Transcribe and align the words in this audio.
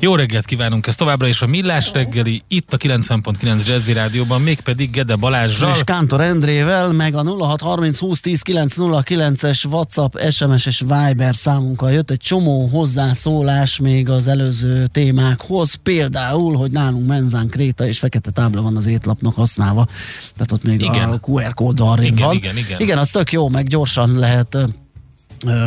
Jó 0.00 0.14
reggelt 0.14 0.44
kívánunk, 0.44 0.86
ez 0.86 0.94
továbbra 0.94 1.26
is 1.26 1.42
a 1.42 1.46
Millás 1.46 1.92
reggeli, 1.92 2.42
itt 2.48 2.72
a 2.72 2.76
90.9 2.76 3.66
Jazzy 3.66 3.92
Rádióban, 3.92 4.40
mégpedig 4.40 4.90
Gede 4.90 5.16
Balázsral. 5.16 5.74
És 5.74 5.80
Kántor 5.84 6.20
Endrével, 6.20 6.92
meg 6.92 7.14
a 7.14 7.22
0630 7.22 7.98
20 7.98 8.20
10 8.20 8.42
909-es 8.44 9.64
WhatsApp, 9.64 10.16
SMS 10.30 10.66
és 10.66 10.80
Viber 10.80 11.36
számunkkal 11.36 11.92
jött 11.92 12.10
egy 12.10 12.20
csomó 12.20 12.66
hozzászólás 12.66 13.78
még 13.78 14.08
az 14.08 14.28
előző 14.28 14.86
témákhoz, 14.86 15.74
például, 15.74 16.56
hogy 16.56 16.70
nálunk 16.70 17.06
menzán 17.06 17.48
kréta 17.48 17.86
és 17.86 17.98
fekete 17.98 18.30
tábla 18.30 18.62
van 18.62 18.76
az 18.76 18.86
étlapnak 18.86 19.34
használva, 19.34 19.86
tehát 20.32 20.52
ott 20.52 20.62
még 20.64 20.80
igen. 20.80 21.10
a 21.10 21.18
QR 21.26 21.54
kód 21.54 21.80
arrébb 21.80 22.12
igen, 22.12 22.26
van. 22.26 22.36
Igen, 22.36 22.56
igen. 22.56 22.80
igen, 22.80 22.98
az 22.98 23.10
tök 23.10 23.32
jó, 23.32 23.48
meg 23.48 23.66
gyorsan 23.66 24.18
lehet 24.18 24.58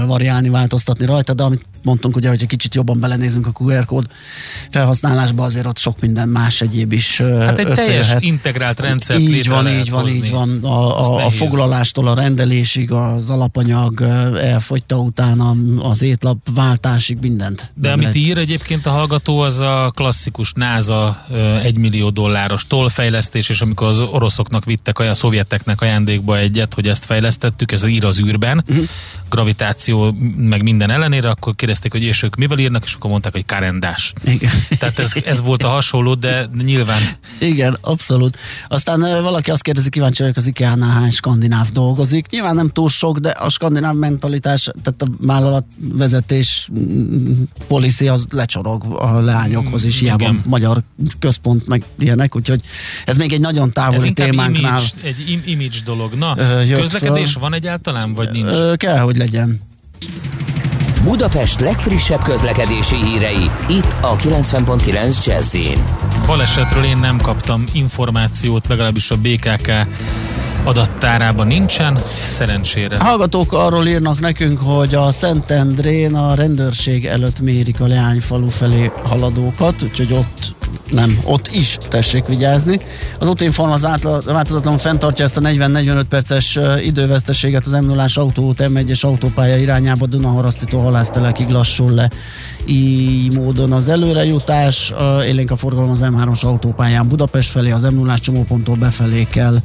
variálni, 0.06 0.50
változtatni 0.50 1.06
rajta, 1.06 1.34
de 1.34 1.44
amit 1.44 1.66
mondtunk 1.84 2.16
ugye, 2.16 2.30
hogy 2.30 2.42
egy 2.42 2.48
kicsit 2.48 2.76
jobban 2.76 3.00
belenézünk 3.00 3.48
a 3.48 3.52
QR 3.60 3.86
kód 3.86 4.06
felhasználásba, 4.70 5.44
azért 5.44 5.66
ott 5.66 5.78
sok 5.78 6.00
minden 6.00 6.30
más 6.30 6.62
egyéb 6.62 6.92
is 6.92 7.18
Hát 7.18 7.60
egy 7.60 7.68
teljes 7.68 8.14
integrált 8.20 8.80
rendszert 8.80 9.20
így 9.20 9.50
van, 9.50 9.68
így 9.68 9.90
van, 9.90 10.02
hozni. 10.02 10.26
így 10.26 10.32
van. 10.32 10.64
A, 10.64 11.00
Azt 11.00 11.10
a, 11.10 11.26
a 11.26 11.30
foglalástól 11.30 12.08
a 12.08 12.14
rendelésig, 12.14 12.92
az 12.92 13.30
alapanyag 13.30 14.02
elfogyta 14.42 14.98
utána, 14.98 15.56
az 15.82 16.02
étlap 16.02 16.38
váltásig 16.54 17.18
mindent. 17.22 17.72
De 17.74 17.96
meg 17.96 17.98
amit 17.98 18.16
ír 18.16 18.38
egyébként 18.38 18.86
a 18.86 18.90
hallgató, 18.90 19.40
az 19.40 19.60
a 19.60 19.92
klasszikus 19.96 20.52
NASA 20.56 21.26
egy 21.64 21.78
millió 21.78 22.10
dolláros 22.10 22.68
tollfejlesztés, 22.68 23.50
és 23.50 23.62
amikor 23.62 23.88
az 23.88 24.00
oroszoknak 24.00 24.66
vittek, 24.66 25.00
a 25.00 25.14
szovjeteknek 25.14 25.82
ajándékba 25.82 26.38
egyet, 26.38 26.74
hogy 26.74 26.88
ezt 26.88 27.06
fejlesztettük, 27.06 27.72
ez 27.72 27.84
ír 27.84 28.06
az 28.06 28.20
űrben, 28.20 28.64
uh-huh. 28.68 28.86
Gravitáció 29.32 30.16
meg 30.38 30.64
minden 30.64 30.90
ellenére, 30.90 31.30
akkor 31.30 31.56
kérdezték, 31.56 31.92
hogy 31.92 32.04
és 32.04 32.24
ők 32.24 32.36
mivel 32.36 32.60
írnak, 32.60 32.84
és 32.84 32.94
akkor 32.94 33.10
mondták, 33.10 33.32
hogy 33.32 33.46
karendás. 33.46 34.14
Igen. 34.24 34.52
Tehát 34.80 35.00
ez, 35.00 35.12
ez 35.26 35.42
volt 35.42 35.64
a 35.64 35.68
hasonló, 35.68 36.14
de 36.14 36.50
nyilván 36.64 37.02
Igen, 37.40 37.78
abszolút. 37.82 38.38
Aztán 38.68 39.00
valaki 39.00 39.52
azt 39.52 39.62
kérdezi, 39.62 39.90
kíváncsi 39.90 40.22
vagyok 40.22 40.38
az 40.38 40.48
IKEA-nál 40.48 40.90
hány 40.90 41.12
skandináv 41.12 41.70
dolgozik. 41.70 42.30
Nyilván 42.30 42.56
nem 42.56 42.70
túl 42.70 42.90
sok, 42.90 43.18
de 43.18 43.30
a 43.30 43.50
skandináv 43.50 43.96
mentalitás, 43.96 44.70
tehát 44.84 45.02
a 45.02 45.06
vállalatvezetés 45.20 46.70
mm, 46.74 47.42
policy 47.68 48.08
az 48.08 48.26
lecsorog 48.30 48.84
a 49.00 49.20
leányokhoz 49.20 49.86
is, 49.86 50.00
hiába 50.00 50.24
Igen. 50.24 50.42
magyar 50.46 50.82
központ 51.20 51.68
meg 51.68 51.84
ilyenek, 52.00 52.36
úgyhogy 52.36 52.62
ez 53.06 53.18
még 53.18 53.34
egy 53.34 53.40
nagyon 53.40 53.68
ez 53.68 53.74
távoli 53.74 54.08
inkább 54.08 54.30
témánknál 54.30 54.62
image, 54.62 55.08
egy 55.08 55.30
im- 55.30 55.48
image 55.48 55.78
dolog. 55.86 56.14
Na, 56.14 56.36
Ö, 56.38 56.74
közlekedés 56.74 57.32
föl. 57.32 57.42
van 57.42 57.54
egyáltalán, 57.54 58.14
vagy 58.14 58.30
nincs? 58.32 58.56
ö, 58.56 58.74
kell, 58.76 58.98
hogy 58.98 59.18
legyen. 59.22 59.62
Budapest 61.04 61.60
legfrissebb 61.60 62.22
közlekedési 62.24 62.96
hírei, 62.96 63.50
itt 63.68 63.96
a 64.02 64.16
90.9 64.16 65.26
jazz 65.26 65.58
Balesetről 66.26 66.84
én 66.84 66.98
nem 66.98 67.18
kaptam 67.18 67.66
információt, 67.74 68.68
legalábbis 68.68 69.12
a 69.12 69.18
BKK 69.18 69.72
adattárában 70.64 71.48
nincsen, 71.48 72.00
szerencsére. 72.28 72.98
Hallgatók 73.00 73.54
arról 73.54 73.88
írnak 73.88 74.20
nekünk, 74.20 74.60
hogy 74.60 74.96
a 74.96 75.12
Szentendrén 75.12 76.16
a 76.16 76.34
rendőrség 76.34 77.06
előtt 77.06 77.40
mérik 77.40 77.82
a 77.82 77.88
Leányfalu 77.88 78.50
felé 78.50 78.92
haladókat, 79.04 79.82
úgyhogy 79.82 80.14
ott 80.14 80.54
nem, 80.92 81.20
ott 81.24 81.50
is 81.54 81.78
tessék 81.90 82.26
vigyázni. 82.26 82.80
Az 83.20 83.28
útinform 83.28 83.72
az 83.72 83.86
átla- 83.86 84.24
változatlanul 84.24 84.80
fenntartja 84.80 85.26
ezt 85.26 85.38
a 85.38 85.42
40-45 85.42 86.04
perces 86.10 86.60
időveszteséget 86.84 87.66
az 87.66 87.72
m 87.72 87.86
0 87.86 88.06
autóút 88.14 88.64
M1-es 88.64 89.02
autópálya 89.02 89.58
irányába 89.58 90.06
Dunaharasztító 90.06 90.82
halásztelekig 90.82 91.50
lassul 91.50 91.92
le. 91.92 92.10
Így 92.66 93.32
módon 93.32 93.72
az 93.72 93.90
előrejutás, 93.90 94.94
élénk 95.26 95.52
a 95.52 95.56
forgalom 95.56 95.90
az 95.90 96.00
M3-as 96.04 96.44
autópályán 96.44 97.08
Budapest 97.08 97.50
felé, 97.50 97.72
az 97.72 97.84
m 97.84 97.96
0 97.96 98.18
csomóponttól 98.18 98.76
befelé 98.76 99.28
kell 99.32 99.58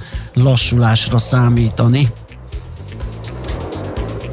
lassulásra 0.86 1.18
számítani. 1.18 2.08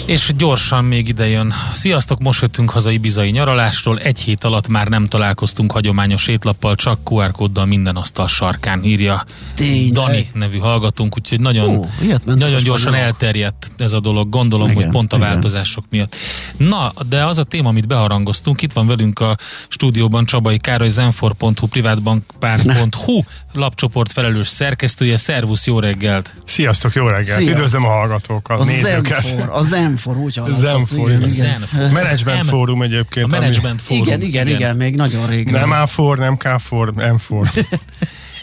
És 0.05 0.31
gyorsan 0.37 0.85
még 0.85 1.07
ide 1.07 1.27
jön. 1.27 1.53
Sziasztok, 1.73 2.19
most 2.19 2.41
jöttünk 2.41 2.69
haza 2.69 2.91
Ibizai 2.91 3.29
nyaralásról. 3.29 3.99
Egy 3.99 4.19
hét 4.19 4.43
alatt 4.43 4.67
már 4.67 4.87
nem 4.87 5.07
találkoztunk 5.07 5.71
hagyományos 5.71 6.27
étlappal, 6.27 6.75
csak 6.75 6.99
QR 7.11 7.31
kóddal 7.31 7.65
minden 7.65 7.95
asztal 7.95 8.27
sarkán 8.27 8.83
írja 8.83 9.23
Tényleg? 9.55 9.91
Dani 9.91 10.29
nevű 10.33 10.57
hallgatunk, 10.57 11.17
úgyhogy 11.17 11.39
nagyon, 11.39 11.75
Ó, 11.75 11.85
nagyon 12.25 12.63
gyorsan 12.63 12.77
spanyolok. 12.77 13.05
elterjedt 13.05 13.71
ez 13.77 13.93
a 13.93 13.99
dolog, 13.99 14.29
gondolom, 14.29 14.69
Igen, 14.69 14.83
hogy 14.83 14.91
pont 14.91 15.13
a 15.13 15.15
igen. 15.15 15.29
változások 15.29 15.85
miatt. 15.89 16.15
Na, 16.57 16.93
de 17.09 17.25
az 17.25 17.39
a 17.39 17.43
téma, 17.43 17.69
amit 17.69 17.87
beharangoztunk, 17.87 18.61
itt 18.61 18.73
van 18.73 18.87
velünk 18.87 19.19
a 19.19 19.37
stúdióban 19.67 20.25
Csabai 20.25 20.57
Károly, 20.57 20.89
zenfor.hu, 20.89 21.67
privátbankpár.hu 21.67 23.21
lapcsoport 23.53 24.11
felelős 24.11 24.47
szerkesztője. 24.47 25.17
Szervusz, 25.17 25.65
jó 25.67 25.79
reggelt! 25.79 26.33
Sziasztok, 26.45 26.93
jó 26.93 27.07
reggelt! 27.07 27.39
Szia. 27.39 27.51
Üdvözlöm 27.51 27.85
a 27.85 27.89
hallgatókat, 27.89 28.59
A 28.59 28.63
nézőket! 28.65 29.23
Zenfor, 29.23 29.49
a 29.51 29.61
Zenfor, 29.61 29.91
úgy 30.17 30.35
hallatszott. 30.35 30.65
Zenfor, 30.65 31.09
igen, 31.09 31.21
a 31.21 31.25
igen. 31.25 31.27
Zenfor. 31.29 31.91
Management 31.91 32.43
M- 32.43 32.47
fórum 32.47 32.79
A 32.79 32.83
egyébként. 32.83 33.25
ami- 33.25 33.37
Management 33.39 33.81
Fórum. 33.81 34.03
Igen, 34.03 34.21
igen, 34.21 34.47
igen, 34.47 34.75
még 34.75 34.95
nagyon 34.95 35.27
rég. 35.27 35.49
Nem 35.49 35.69
A4, 35.71 36.17
nem 36.17 36.37
K4, 36.39 36.93
M4. 36.95 37.65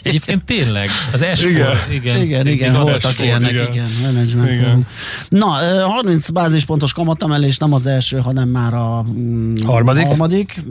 Egyébként 0.03 0.43
tényleg, 0.43 0.89
az 1.13 1.25
S4, 1.33 1.45
Igen. 1.49 1.77
igen. 1.91 2.21
Igen, 2.21 2.47
igen, 2.47 2.75
a 2.75 2.81
voltak 2.81 3.01
Dashboard, 3.01 3.19
ilyenek, 3.41 3.51
igen. 3.51 3.71
igen, 3.71 3.87
management 4.13 4.51
Igen. 4.51 4.63
fórum. 4.63 4.85
Na, 5.29 5.57
ö, 5.73 5.79
30 5.79 6.29
bázispontos 6.29 6.93
kamatemelés 6.93 7.57
nem 7.57 7.73
az 7.73 7.85
első, 7.85 8.17
hanem 8.17 8.49
már 8.49 8.73
a 8.73 9.03
mm, 9.17 9.55
Harmadik. 9.65 10.05
harmadik. 10.05 10.61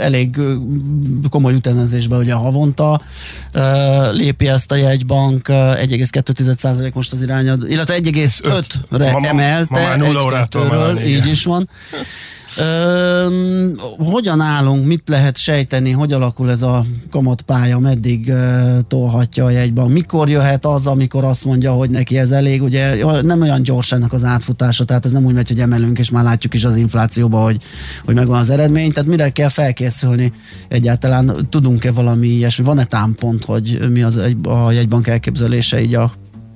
Elég 0.00 0.36
komoly 1.30 1.54
ütemezésben 1.54 2.18
ugye 2.18 2.32
havonta 2.32 3.00
lépi 4.12 4.48
ezt 4.48 4.72
a 4.72 4.74
jegybank, 4.74 5.48
ö, 5.48 5.52
1,2% 5.52 6.92
most 6.92 7.12
az 7.12 7.22
irányad, 7.22 7.70
illetve 7.70 7.94
1,5-re 7.94 9.12
Ma- 9.12 9.18
ma- 9.18 9.26
emelte, 9.28 9.66
ma 9.80 9.80
már 9.80 9.98
nulla 9.98 10.24
órától 10.24 11.00
így 11.06 11.26
is 11.26 11.44
van. 11.44 11.68
Öm, 12.56 13.74
hogyan 13.98 14.40
állunk, 14.40 14.86
mit 14.86 15.08
lehet 15.08 15.36
sejteni, 15.36 15.90
hogy 15.90 16.12
alakul 16.12 16.50
ez 16.50 16.62
a 16.62 16.84
kamatpálya, 17.10 17.78
meddig 17.78 18.28
uh, 18.28 18.78
tolhatja 18.88 19.44
a 19.44 19.50
jegybank, 19.50 19.92
mikor 19.92 20.28
jöhet 20.28 20.66
az, 20.66 20.86
amikor 20.86 21.24
azt 21.24 21.44
mondja, 21.44 21.72
hogy 21.72 21.90
neki 21.90 22.18
ez 22.18 22.30
elég, 22.30 22.62
ugye 22.62 23.04
nem 23.22 23.40
olyan 23.40 23.62
gyors 23.62 23.92
ennek 23.92 24.12
az 24.12 24.24
átfutása, 24.24 24.84
tehát 24.84 25.04
ez 25.04 25.12
nem 25.12 25.24
úgy 25.24 25.34
megy, 25.34 25.48
hogy 25.48 25.60
emelünk, 25.60 25.98
és 25.98 26.10
már 26.10 26.24
látjuk 26.24 26.54
is 26.54 26.64
az 26.64 26.76
inflációba, 26.76 27.42
hogy, 27.42 27.62
hogy 28.04 28.14
megvan 28.14 28.38
az 28.38 28.50
eredmény, 28.50 28.92
tehát 28.92 29.08
mire 29.08 29.30
kell 29.30 29.48
felkészülni 29.48 30.32
egyáltalán, 30.68 31.46
tudunk-e 31.50 31.92
valami 31.92 32.26
ilyesmi, 32.26 32.64
van-e 32.64 32.84
támpont, 32.84 33.44
hogy 33.44 33.78
mi 33.90 34.02
az 34.02 34.16
egy, 34.16 34.36
a 34.42 34.70
jegybank 34.70 35.06
elképzelése 35.06 35.80
így 35.80 35.94
a 35.94 36.12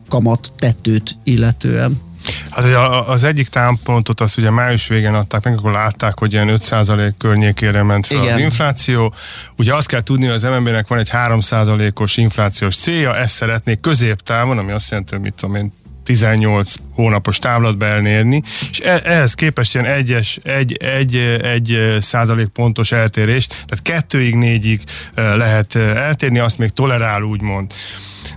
kamat 0.09 0.53
tettőt 0.57 1.17
illetően? 1.25 2.13
Hát 2.51 2.65
ugye 2.65 2.79
az 3.07 3.25
egyik 3.25 3.49
támpontot 3.49 4.21
azt 4.21 4.39
ugye 4.39 4.51
május 4.51 4.87
végén 4.87 5.15
adták 5.15 5.45
meg, 5.45 5.57
akkor 5.57 5.73
látták, 5.73 6.19
hogy 6.19 6.33
ilyen 6.33 6.59
5% 6.61 7.13
környékére 7.19 7.83
ment 7.83 8.07
fel 8.07 8.23
Igen. 8.23 8.35
az 8.35 8.41
infláció. 8.41 9.15
Ugye 9.57 9.75
azt 9.75 9.89
kell 9.89 10.03
tudni, 10.03 10.27
hogy 10.27 10.35
az 10.35 10.43
MNB-nek 10.43 10.89
van 10.89 10.99
egy 10.99 11.11
3%-os 11.13 12.17
inflációs 12.17 12.77
célja, 12.77 13.17
ezt 13.17 13.35
szeretnék 13.35 13.81
középtávon, 13.81 14.59
ami 14.59 14.73
azt 14.73 14.91
jelenti, 14.91 15.15
hogy 15.15 15.23
mit 15.23 15.35
tudom 15.35 15.55
én, 15.55 15.73
18 16.05 16.75
hónapos 16.95 17.39
távlatba 17.39 17.87
elérni, 17.87 18.43
és 18.71 18.81
e- 18.81 19.03
ehhez 19.05 19.35
képest 19.35 19.75
ilyen 19.75 19.87
egyes, 19.87 20.39
egy, 20.43 20.73
egy, 20.73 21.17
egy 21.43 21.97
százalék 22.01 22.47
pontos 22.49 22.93
eltérést, 22.93 23.49
tehát 23.49 23.83
kettőig, 23.83 24.35
négyig 24.35 24.81
eh, 25.15 25.37
lehet 25.37 25.75
eh, 25.75 26.07
eltérni, 26.07 26.39
azt 26.39 26.59
még 26.59 26.71
tolerál, 26.71 27.23
úgymond. 27.23 27.73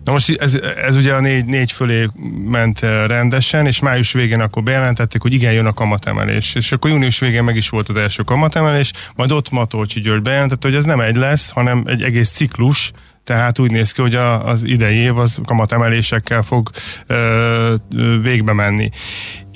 Na 0.04 0.12
most 0.12 0.30
ez, 0.42 0.60
ez 0.86 0.96
ugye 0.96 1.14
a 1.14 1.20
négy, 1.20 1.46
négy 1.46 1.72
fölé 1.72 2.08
ment 2.46 2.84
eh, 2.84 3.08
rendesen, 3.08 3.66
és 3.66 3.80
május 3.80 4.12
végén 4.12 4.40
akkor 4.40 4.64
bejelentették, 4.64 5.22
hogy 5.22 5.34
igen, 5.34 5.54
jön 5.54 5.66
a 5.66 5.74
kamatemelés. 5.74 6.56
És 6.56 6.72
akkor 6.72 6.92
június 6.92 7.20
végén 7.20 7.44
meg 7.44 7.56
is 7.56 7.70
volt 7.70 7.90
az 7.90 7.96
első 7.96 8.24
kamatemelés, 8.24 8.92
majd 9.16 9.32
ott 9.32 9.50
Matolcsi 9.50 10.00
György 10.00 10.22
bejelentette, 10.22 10.68
hogy 10.68 10.78
ez 10.78 10.86
nem 10.86 11.00
egy 11.00 11.16
lesz, 11.16 11.50
hanem 11.50 11.84
egy 11.88 12.02
egész 12.02 12.30
ciklus, 12.30 12.92
tehát 13.28 13.60
úgy 13.60 13.72
néz 13.72 13.92
ki, 13.92 14.02
hogy 14.02 14.16
a, 14.16 14.48
az 14.48 14.64
idei 14.64 14.96
év 14.96 15.18
az 15.18 15.40
kamatemelésekkel 15.46 16.42
fog 16.42 16.70
ö, 17.08 17.74
ö, 17.96 18.22
végbe 18.22 18.54
menni. 18.54 18.90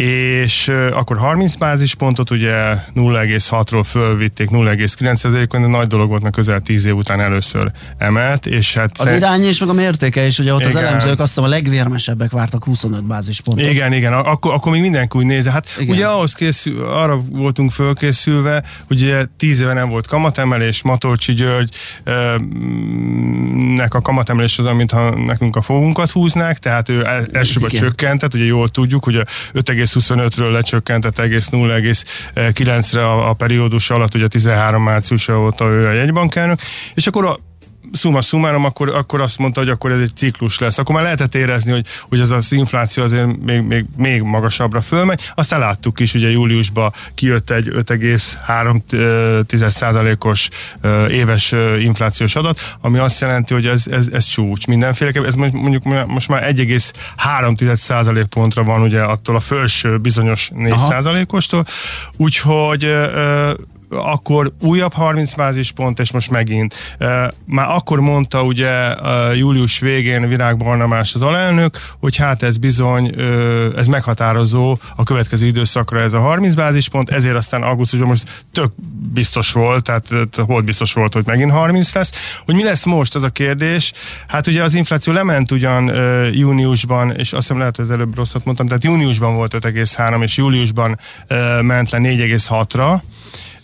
És 0.01 0.71
akkor 0.93 1.17
30 1.17 1.55
bázispontot 1.55 2.31
ugye 2.31 2.73
0,6-ról 2.95 3.83
fölvitték 3.85 4.49
0,9%-on, 4.49 5.61
de 5.61 5.67
nagy 5.67 5.87
dolog 5.87 6.09
volt, 6.09 6.21
mert 6.21 6.35
közel 6.35 6.59
10 6.59 6.85
év 6.85 6.95
után 6.95 7.19
először 7.19 7.71
emelt, 7.97 8.45
és 8.45 8.73
hát... 8.73 8.99
Az 8.99 9.11
irány 9.11 9.43
és 9.43 9.59
meg 9.59 9.69
a 9.69 9.73
mértéke 9.73 10.25
is, 10.25 10.39
ugye 10.39 10.53
ott 10.53 10.59
igen. 10.59 10.75
az 10.75 10.81
elemzők 10.81 11.19
azt 11.19 11.27
hiszem 11.27 11.43
a 11.43 11.47
legvérmesebbek 11.47 12.31
vártak 12.31 12.63
25 12.63 13.03
bázispontot. 13.03 13.65
Igen, 13.65 13.93
igen, 13.93 14.13
akkor, 14.13 14.53
akkor 14.53 14.71
még 14.71 14.81
mindenki 14.81 15.17
úgy 15.17 15.25
nézze. 15.25 15.51
Hát 15.51 15.67
igen. 15.79 15.95
ugye 15.95 16.07
ahhoz 16.07 16.33
készül, 16.33 16.85
arra 16.85 17.21
voltunk 17.29 17.71
fölkészülve, 17.71 18.63
hogy 18.87 19.01
ugye 19.01 19.25
10 19.37 19.59
éve 19.59 19.73
nem 19.73 19.89
volt 19.89 20.07
kamatemelés, 20.07 20.81
Matolcsi 20.83 21.33
György 21.33 21.69
nek 23.75 23.93
a 23.93 24.01
kamatemelés 24.01 24.59
az, 24.59 24.65
mintha 24.75 25.15
nekünk 25.25 25.55
a 25.55 25.61
fogunkat 25.61 26.11
húznák, 26.11 26.59
tehát 26.59 26.89
ő 26.89 27.07
elsőben 27.31 27.69
csökkentett, 27.69 28.33
ugye 28.33 28.43
jól 28.43 28.69
tudjuk, 28.69 29.03
hogy 29.03 29.21
5,25-ről 29.93 30.51
lecsökkentett 30.51 31.19
egész 31.19 31.49
0,9-re 31.51 33.05
a, 33.05 33.29
a 33.29 33.33
periódus 33.33 33.89
alatt, 33.89 34.15
ugye 34.15 34.27
13 34.27 34.83
márciusa 34.83 35.39
óta 35.39 35.65
ő 35.65 35.87
a 35.87 35.91
jegybankelnök, 35.91 36.59
és 36.93 37.07
akkor 37.07 37.25
a 37.25 37.37
szuma 37.91 38.21
szumárom, 38.21 38.65
akkor, 38.65 38.95
akkor 38.95 39.21
azt 39.21 39.37
mondta, 39.37 39.59
hogy 39.59 39.69
akkor 39.69 39.91
ez 39.91 39.99
egy 39.99 40.11
ciklus 40.15 40.59
lesz. 40.59 40.77
Akkor 40.77 40.95
már 40.95 41.03
lehetett 41.03 41.35
érezni, 41.35 41.71
hogy, 41.71 41.85
hogy 42.09 42.19
ez 42.19 42.31
az 42.31 42.51
infláció 42.51 43.03
azért 43.03 43.43
még, 43.43 43.61
még, 43.61 43.85
még 43.97 44.21
magasabbra 44.21 44.81
fölmegy. 44.81 45.31
Aztán 45.35 45.59
láttuk 45.59 45.99
is, 45.99 46.13
ugye 46.13 46.29
júliusban 46.29 46.93
kijött 47.15 47.49
egy 47.49 47.69
5,3%-os 47.69 50.49
éves 51.09 51.51
inflációs 51.79 52.35
adat, 52.35 52.75
ami 52.81 52.97
azt 52.97 53.21
jelenti, 53.21 53.53
hogy 53.53 53.65
ez, 53.65 53.87
ez, 53.87 54.07
ez 54.13 54.25
csúcs 54.25 54.67
mindenféleképpen. 54.67 55.27
Ez 55.27 55.35
mondjuk 55.35 55.83
most 56.07 56.27
már 56.27 56.53
1,3% 56.53 58.25
pontra 58.29 58.63
van 58.63 58.81
ugye 58.81 59.01
attól 59.01 59.35
a 59.35 59.39
felső 59.39 59.97
bizonyos 59.97 60.51
4%-ostól. 60.55 61.65
Úgyhogy 62.17 62.95
akkor 63.91 64.51
újabb 64.61 64.93
30 64.93 65.33
bázispont, 65.33 65.99
és 65.99 66.11
most 66.11 66.29
megint. 66.29 66.95
Már 67.45 67.69
akkor 67.69 67.99
mondta 67.99 68.43
ugye 68.43 68.95
július 69.33 69.79
végén 69.79 70.27
Virág 70.27 70.57
Barnamás 70.57 71.13
az 71.13 71.21
alelnök, 71.21 71.77
hogy 71.99 72.15
hát 72.15 72.43
ez 72.43 72.57
bizony, 72.57 73.15
ez 73.77 73.87
meghatározó 73.87 74.77
a 74.95 75.03
következő 75.03 75.45
időszakra 75.45 75.99
ez 75.99 76.13
a 76.13 76.19
30 76.19 76.53
bázispont, 76.53 77.09
ezért 77.09 77.35
aztán 77.35 77.63
augusztusban 77.63 78.07
most 78.07 78.43
tök 78.51 78.71
biztos 79.13 79.51
volt, 79.51 79.83
tehát 79.83 80.35
hol 80.35 80.61
biztos 80.61 80.93
volt, 80.93 81.13
hogy 81.13 81.25
megint 81.25 81.51
30 81.51 81.93
lesz. 81.93 82.11
Hogy 82.45 82.55
mi 82.55 82.63
lesz 82.63 82.85
most, 82.85 83.15
az 83.15 83.23
a 83.23 83.29
kérdés. 83.29 83.91
Hát 84.27 84.47
ugye 84.47 84.63
az 84.63 84.73
infláció 84.73 85.13
lement 85.13 85.51
ugyan 85.51 85.91
júniusban, 86.33 87.11
és 87.11 87.33
azt 87.33 87.41
hiszem 87.41 87.57
lehet, 87.57 87.75
hogy 87.75 87.85
az 87.85 87.91
előbb 87.91 88.15
rosszat 88.15 88.45
mondtam, 88.45 88.67
tehát 88.67 88.83
júniusban 88.83 89.35
volt 89.35 89.53
5,3, 89.53 90.23
és 90.23 90.37
júliusban 90.37 90.99
ment 91.61 91.89
le 91.89 91.97
4,6-ra, 92.01 93.01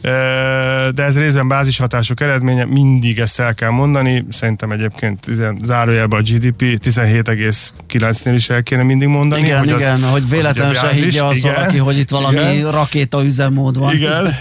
de 0.02 1.04
ez 1.04 1.18
részben 1.18 1.48
bázishatások 1.48 2.22
eredménye, 2.22 2.66
mindig 2.66 3.20
ezt 3.20 3.40
el 3.40 3.54
kell 3.54 3.70
mondani, 3.70 4.26
szerintem 4.32 4.72
egyébként 4.72 5.26
zárójelben 5.64 6.20
a 6.20 6.24
GDP 6.24 6.62
17,9-nél 6.62 8.34
is 8.36 8.50
el 8.50 8.64
kéne 8.64 8.84
mindig 8.84 9.08
mondani. 9.08 9.42
Igen, 9.42 9.60
hogy 9.60 9.70
igen, 9.70 10.04
az, 10.04 10.12
hogy 10.12 10.30
véletlenül 10.30 10.74
se 10.74 10.90
higgye 10.90 11.24
az 11.24 11.38
igen, 11.38 11.54
valaki, 11.54 11.78
hogy 11.78 11.98
itt 11.98 12.10
valami 12.10 12.38
igen, 12.38 12.72
rakéta 12.72 13.24
üzemmód 13.24 13.78
van. 13.78 13.96
Igen, 13.96 14.36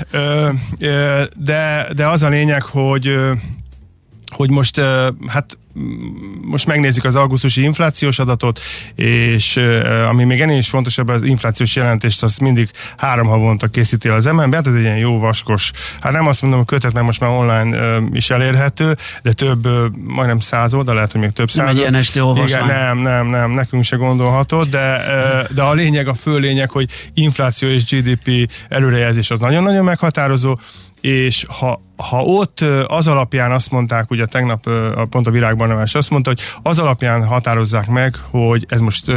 de, 1.37 1.87
de 1.97 2.07
az 2.07 2.23
a 2.23 2.29
lényeg, 2.29 2.63
hogy 2.63 3.15
hogy 4.29 4.51
most 4.51 4.81
hát 5.27 5.59
most 6.43 6.67
megnézzük 6.67 7.05
az 7.05 7.15
augusztusi 7.15 7.63
inflációs 7.63 8.19
adatot, 8.19 8.61
és 8.95 9.61
ami 10.09 10.25
még 10.25 10.41
ennél 10.41 10.59
is 10.59 10.69
fontosabb, 10.69 11.09
az 11.09 11.23
inflációs 11.23 11.77
jelentést 11.77 12.23
azt 12.23 12.41
mindig 12.41 12.71
három 12.97 13.27
havonta 13.27 13.67
készíti 13.67 14.09
az 14.09 14.25
MNB, 14.25 14.55
hát 14.55 14.67
ez 14.67 14.75
egy 14.75 14.81
ilyen 14.81 14.97
jó 14.97 15.19
vaskos, 15.19 15.71
hát 16.01 16.13
nem 16.13 16.27
azt 16.27 16.43
mondom, 16.43 16.61
hogy 16.61 16.69
kötet, 16.69 16.93
mert 16.93 17.07
most 17.07 17.21
már 17.21 17.31
online 17.31 17.99
is 18.13 18.31
elérhető, 18.31 18.97
de 19.23 19.33
több, 19.33 19.69
majdnem 20.07 20.41
száz 20.41 20.75
oldal, 20.75 20.95
lehet, 20.95 21.13
hogy 21.13 21.21
még 21.21 21.31
több 21.31 21.51
száz. 21.51 21.65
Nem 21.65 21.75
egy 21.75 21.81
ilyen 21.81 21.95
esti 21.95 22.21
Igen, 22.45 22.67
nem, 22.67 22.99
nem, 22.99 23.27
nem, 23.27 23.51
nekünk 23.51 23.85
se 23.85 23.97
gondolhatod, 23.97 24.69
de, 24.69 25.03
de 25.55 25.63
a 25.63 25.73
lényeg, 25.73 26.09
a 26.09 26.15
fő 26.15 26.39
lényeg, 26.39 26.71
hogy 26.71 26.91
infláció 27.15 27.69
és 27.69 27.85
GDP 27.85 28.51
előrejelzés 28.69 29.31
az 29.31 29.41
nagyon-nagyon 29.41 29.85
meghatározó, 29.85 30.59
és 31.07 31.45
ha, 31.49 31.81
ha 31.97 32.23
ott 32.23 32.61
az 32.87 33.07
alapján 33.07 33.53
azt 33.53 33.71
mondták, 33.71 34.11
ugye 34.11 34.27
tegnap 34.27 34.71
pont 35.11 35.27
a 35.27 35.31
virágban 35.31 35.89
azt 35.93 36.11
mondta, 36.11 36.31
hogy 36.31 36.41
az 36.63 36.79
alapján 36.79 37.27
határozzák 37.27 37.87
meg, 37.87 38.17
hogy 38.31 38.67
ez 38.69 38.81
most 38.81 39.13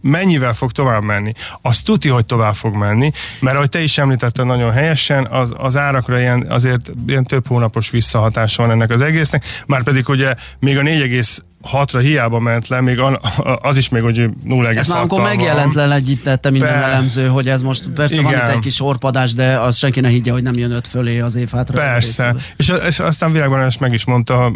mennyivel 0.00 0.54
fog 0.54 0.72
tovább 0.72 1.02
menni. 1.02 1.32
Az 1.62 1.80
tuti, 1.80 2.08
hogy 2.08 2.26
tovább 2.26 2.54
fog 2.54 2.74
menni, 2.74 3.10
mert 3.40 3.56
ahogy 3.56 3.68
te 3.68 3.82
is 3.82 3.98
említetted 3.98 4.46
nagyon 4.46 4.72
helyesen, 4.72 5.26
az, 5.26 5.54
az 5.56 5.76
árakra 5.76 6.18
ilyen, 6.18 6.46
azért 6.48 6.90
ilyen 7.06 7.24
több 7.24 7.46
hónapos 7.46 7.90
visszahatása 7.90 8.62
van 8.62 8.70
ennek 8.70 8.90
az 8.90 9.00
egésznek, 9.00 9.44
már 9.66 9.82
pedig 9.82 10.08
ugye 10.08 10.34
még 10.58 10.78
a 10.78 10.82
6-ra 11.72 11.98
hiába 12.00 12.38
ment 12.38 12.68
le, 12.68 12.80
még 12.80 13.00
az 13.62 13.76
is 13.76 13.88
még, 13.88 14.02
hogy 14.02 14.16
0,6 14.16 14.76
Ez 14.76 14.88
már 14.88 15.02
akkor 15.02 15.20
megjelent 15.20 15.74
le 15.74 15.86
legyítette 15.86 16.50
minden 16.50 16.72
Be... 16.72 16.84
elemző, 16.84 17.26
hogy 17.26 17.48
ez 17.48 17.62
most 17.62 17.88
persze 17.88 18.14
Igen. 18.14 18.24
van 18.24 18.34
itt 18.34 18.54
egy 18.54 18.58
kis 18.58 18.80
orpadás, 18.80 19.34
de 19.34 19.58
az 19.58 19.76
senki 19.76 20.00
ne 20.00 20.08
higgye, 20.08 20.32
hogy 20.32 20.42
nem 20.42 20.54
jön 20.54 20.70
öt 20.70 20.86
fölé 20.86 21.20
az 21.20 21.34
év 21.34 21.50
hátra. 21.50 21.74
Persze. 21.74 22.34
És, 22.56 22.72
és, 22.86 22.98
aztán 22.98 23.32
világban 23.32 23.60
ezt 23.60 23.80
meg 23.80 23.92
is 23.92 24.04
mondta, 24.04 24.52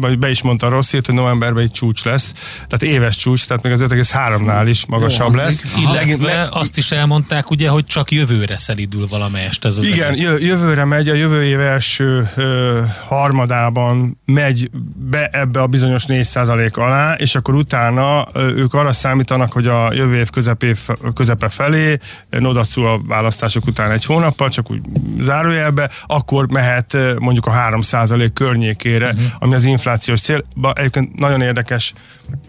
vagy 0.00 0.18
be 0.18 0.30
is 0.30 0.42
mondta 0.42 0.68
Rosszét, 0.68 1.06
hogy 1.06 1.14
novemberben 1.14 1.62
egy 1.62 1.70
csúcs 1.70 2.04
lesz, 2.04 2.32
tehát 2.68 2.82
éves 2.94 3.16
csúcs, 3.16 3.46
tehát 3.46 3.62
még 3.62 3.72
az 3.72 3.80
5,3-nál 3.80 4.64
is 4.68 4.86
magasabb 4.86 5.36
Jó, 5.36 5.42
lesz. 5.42 5.62
Illetve 5.78 6.34
le... 6.34 6.48
azt 6.52 6.78
is 6.78 6.90
elmondták 6.90 7.50
ugye, 7.50 7.68
hogy 7.68 7.84
csak 7.84 8.10
jövőre 8.10 8.56
szelidül 8.58 9.06
valamelyest 9.06 9.64
ez 9.64 9.76
az 9.76 9.84
Igen, 9.84 10.08
egész. 10.08 10.40
jövőre 10.40 10.84
megy, 10.84 11.08
a 11.08 11.14
jövő 11.14 11.44
év 11.44 11.60
első 11.60 12.30
ö, 12.34 12.80
harmadában 13.06 14.20
megy 14.24 14.70
be 15.10 15.28
ebbe 15.32 15.60
a 15.60 15.66
bizonyos 15.66 16.04
400 16.04 16.43
százalék 16.44 16.76
alá, 16.76 17.14
és 17.14 17.34
akkor 17.34 17.54
utána 17.54 18.26
ők 18.34 18.74
arra 18.74 18.92
számítanak, 18.92 19.52
hogy 19.52 19.66
a 19.66 19.92
jövő 19.92 20.16
év 20.16 20.30
közepé, 20.30 20.72
közepe 21.14 21.48
felé, 21.48 21.98
Nodacu 22.30 22.82
a 22.82 23.00
választások 23.06 23.66
után 23.66 23.90
egy 23.90 24.04
hónappal, 24.04 24.48
csak 24.48 24.70
úgy 24.70 24.80
zárójelbe, 25.20 25.90
akkor 26.06 26.48
mehet 26.48 26.96
mondjuk 27.18 27.46
a 27.46 27.50
3 27.50 27.80
százalék 27.80 28.32
környékére, 28.32 29.06
uh-huh. 29.06 29.24
ami 29.38 29.54
az 29.54 29.64
inflációs 29.64 30.20
cél. 30.20 30.44
Egyébként 30.74 31.18
nagyon 31.18 31.40
érdekes, 31.40 31.92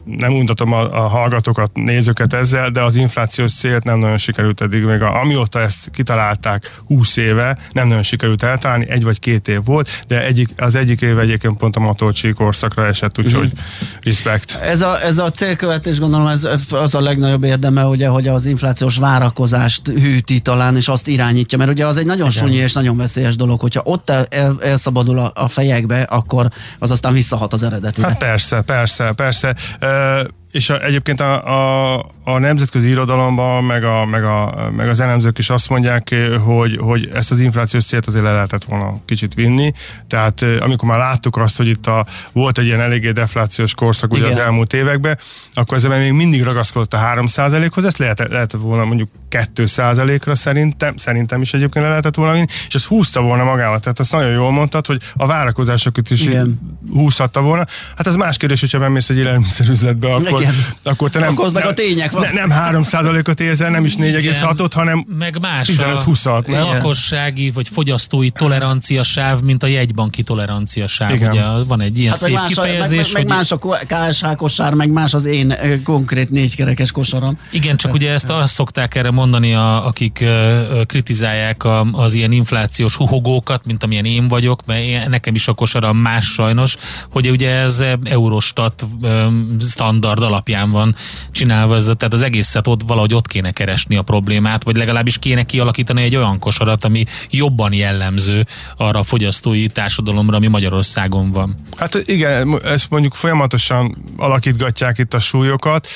nem 0.03 0.31
mutatom 0.31 0.73
a, 0.73 1.03
a 1.03 1.07
hallgatókat, 1.07 1.71
nézőket 1.73 2.33
ezzel, 2.33 2.69
de 2.69 2.81
az 2.81 2.95
inflációs 2.95 3.53
célt 3.53 3.83
nem 3.83 3.99
nagyon 3.99 4.17
sikerült 4.17 4.61
eddig, 4.61 4.83
még 4.83 5.01
a, 5.01 5.19
amióta 5.19 5.59
ezt 5.59 5.89
kitalálták 5.93 6.75
20 6.87 7.17
éve, 7.17 7.57
nem 7.71 7.87
nagyon 7.87 8.03
sikerült 8.03 8.43
eltalálni, 8.43 8.89
egy 8.89 9.03
vagy 9.03 9.19
két 9.19 9.47
év 9.47 9.63
volt, 9.63 10.03
de 10.07 10.25
egyik, 10.25 10.49
az 10.57 10.75
egyik 10.75 11.01
év 11.01 11.19
egyébként 11.19 11.57
pont 11.57 11.75
a 11.75 11.79
Matolcsi 11.79 12.31
korszakra 12.31 12.85
esett, 12.85 13.19
úgyhogy 13.19 13.45
uh-huh. 13.45 13.59
Respect. 14.01 14.57
Ez 14.61 14.81
a, 14.81 15.01
ez 15.01 15.17
a 15.17 15.31
célkövetés, 15.31 15.99
gondolom, 15.99 16.27
ez 16.27 16.47
az 16.71 16.95
a 16.95 17.01
legnagyobb 17.01 17.43
érdeme, 17.43 17.85
ugye, 17.85 18.07
hogy 18.07 18.27
az 18.27 18.45
inflációs 18.45 18.97
várakozást 18.97 19.87
hűti 19.87 20.39
talán, 20.39 20.75
és 20.75 20.87
azt 20.87 21.07
irányítja, 21.07 21.57
mert 21.57 21.69
ugye 21.69 21.85
az 21.85 21.97
egy 21.97 22.05
nagyon 22.05 22.29
sunyi 22.29 22.55
és 22.55 22.73
nagyon 22.73 22.97
veszélyes 22.97 23.35
dolog, 23.35 23.59
hogyha 23.59 23.81
ott 23.83 24.09
el, 24.09 24.25
el, 24.29 24.57
elszabadul 24.61 25.19
a, 25.19 25.31
a 25.35 25.47
fejekbe, 25.47 26.01
akkor 26.01 26.49
az 26.79 26.91
aztán 26.91 27.13
visszahat 27.13 27.53
az 27.53 27.63
eredetire. 27.63 28.07
Hát 28.07 28.17
persze, 28.17 28.61
persze, 28.61 29.11
persze. 29.11 29.55
Uh, 29.81 30.27
és 30.55 30.69
a, 30.69 30.83
egyébként 30.83 31.21
a, 31.21 31.95
a, 31.95 32.05
a 32.23 32.39
nemzetközi 32.39 32.89
irodalomban, 32.89 33.63
meg, 33.63 33.83
a, 33.83 34.05
meg, 34.05 34.23
a, 34.23 34.69
meg 34.75 34.89
az 34.89 34.99
elemzők 34.99 35.37
is 35.37 35.49
azt 35.49 35.69
mondják, 35.69 36.15
hogy, 36.43 36.77
hogy 36.77 37.09
ezt 37.13 37.31
az 37.31 37.39
inflációs 37.39 37.85
célt 37.85 38.07
azért 38.07 38.23
le 38.23 38.31
lehetett 38.31 38.63
volna 38.63 38.99
kicsit 39.05 39.33
vinni. 39.33 39.71
Tehát 40.07 40.45
amikor 40.59 40.89
már 40.89 40.97
láttuk 40.97 41.37
azt, 41.37 41.57
hogy 41.57 41.67
itt 41.67 41.87
a, 41.87 42.05
volt 42.31 42.57
egy 42.57 42.65
ilyen 42.65 42.79
eléggé 42.81 43.11
deflációs 43.11 43.73
korszak 43.73 44.13
ugye 44.13 44.27
az 44.27 44.37
elmúlt 44.37 44.73
években, 44.73 45.17
akkor 45.53 45.77
ezzel 45.77 45.97
még 45.97 46.11
mindig 46.11 46.43
ragaszkodott 46.43 46.93
a 46.93 47.11
3%-hoz, 47.15 47.85
ezt 47.85 47.97
lehet, 47.97 48.27
lehetett 48.29 48.61
volna 48.61 48.85
mondjuk 48.85 49.09
2%-ra 49.29 50.35
szerintem, 50.35 50.97
szerintem 50.97 51.41
is 51.41 51.53
egyébként 51.53 51.85
le 51.85 51.89
lehetett 51.89 52.15
volna 52.15 52.33
vinni, 52.33 52.45
és 52.67 52.75
ez 52.75 52.85
húzta 52.85 53.21
volna 53.21 53.43
magával. 53.43 53.79
Tehát 53.79 53.99
azt 53.99 54.11
nagyon 54.11 54.31
jól 54.31 54.51
mondtad, 54.51 54.85
hogy 54.85 55.01
a 55.15 55.25
várakozásokat 55.25 56.09
is 56.09 56.21
Igen. 56.21 56.77
húzhatta 56.91 57.41
volna. 57.41 57.65
Hát 57.95 58.07
ez 58.07 58.15
más 58.15 58.37
kérdés, 58.37 58.59
hogyha 58.59 58.79
bemész 58.79 59.09
egy 59.09 59.17
élelmiszerüzletbe, 59.17 60.13
akkor. 60.13 60.44
Akkor 60.83 61.09
te 61.09 61.19
nem, 61.19 61.29
akkor 61.29 61.51
meg 61.51 61.65
a 61.65 61.73
tények 61.73 62.11
van. 62.11 62.21
Ne, 62.21 62.45
nem 62.45 62.49
3%-ot 62.53 63.39
érzel, 63.39 63.69
nem 63.69 63.85
is 63.85 63.95
4,6-ot, 63.95 64.71
hanem 64.73 65.05
meg 65.17 65.39
más 65.41 65.69
15-20-at. 65.71 66.47
Nem? 66.47 66.61
lakossági 66.61 67.51
vagy 67.51 67.67
fogyasztói 67.67 68.29
tolerancia 68.29 69.03
sáv, 69.03 69.41
mint 69.41 69.63
a 69.63 69.67
jegybanki 69.67 70.23
tolerancia 70.23 70.87
sáv. 70.87 71.13
Igen. 71.13 71.31
Ugye 71.31 71.43
van 71.67 71.81
egy 71.81 71.99
ilyen 71.99 72.11
hát 72.11 72.19
szép 72.19 72.33
más 72.33 72.47
kifejezés. 72.47 73.09
A, 73.09 73.13
meg, 73.13 73.25
meg, 73.25 73.25
meg 73.25 73.37
más 73.37 73.51
a 73.51 73.57
KSH 73.87 74.35
kosár, 74.35 74.73
meg 74.73 74.89
más 74.89 75.13
az 75.13 75.25
én 75.25 75.55
konkrét 75.83 76.29
négykerekes 76.29 76.91
kosaram. 76.91 77.37
Igen, 77.51 77.77
csak 77.77 77.93
ugye 77.93 78.11
ezt 78.11 78.29
azt 78.29 78.53
szokták 78.53 78.95
erre 78.95 79.11
mondani, 79.11 79.53
a, 79.53 79.85
akik 79.85 80.19
uh, 80.21 80.85
kritizálják 80.85 81.63
a, 81.63 81.81
az 81.91 82.13
ilyen 82.13 82.31
inflációs 82.31 82.95
huhogókat, 82.95 83.65
mint 83.65 83.83
amilyen 83.83 84.05
én 84.05 84.27
vagyok, 84.27 84.65
mert 84.65 85.07
nekem 85.07 85.35
is 85.35 85.47
a 85.47 85.53
kosaram 85.53 85.97
más 85.97 86.25
sajnos, 86.25 86.77
hogy 87.11 87.29
ugye 87.29 87.49
ez 87.49 87.83
Eurostat 88.03 88.85
um, 89.01 89.57
standard 89.59 90.21
alapján 90.35 90.71
van 90.71 90.95
csinálva 91.31 91.75
ez, 91.75 91.83
tehát 91.83 92.13
az 92.13 92.21
egészet 92.21 92.67
ott 92.67 92.81
valahogy 92.87 93.13
ott 93.13 93.27
kéne 93.27 93.51
keresni 93.51 93.95
a 93.95 94.01
problémát, 94.01 94.63
vagy 94.63 94.75
legalábbis 94.75 95.17
kéne 95.17 95.43
kialakítani 95.43 96.03
egy 96.03 96.15
olyan 96.15 96.39
kosarat, 96.39 96.85
ami 96.85 97.05
jobban 97.29 97.73
jellemző 97.73 98.45
arra 98.77 98.99
a 98.99 99.03
fogyasztói 99.03 99.67
társadalomra, 99.67 100.35
ami 100.35 100.47
Magyarországon 100.47 101.31
van. 101.31 101.55
Hát 101.77 102.01
igen, 102.05 102.59
ezt 102.63 102.89
mondjuk 102.89 103.13
folyamatosan 103.13 103.97
alakítgatják 104.17 104.97
itt 104.97 105.13
a 105.13 105.19
súlyokat, 105.19 105.87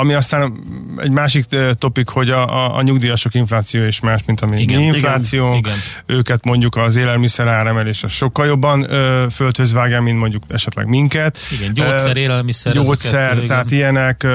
ami 0.00 0.14
aztán 0.14 0.58
egy 0.96 1.10
másik 1.10 1.44
topik, 1.78 2.08
hogy 2.08 2.30
a, 2.30 2.64
a, 2.64 2.76
a 2.76 2.82
nyugdíjasok 2.82 3.34
infláció 3.34 3.84
is 3.84 4.00
más, 4.00 4.20
mint 4.26 4.40
a 4.40 4.46
mi 4.46 4.60
igen, 4.60 4.80
infláció. 4.80 5.46
Igen, 5.46 5.58
igen. 5.58 5.76
Őket 6.06 6.44
mondjuk 6.44 6.76
az 6.76 6.96
élelmiszer 6.96 7.46
áremelés 7.46 8.04
sokkal 8.08 8.46
jobban 8.46 8.82
földhöz 9.30 9.72
vágja, 9.72 10.00
mint 10.00 10.18
mondjuk 10.18 10.42
esetleg 10.48 10.86
minket. 10.86 11.38
Igen, 11.58 11.72
gyógyszer, 11.72 12.16
élelmiszer. 12.16 12.72
Gyógyszer, 12.72 13.23
kettő, 13.28 13.46
tehát 13.46 13.70
ilyenek 13.70 14.26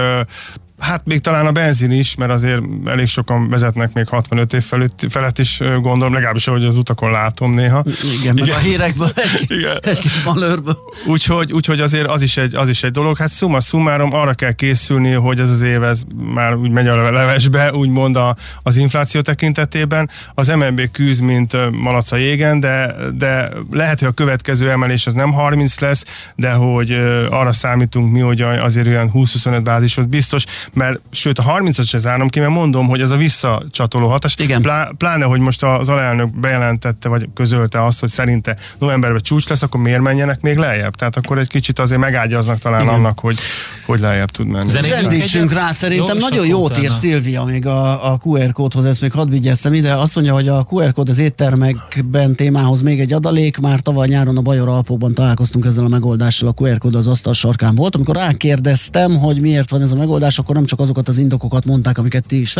Hát 0.79 1.01
még 1.05 1.21
talán 1.21 1.45
a 1.45 1.51
benzin 1.51 1.91
is, 1.91 2.15
mert 2.15 2.31
azért 2.31 2.61
elég 2.85 3.07
sokan 3.07 3.49
vezetnek 3.49 3.93
még 3.93 4.07
65 4.07 4.53
év 4.53 4.63
felett, 4.63 5.05
felett 5.09 5.39
is 5.39 5.61
gondolom, 5.81 6.13
legalábbis 6.13 6.47
ahogy 6.47 6.63
az 6.63 6.77
utakon 6.77 7.11
látom 7.11 7.53
néha. 7.53 7.83
Igen, 7.85 8.37
Igen. 8.37 8.47
meg 8.47 8.49
a 8.49 8.57
hírekből, 8.57 9.11
egy, 9.15 9.67
egy 9.91 10.11
malőrből. 10.25 10.79
Úgyhogy, 11.05 11.53
úgyhogy 11.53 11.79
azért 11.79 12.07
az 12.07 12.21
is, 12.21 12.37
egy, 12.37 12.55
az 12.55 12.69
is 12.69 12.83
egy 12.83 12.91
dolog. 12.91 13.17
Hát 13.17 13.29
szuma 13.29 13.61
szumárom 13.61 14.13
arra 14.13 14.33
kell 14.33 14.51
készülni, 14.51 15.11
hogy 15.11 15.39
ez 15.39 15.49
az 15.49 15.61
év 15.61 15.83
ez 15.83 16.01
már 16.33 16.55
úgy 16.55 16.71
megy 16.71 16.87
a 16.87 17.11
levesbe, 17.11 17.73
úgymond 17.73 18.15
a, 18.15 18.35
az 18.63 18.77
infláció 18.77 19.21
tekintetében. 19.21 20.09
Az 20.33 20.47
MNB 20.47 20.91
küzd, 20.91 21.21
mint 21.21 21.57
malaca 21.71 22.15
jégen, 22.15 22.59
de, 22.59 22.95
de 23.17 23.49
lehet, 23.71 23.99
hogy 23.99 24.07
a 24.07 24.11
következő 24.11 24.69
emelés 24.69 25.07
az 25.07 25.13
nem 25.13 25.31
30 25.31 25.79
lesz, 25.79 26.05
de 26.35 26.51
hogy 26.51 26.91
arra 27.29 27.51
számítunk 27.51 28.11
mi, 28.11 28.19
hogy 28.19 28.41
azért 28.41 28.87
olyan 28.87 29.11
20-25 29.13 29.59
bázisot 29.63 30.09
biztos 30.09 30.43
mert 30.73 30.99
sőt 31.11 31.39
a 31.39 31.43
30-at 31.43 31.87
se 31.87 31.97
zárom 31.97 32.27
ki, 32.29 32.39
mert 32.39 32.51
mondom, 32.51 32.87
hogy 32.87 33.01
ez 33.01 33.11
a 33.11 33.17
visszacsatoló 33.17 34.07
hatás. 34.07 34.35
Igen. 34.37 34.61
Plá, 34.61 34.91
pláne, 34.97 35.25
hogy 35.25 35.39
most 35.39 35.63
az 35.63 35.89
alelnök 35.89 36.39
bejelentette, 36.39 37.09
vagy 37.09 37.29
közölte 37.33 37.85
azt, 37.85 37.99
hogy 37.99 38.09
szerinte 38.09 38.57
novemberben 38.79 39.21
csúcs 39.21 39.49
lesz, 39.49 39.61
akkor 39.61 39.81
miért 39.81 40.01
menjenek 40.01 40.41
még 40.41 40.57
lejjebb? 40.57 40.95
Tehát 40.95 41.17
akkor 41.17 41.37
egy 41.37 41.47
kicsit 41.47 41.79
azért 41.79 41.99
megágyaznak 41.99 42.59
talán 42.59 42.81
Igen. 42.81 42.93
annak, 42.93 43.19
hogy, 43.19 43.37
hogy 43.85 43.99
lejjebb 43.99 44.29
tud 44.29 44.47
menni. 44.47 44.67
Zendítsünk 44.67 45.53
rá, 45.53 45.71
szerintem 45.71 46.17
jó, 46.17 46.27
nagyon 46.29 46.45
jót 46.45 46.77
ír 46.77 46.91
Szilvia 46.91 47.43
még 47.43 47.65
a, 47.65 48.11
a 48.11 48.19
QR 48.23 48.51
kódhoz, 48.51 48.85
ezt 48.85 49.01
még 49.01 49.11
hadd 49.11 49.29
vigyesszem 49.29 49.73
ide. 49.73 49.93
Azt 49.93 50.15
mondja, 50.15 50.33
hogy 50.33 50.47
a 50.47 50.65
QR 50.69 50.93
kód 50.93 51.09
az 51.09 51.17
éttermekben 51.17 52.35
témához 52.35 52.81
még 52.81 52.99
egy 52.99 53.13
adalék, 53.13 53.57
már 53.57 53.79
tavaly 53.79 54.07
nyáron 54.07 54.37
a 54.37 54.41
Bajor 54.41 54.67
Alpóban 54.67 55.13
találkoztunk 55.13 55.65
ezzel 55.65 55.83
a 55.83 55.87
megoldással, 55.87 56.47
a 56.47 56.61
QR 56.61 56.77
kód 56.77 56.95
az 56.95 57.07
asztal 57.07 57.33
sarkán 57.33 57.75
volt. 57.75 57.95
Amikor 57.95 58.15
rákérdeztem, 58.15 59.17
hogy 59.17 59.41
miért 59.41 59.69
van 59.69 59.81
ez 59.81 59.91
a 59.91 59.95
megoldás, 59.95 60.39
akkor 60.39 60.57
nem 60.59 60.67
csak 60.67 60.79
azokat 60.79 61.07
az 61.07 61.17
indokokat 61.17 61.65
mondták, 61.65 61.97
amiket 61.97 62.25
ti 62.27 62.39
is 62.39 62.51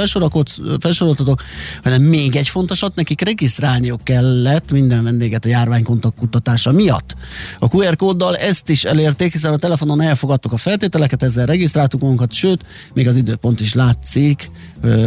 felsoroltatok, 0.80 1.42
hanem 1.84 2.02
még 2.02 2.36
egy 2.36 2.48
fontosat, 2.48 2.96
nekik 2.96 3.22
regisztrálniuk 3.22 4.04
kellett 4.04 4.72
minden 4.72 5.04
vendéget 5.04 5.46
a 5.46 5.48
járványkontaktkutatása 5.48 6.72
miatt. 6.72 7.16
A 7.60 7.68
QR 7.68 7.96
kóddal 7.96 8.36
ezt 8.36 8.70
is 8.70 8.84
elérték, 8.84 9.32
hiszen 9.32 9.54
a 9.54 9.58
telefonon 9.58 10.02
elfogadtuk 10.02 10.52
a 10.52 10.58
feltételeket, 10.58 11.24
ezzel 11.24 11.46
regisztráltuk 11.46 12.02
magunkat, 12.02 12.34
sőt, 12.34 12.66
még 12.94 13.08
az 13.08 13.16
időpont 13.16 13.60
is 13.60 13.74
látszik, 13.74 14.52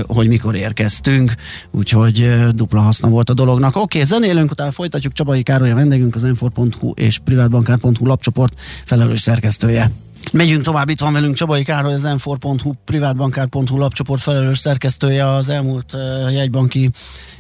hogy 0.06 0.28
mikor 0.28 0.54
érkeztünk, 0.54 1.34
úgyhogy 1.70 2.34
dupla 2.54 2.80
haszna 2.80 3.08
volt 3.08 3.30
a 3.30 3.34
dolognak. 3.34 3.76
Oké, 3.76 3.80
okay, 3.80 4.04
zenélünk, 4.04 4.50
utána 4.50 4.70
folytatjuk 4.70 5.12
Csabai 5.12 5.42
Károly 5.42 5.70
a 5.70 5.74
vendégünk, 5.74 6.14
az 6.14 6.24
enfor.hu 6.24 6.90
és 6.94 7.18
privátbankár.hu 7.18 8.06
lapcsoport 8.06 8.54
felelős 8.84 9.20
szerkesztője. 9.20 9.90
Megyünk 10.32 10.62
tovább, 10.62 10.88
itt 10.88 11.00
van 11.00 11.12
velünk 11.12 11.34
Csabai 11.34 11.62
Károly, 11.62 11.92
az 11.92 12.02
m4.hu, 12.04 12.72
privátbankár.hu 12.84 13.78
lapcsoport 13.78 14.22
felelős 14.22 14.58
szerkesztője. 14.58 15.28
Az 15.28 15.48
elmúlt 15.48 15.92
uh, 15.92 16.32
jegybanki 16.32 16.90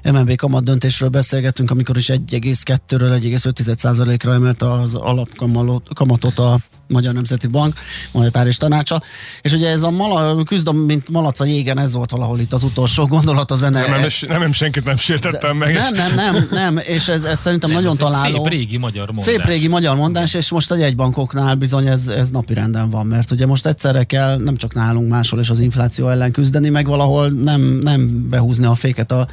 MNB 0.02 0.36
kamat 0.36 0.64
döntésről 0.64 1.08
beszélgettünk, 1.08 1.70
amikor 1.70 1.96
is 1.96 2.08
1,2-ről 2.08 3.20
1,5%-ra 3.22 4.32
emelt 4.32 4.62
az 4.62 4.94
alapkamatot 4.94 6.38
a 6.38 6.58
Magyar 6.92 7.14
Nemzeti 7.14 7.46
Bank 7.46 7.74
monetáris 8.12 8.56
tanácsa. 8.56 9.02
És 9.42 9.52
ugye 9.52 9.68
ez 9.68 9.82
a 9.82 9.90
mala, 9.90 10.42
küzdöm, 10.42 10.76
mint 10.76 11.08
malac 11.08 11.40
a 11.40 11.44
jégen, 11.44 11.78
ez 11.78 11.94
volt 11.94 12.10
valahol 12.10 12.40
itt 12.40 12.52
az 12.52 12.62
utolsó 12.62 13.06
gondolat 13.06 13.50
az 13.50 13.62
ene. 13.62 13.80
Nem, 13.80 13.90
nem, 13.90 14.08
nem, 14.28 14.40
nem 14.40 14.52
senkit 14.52 14.84
nem 14.84 14.96
sértettem 14.96 15.56
meg. 15.56 15.74
Nem, 15.74 15.92
nem, 15.92 16.14
nem, 16.14 16.48
nem, 16.50 16.78
és 16.78 17.08
ez, 17.08 17.22
ez 17.22 17.38
szerintem 17.38 17.70
nem, 17.70 17.78
nagyon 17.78 17.92
ez 17.92 17.98
találó. 17.98 18.42
Szép 18.42 18.52
régi 18.52 18.76
magyar 18.76 19.06
mondás. 19.06 19.34
Szép 19.34 19.44
régi 19.44 19.68
magyar 19.68 19.96
mondás, 19.96 20.34
és 20.34 20.50
most 20.50 20.70
a 20.70 20.76
jegybankoknál 20.76 21.54
bizony 21.54 21.86
ez, 21.86 22.06
ez 22.06 22.30
napi 22.30 22.54
renden 22.54 22.90
van, 22.90 23.06
mert 23.06 23.30
ugye 23.30 23.46
most 23.46 23.66
egyszerre 23.66 24.04
kell 24.04 24.38
nem 24.38 24.56
csak 24.56 24.74
nálunk 24.74 25.10
máshol 25.10 25.40
és 25.40 25.50
az 25.50 25.58
infláció 25.58 26.08
ellen 26.08 26.30
küzdeni, 26.32 26.68
meg 26.68 26.86
valahol 26.86 27.28
nem, 27.28 27.60
nem 27.60 28.28
behúzni 28.28 28.64
a 28.64 28.74
féket 28.74 29.12
a 29.12 29.28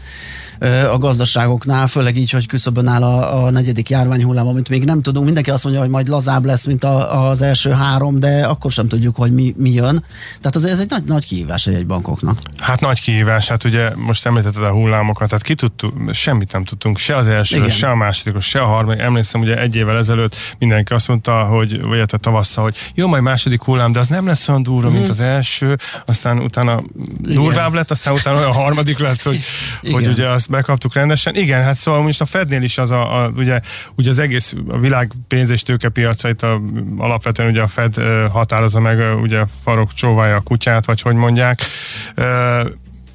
a 0.91 0.97
gazdaságoknál, 0.97 1.87
főleg 1.87 2.17
így, 2.17 2.31
hogy 2.31 2.47
küszöbön 2.47 2.87
áll 2.87 3.03
a, 3.03 3.43
a 3.45 3.49
negyedik 3.49 3.89
járványhullám, 3.89 4.47
amit 4.47 4.69
még 4.69 4.83
nem 4.85 5.01
tudunk. 5.01 5.25
Mindenki 5.25 5.49
azt 5.49 5.63
mondja, 5.63 5.81
hogy 5.81 5.91
majd 5.91 6.07
lazább 6.07 6.45
lesz, 6.45 6.65
mint 6.65 6.83
a, 6.83 7.29
az 7.29 7.41
első 7.41 7.71
három, 7.71 8.19
de 8.19 8.45
akkor 8.45 8.71
sem 8.71 8.87
tudjuk, 8.87 9.15
hogy 9.15 9.31
mi, 9.31 9.53
mi 9.57 9.69
jön. 9.69 10.03
Tehát 10.37 10.55
az, 10.55 10.65
ez 10.65 10.79
egy 10.79 10.89
nagy, 10.89 11.03
nagy 11.03 11.25
kihívás 11.25 11.67
egy 11.67 11.85
bankoknak. 11.85 12.39
Hát 12.57 12.79
nagy 12.79 13.01
kihívás, 13.01 13.47
hát 13.47 13.63
ugye 13.63 13.95
most 13.95 14.25
említetted 14.25 14.63
a 14.63 14.71
hullámokat, 14.71 15.29
tehát 15.29 15.43
ki 15.43 15.55
tudtuk, 15.55 16.13
semmit 16.13 16.51
nem 16.51 16.63
tudtunk, 16.63 16.97
se 16.97 17.15
az 17.15 17.27
első, 17.27 17.69
se 17.69 17.89
a 17.89 17.95
második, 17.95 18.41
se 18.41 18.59
a 18.59 18.65
harmadik. 18.65 19.01
Emlékszem, 19.01 19.41
ugye 19.41 19.59
egy 19.59 19.75
évvel 19.75 19.97
ezelőtt 19.97 20.35
mindenki 20.57 20.93
azt 20.93 21.07
mondta, 21.07 21.43
hogy, 21.43 21.81
vagy 21.81 21.99
a 21.99 22.05
tavasszal, 22.05 22.63
hogy 22.63 22.75
jó, 22.95 23.07
majd 23.07 23.23
második 23.23 23.61
hullám, 23.61 23.91
de 23.91 23.99
az 23.99 24.07
nem 24.07 24.25
lesz 24.25 24.47
olyan 24.47 24.63
durva, 24.63 24.89
mm. 24.89 24.91
mint 24.91 25.03
mhm. 25.03 25.11
az 25.11 25.19
első, 25.19 25.77
aztán 26.05 26.39
utána 26.39 26.81
durvább 27.19 27.73
lett, 27.73 27.91
aztán 27.91 28.13
utána 28.13 28.37
olyan 28.37 28.53
harmadik 28.53 28.97
lett, 28.99 29.23
hogy, 29.23 29.43
hogy 29.91 30.07
ugye 30.07 30.27
az 30.27 30.47
megkaptuk 30.49 30.93
rendesen. 30.93 31.35
Igen, 31.35 31.63
hát 31.63 31.75
szóval 31.75 32.01
most 32.01 32.21
a 32.21 32.25
Fednél 32.25 32.61
is 32.61 32.77
az 32.77 32.91
a, 32.91 33.23
a 33.23 33.29
ugye, 33.29 33.59
ugye 33.95 34.09
az 34.09 34.19
egész 34.19 34.53
a 34.67 34.77
világ 34.77 35.11
pénz- 35.27 35.49
és 35.49 35.61
tőkepiacait 35.61 36.43
a, 36.43 36.61
alapvetően 36.97 37.49
ugye 37.49 37.61
a 37.61 37.67
Fed 37.67 37.95
határozza 38.31 38.79
meg, 38.79 39.21
ugye 39.21 39.43
farok 39.63 39.93
csóválja 39.93 40.35
a 40.35 40.41
kutyát, 40.41 40.85
vagy 40.85 41.01
hogy 41.01 41.15
mondják 41.15 41.61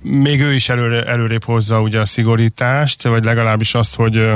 még 0.05 0.41
ő 0.41 0.53
is 0.53 0.69
előre, 0.69 1.05
előrébb 1.05 1.45
hozza 1.45 1.81
ugye 1.81 2.01
a 2.01 2.05
szigorítást, 2.05 3.03
vagy 3.03 3.25
legalábbis 3.25 3.75
azt, 3.75 3.97
hogy 3.97 4.31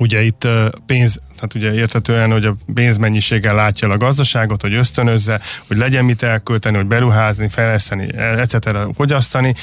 ugye 0.00 0.22
itt 0.22 0.48
pénz, 0.86 1.20
tehát 1.34 1.54
ugye 1.54 1.74
értetően, 1.74 2.30
hogy 2.32 2.44
a 2.44 2.56
pénzmennyiséggel 2.74 3.54
látja 3.54 3.88
a 3.88 3.96
gazdaságot, 3.96 4.62
hogy 4.62 4.74
ösztönözze, 4.74 5.40
hogy 5.66 5.76
legyen 5.76 6.04
mit 6.04 6.22
elkölteni, 6.22 6.76
hogy 6.76 6.86
beruházni, 6.86 7.48
fejleszteni, 7.48 8.08
etc. 8.16 8.56
fogyasztani, 8.94 9.54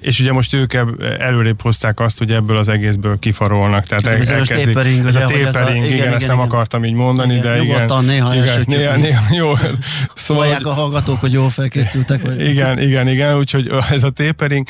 és 0.00 0.20
ugye 0.20 0.32
most 0.32 0.54
ők 0.54 0.74
előrébb 1.18 1.62
hozták 1.62 2.00
azt, 2.00 2.18
hogy 2.18 2.32
ebből 2.32 2.56
az 2.56 2.68
egészből 2.68 3.18
kifarolnak. 3.18 3.86
Tehát 3.86 4.06
ez, 4.06 4.30
el, 4.30 4.36
elkezdik, 4.36 4.74
tapering, 4.74 5.06
ez 5.06 5.14
ugye, 5.14 5.24
a 5.24 5.28
tapering, 5.28 5.84
igen, 5.84 5.86
igen, 5.86 5.96
igen, 5.96 6.12
ezt 6.12 6.26
nem 6.26 6.36
igen. 6.36 6.48
akartam 6.48 6.84
így 6.84 6.92
mondani, 6.92 7.34
igen, 7.34 7.52
de 7.52 7.62
igen. 7.62 8.04
néha 8.04 8.34
igen, 8.34 8.64
néha, 8.66 8.96
néha, 8.96 9.22
jó. 9.34 9.52
Szóval, 10.14 10.44
Vallják 10.44 10.66
a 10.66 10.72
hallgatók, 10.72 11.20
hogy 11.20 11.32
jól 11.32 11.50
felkészültek. 11.50 12.22
Vagy. 12.22 12.48
Igen, 12.48 12.78
igen, 12.78 13.08
igen, 13.08 13.36
úgyhogy 13.36 13.70
ez 13.90 14.02
a 14.02 14.10
tapering, 14.10 14.66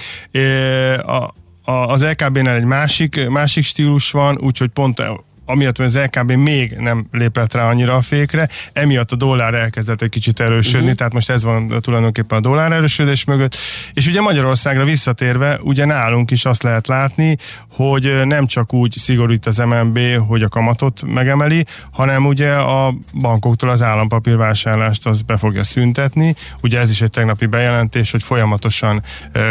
a, 1.06 1.32
az 1.70 2.04
LKB-nál 2.04 2.54
egy 2.54 2.64
másik, 2.64 3.28
másik 3.28 3.64
stílus 3.64 4.10
van, 4.10 4.38
úgyhogy 4.40 4.68
pont 4.68 5.02
amiatt, 5.50 5.76
hogy 5.76 5.86
az 5.86 5.98
LKB 5.98 6.32
még 6.32 6.70
nem 6.78 7.06
lépett 7.12 7.54
rá 7.54 7.68
annyira 7.68 7.94
a 7.96 8.00
fékre, 8.00 8.48
emiatt 8.72 9.12
a 9.12 9.16
dollár 9.16 9.54
elkezdett 9.54 10.02
egy 10.02 10.08
kicsit 10.08 10.40
erősödni, 10.40 10.80
uh-huh. 10.80 10.96
tehát 10.96 11.12
most 11.12 11.30
ez 11.30 11.44
van 11.44 11.80
tulajdonképpen 11.80 12.38
a 12.38 12.40
dollár 12.40 12.72
erősödés 12.72 13.24
mögött, 13.24 13.56
és 13.94 14.06
ugye 14.06 14.20
Magyarországra 14.20 14.84
visszatérve, 14.84 15.58
ugye 15.62 15.84
nálunk 15.84 16.30
is 16.30 16.44
azt 16.44 16.62
lehet 16.62 16.86
látni, 16.86 17.36
hogy 17.68 18.20
nem 18.24 18.46
csak 18.46 18.72
úgy 18.72 18.92
szigorít 18.98 19.46
az 19.46 19.58
MNB, 19.58 19.98
hogy 20.26 20.42
a 20.42 20.48
kamatot 20.48 21.02
megemeli, 21.06 21.64
hanem 21.90 22.26
ugye 22.26 22.52
a 22.52 22.94
bankoktól 23.20 23.70
az 23.70 23.82
állampapírvásárlást 23.82 25.06
az 25.06 25.22
be 25.22 25.36
fogja 25.36 25.64
szüntetni. 25.64 26.34
Ugye 26.62 26.78
ez 26.78 26.90
is 26.90 27.00
egy 27.00 27.10
tegnapi 27.10 27.46
bejelentés, 27.46 28.10
hogy 28.10 28.22
folyamatosan 28.22 29.02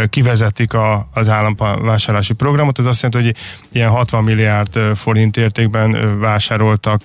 kivezetik 0.10 0.74
a, 0.74 1.10
az 1.14 1.30
állampapírvásárlási 1.30 2.34
programot. 2.34 2.80
Ez 2.80 2.86
azt 2.86 3.02
jelenti, 3.02 3.28
hogy 3.28 3.38
ilyen 3.72 3.90
60 3.90 4.24
milliárd 4.24 4.80
forint 4.96 5.38
értékben 5.38 5.89
vásároltak 6.20 7.02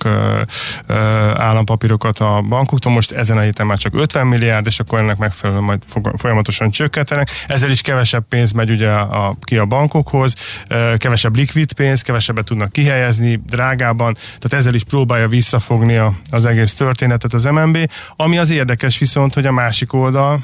állampapírokat 1.33 2.19
a 2.19 2.41
bankoktól. 2.49 2.91
Most 2.91 3.11
ezen 3.11 3.37
a 3.37 3.41
héten 3.41 3.65
már 3.65 3.77
csak 3.77 3.93
50 3.95 4.27
milliárd, 4.27 4.65
és 4.65 4.79
akkor 4.79 4.99
ennek 4.99 5.17
megfelelően 5.17 5.65
majd 5.65 5.81
folyamatosan 6.17 6.71
csökkentenek. 6.71 7.29
Ezzel 7.47 7.69
is 7.69 7.81
kevesebb 7.81 8.27
pénz 8.29 8.51
megy 8.51 8.71
ugye 8.71 8.89
a, 8.91 9.35
ki 9.41 9.57
a 9.57 9.65
bankokhoz, 9.65 10.33
kevesebb 10.97 11.35
likvid 11.35 11.73
pénz, 11.73 12.01
kevesebbet 12.01 12.45
tudnak 12.45 12.71
kihelyezni, 12.71 13.41
drágában, 13.45 14.13
tehát 14.13 14.53
ezzel 14.53 14.73
is 14.73 14.83
próbálja 14.83 15.27
visszafogni 15.27 15.95
a, 15.95 16.13
az 16.31 16.45
egész 16.45 16.73
történetet 16.73 17.33
az 17.33 17.43
MNB. 17.43 17.91
Ami 18.15 18.37
az 18.37 18.49
érdekes 18.49 18.97
viszont, 18.97 19.33
hogy 19.33 19.45
a 19.45 19.51
másik 19.51 19.93
oldal, 19.93 20.43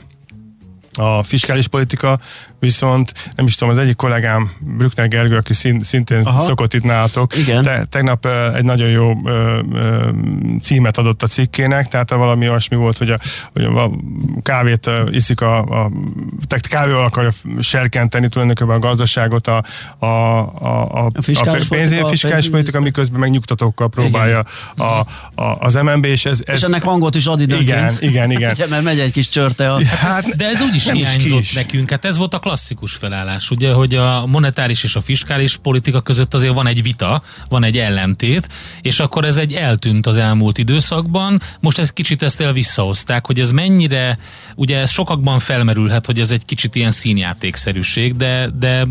a 0.94 1.24
fiskális 1.24 1.68
politika 1.68 2.20
viszont 2.62 3.14
nem 3.36 3.46
is 3.46 3.56
tudom, 3.56 3.74
az 3.74 3.80
egyik 3.80 3.96
kollégám, 3.96 4.52
Brückner 4.60 5.08
Gergő, 5.08 5.36
aki 5.36 5.54
szintén 5.82 6.22
Aha. 6.24 6.40
szokott 6.40 6.74
itt 6.74 6.84
nálatok, 6.84 7.38
Igen. 7.38 7.64
Te, 7.64 7.86
tegnap 7.90 8.26
uh, 8.26 8.56
egy 8.56 8.64
nagyon 8.64 8.90
jó 8.90 9.12
uh, 9.12 9.60
uh, 9.72 10.08
címet 10.62 10.98
adott 10.98 11.24
a 11.24 11.28
cikkének, 11.28 11.88
tehát 11.88 12.10
valami 12.10 12.50
olyasmi 12.50 12.76
volt, 12.76 12.98
hogy 12.98 13.10
a, 13.10 13.18
hogy 13.54 13.64
a 13.64 13.92
kávét 14.42 14.88
uh, 14.88 14.94
iszik 15.12 15.42
a, 15.42 15.58
a 15.58 15.92
tehát 16.48 16.68
kávéval 16.68 17.06
akarja 17.06 17.32
serkenteni 17.60 18.30
tulajdonképpen 18.30 18.76
a 18.76 18.80
gazdaságot 18.80 19.48
a, 19.48 19.64
a, 19.98 20.06
a, 20.06 20.46
a, 20.92 21.10
a 21.14 21.22
fiskális 21.22 21.68
politika, 21.68 22.08
fiskális 22.08 22.50
politika, 22.50 22.80
miközben 22.80 23.20
meg 23.20 23.30
nyugtatókkal 23.30 23.90
próbálja 23.90 24.46
a, 24.76 24.84
a, 24.84 25.06
az 25.60 25.74
MNB, 25.74 26.06
és 26.06 26.26
ez, 26.26 26.42
ez... 26.46 26.56
És 26.56 26.62
ennek 26.62 26.84
hangot 26.84 27.16
is 27.16 27.26
ad 27.26 27.42
időnként. 27.42 27.68
Igen, 27.68 27.98
igen, 28.00 28.32
igen. 28.32 28.56
Mert 28.70 28.84
megy 28.84 29.00
egy 29.00 29.12
kis 29.12 29.30
csörte. 29.30 29.74
A... 29.74 29.86
Hát, 29.86 30.36
de 30.36 30.46
ez 30.46 30.62
úgy 30.62 30.76
is 30.76 30.82
is 30.86 30.92
hiányzott 30.92 31.40
kis. 31.40 31.54
nekünk. 31.54 31.90
Hát 31.90 32.06
ez 32.06 32.18
volt 32.18 32.34
a 32.34 32.40
klasszikus 32.52 32.94
felállás, 32.94 33.50
ugye, 33.50 33.74
hogy 33.74 33.96
a 33.96 34.26
monetáris 34.26 34.84
és 34.84 34.96
a 34.96 35.02
fiskális 35.02 35.58
politika 35.58 36.02
között 36.02 36.34
azért 36.34 36.54
van 36.54 36.68
egy 36.68 36.82
vita, 36.82 37.22
van 37.50 37.64
egy 37.64 37.78
ellentét, 37.78 38.48
és 38.82 39.00
akkor 39.00 39.26
ez 39.26 39.38
egy 39.38 39.54
eltűnt 39.54 40.08
az 40.08 40.18
elmúlt 40.18 40.58
időszakban. 40.58 41.42
Most 41.60 41.80
ez 41.80 41.92
kicsit 41.92 42.24
ezt 42.24 42.42
el 42.42 42.54
visszahozták, 42.54 43.26
hogy 43.26 43.40
ez 43.40 43.52
mennyire, 43.52 44.18
ugye 44.56 44.78
ez 44.78 44.90
sokakban 44.90 45.40
felmerülhet, 45.40 46.06
hogy 46.06 46.20
ez 46.20 46.32
egy 46.32 46.46
kicsit 46.46 46.76
ilyen 46.76 46.92
színjátékszerűség, 46.92 48.16
de, 48.16 48.50
de 48.60 48.88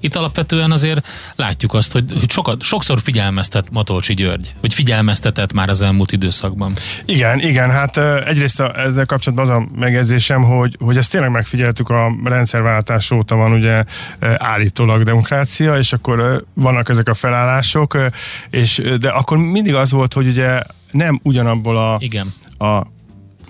itt 0.00 0.16
alapvetően 0.16 0.72
azért 0.72 1.06
látjuk 1.36 1.74
azt, 1.74 1.92
hogy, 1.92 2.04
hogy 2.18 2.30
sokat, 2.30 2.62
sokszor 2.62 3.00
figyelmeztet 3.00 3.70
Matolcsi 3.70 4.14
György, 4.14 4.54
hogy 4.60 4.74
figyelmeztetett 4.74 5.52
már 5.52 5.68
az 5.68 5.82
elmúlt 5.82 6.12
időszakban. 6.12 6.72
Igen, 7.04 7.40
igen, 7.40 7.70
hát 7.70 7.96
egyrészt 8.26 8.60
a, 8.60 8.78
ezzel 8.78 9.06
kapcsolatban 9.06 9.48
az 9.48 9.54
a 9.62 9.68
megjegyzésem, 9.78 10.42
hogy, 10.42 10.76
hogy 10.80 10.96
ezt 10.96 11.10
tényleg 11.10 11.30
megfigyeltük 11.30 11.88
a 11.90 12.12
rendszerváltás 12.24 12.92
óta 13.10 13.36
van 13.36 13.52
ugye 13.52 13.84
ö, 14.18 14.32
állítólag 14.36 15.02
demokrácia, 15.02 15.78
és 15.78 15.92
akkor 15.92 16.18
ö, 16.18 16.38
vannak 16.54 16.88
ezek 16.88 17.08
a 17.08 17.14
felállások, 17.14 17.94
ö, 17.94 18.06
és, 18.50 18.82
de 18.98 19.08
akkor 19.08 19.38
mindig 19.38 19.74
az 19.74 19.92
volt, 19.92 20.12
hogy 20.12 20.26
ugye 20.26 20.62
nem 20.90 21.20
ugyanabból 21.22 21.76
a, 21.76 21.96
Igen. 21.98 22.32
a 22.58 22.82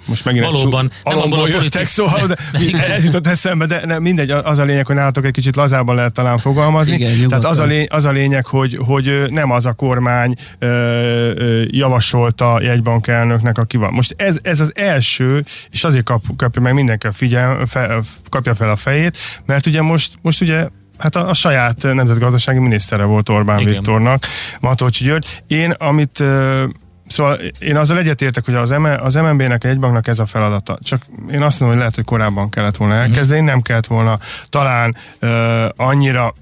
most 0.07 0.25
megint 0.25 0.45
Valóban, 0.45 0.85
egy 0.85 1.01
nem 1.05 1.17
alomból 1.17 1.39
abból 1.39 1.59
a 1.59 1.63
jöttek, 1.63 1.87
szóval 1.87 2.27
de, 2.27 2.37
Igen. 2.69 2.91
ez 2.91 3.05
jutott 3.05 3.27
eszembe, 3.27 3.67
de 3.67 3.81
ne, 3.85 3.99
mindegy, 3.99 4.31
az 4.31 4.59
a 4.59 4.65
lényeg, 4.65 4.87
hogy 4.87 4.97
nálatok 4.97 5.25
egy 5.25 5.33
kicsit 5.33 5.57
lazábban 5.57 5.95
lehet 5.95 6.13
talán 6.13 6.39
fogalmazni. 6.39 6.93
Igen, 6.93 7.07
Tehát 7.07 7.21
nyugodtan. 7.21 7.51
az 7.51 7.59
a, 7.59 7.65
lény, 7.65 7.87
az 7.91 8.05
a 8.05 8.11
lényeg, 8.11 8.47
hogy, 8.47 8.79
hogy 8.87 9.25
nem 9.29 9.51
az 9.51 9.67
a 9.67 9.73
kormány 9.73 10.35
ö, 10.59 10.67
ö, 10.67 11.63
javasolta 11.67 12.63
jegybankelnöknek, 12.63 13.59
aki 13.59 13.77
van. 13.77 13.93
Most 13.93 14.15
ez, 14.19 14.39
ez 14.43 14.61
az 14.61 14.73
első, 14.75 15.45
és 15.71 15.85
azért 15.85 16.05
kap, 16.05 16.23
kapja 16.37 16.63
meg 16.63 16.75
mindenki 16.75 17.07
a 17.07 17.13
figyel, 17.13 17.67
fe, 17.67 18.01
kapja 18.29 18.55
fel 18.55 18.71
a 18.71 18.77
fejét, 18.77 19.19
mert 19.47 19.67
ugye 19.67 19.83
most, 19.83 20.13
most 20.23 20.41
ugye 20.41 20.67
Hát 20.99 21.17
a, 21.17 21.29
a 21.29 21.35
saját 21.35 21.83
nemzetgazdasági 21.83 22.59
minisztere 22.59 23.05
volt 23.05 23.29
Orbán 23.29 23.59
Igen. 23.59 23.73
Viktornak, 23.73 24.27
Matolcsi 24.61 25.05
György. 25.05 25.43
Én, 25.47 25.71
amit 25.71 26.21
ö, 26.21 26.65
Szóval 27.15 27.35
én 27.59 27.77
azzal 27.77 27.99
egyetértek, 27.99 28.45
hogy 28.45 28.55
az, 28.55 28.71
M- 28.71 29.01
az 29.01 29.15
MNB-nek, 29.15 29.65
egy 29.65 29.79
banknak 29.79 30.07
ez 30.07 30.19
a 30.19 30.27
feladata. 30.27 30.79
Csak 30.83 31.03
én 31.31 31.43
azt 31.43 31.61
mondom, 31.61 31.69
hogy 31.69 31.77
lehet, 31.77 31.95
hogy 31.95 32.05
korábban 32.05 32.51
kellett 32.51 32.77
volna 32.77 32.95
elkezdeni, 32.95 33.41
nem 33.41 33.63
kellett 33.63 33.87
volna 33.87 34.19
talán 34.49 34.97
uh, 35.21 35.31
annyira 35.77 36.35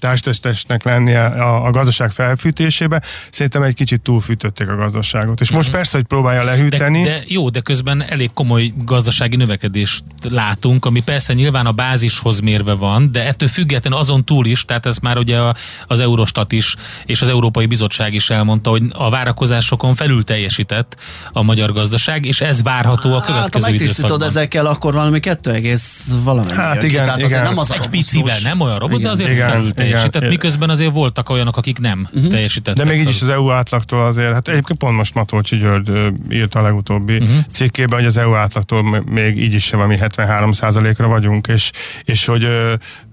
testestesnek 0.00 0.82
lennie 0.84 1.24
a, 1.24 1.66
a 1.66 1.70
gazdaság 1.70 2.10
felfűtésébe. 2.10 3.02
Szerintem 3.30 3.62
egy 3.62 3.74
kicsit 3.74 4.00
túlfűtötték 4.00 4.68
a 4.68 4.76
gazdaságot. 4.76 5.40
És 5.40 5.50
most 5.50 5.70
persze, 5.70 5.96
hogy 5.96 6.06
próbálja 6.06 6.44
De, 6.44 6.50
lehűteni. 6.50 7.02
de 7.02 7.22
jó, 7.26 7.48
de 7.50 7.60
közben 7.60 8.04
elég 8.04 8.30
komoly 8.34 8.72
gazdasági 8.84 9.36
növekedést 9.36 10.02
látunk, 10.30 10.84
ami 10.84 11.00
persze 11.02 11.32
nyilván 11.32 11.66
a 11.66 11.72
bázishoz 11.72 12.40
mérve 12.40 12.72
van, 12.74 13.12
de 13.12 13.24
ettől 13.26 13.48
függetlenül 13.48 13.98
azon 13.98 14.24
túl 14.24 14.46
is, 14.46 14.64
tehát 14.64 14.86
ez 14.86 14.98
már 14.98 15.18
ugye 15.18 15.38
a- 15.38 15.54
az 15.86 16.00
Eurostat 16.00 16.52
is, 16.52 16.74
és 17.04 17.22
az 17.22 17.28
Európai 17.28 17.66
Bizottság 17.66 18.14
is 18.14 18.30
elmondta, 18.30 18.70
hogy 18.70 18.82
a 18.92 19.10
várakozásokon 19.10 19.94
felül 19.94 20.24
teljesített 20.24 20.96
a 21.32 21.42
magyar 21.42 21.72
gazdaság, 21.72 22.24
és 22.24 22.40
ez 22.40 22.62
várható 22.62 23.08
a 23.14 23.18
Hát, 23.18 23.26
következő 23.26 23.70
megtisztítod 23.70 23.98
időszakban. 24.04 24.28
ezekkel, 24.28 24.66
akkor 24.66 24.92
valami 24.94 25.20
2, 25.20 25.50
egész 25.52 26.10
valamennyi 26.24 26.54
Hát 26.56 26.82
igen, 26.82 27.04
Tehát 27.04 27.16
azért 27.22 27.30
igen. 27.30 27.42
nem 27.44 27.58
az 27.58 27.72
Egy 27.72 27.88
picivel, 27.88 28.36
nem 28.42 28.60
olyan 28.60 28.78
robot, 28.78 28.94
de 28.96 28.98
Igen. 29.00 29.10
azért 29.10 29.30
Igen, 29.30 29.48
felül 29.50 29.68
igen. 29.68 29.86
Teljesített, 29.90 30.20
Igen. 30.20 30.32
miközben 30.32 30.70
azért 30.70 30.92
voltak 30.92 31.28
olyanok, 31.28 31.56
akik 31.56 31.78
nem 31.78 32.08
teljesítettek. 32.30 32.84
De 32.84 32.90
még 32.90 33.00
így 33.00 33.08
is 33.08 33.22
az 33.22 33.28
EU 33.28 33.50
átlagtól 33.50 34.02
azért, 34.02 34.32
hát 34.32 34.48
egyébként 34.48 34.78
pont 34.78 34.96
most 34.96 35.14
Matolcsi 35.14 35.56
György 35.56 35.88
ö, 35.88 36.08
írta 36.30 36.58
a 36.58 36.62
legutóbbi 36.62 37.16
uh-huh. 37.16 37.36
cikkében, 37.50 37.98
hogy 37.98 38.06
az 38.06 38.16
EU 38.16 38.34
átlagtól 38.34 39.04
még 39.06 39.38
így 39.38 39.54
is 39.54 39.70
valami 39.70 39.98
73%-ra 40.00 41.08
vagyunk, 41.08 41.46
és, 41.46 41.70
és 42.04 42.24
hogy 42.24 42.48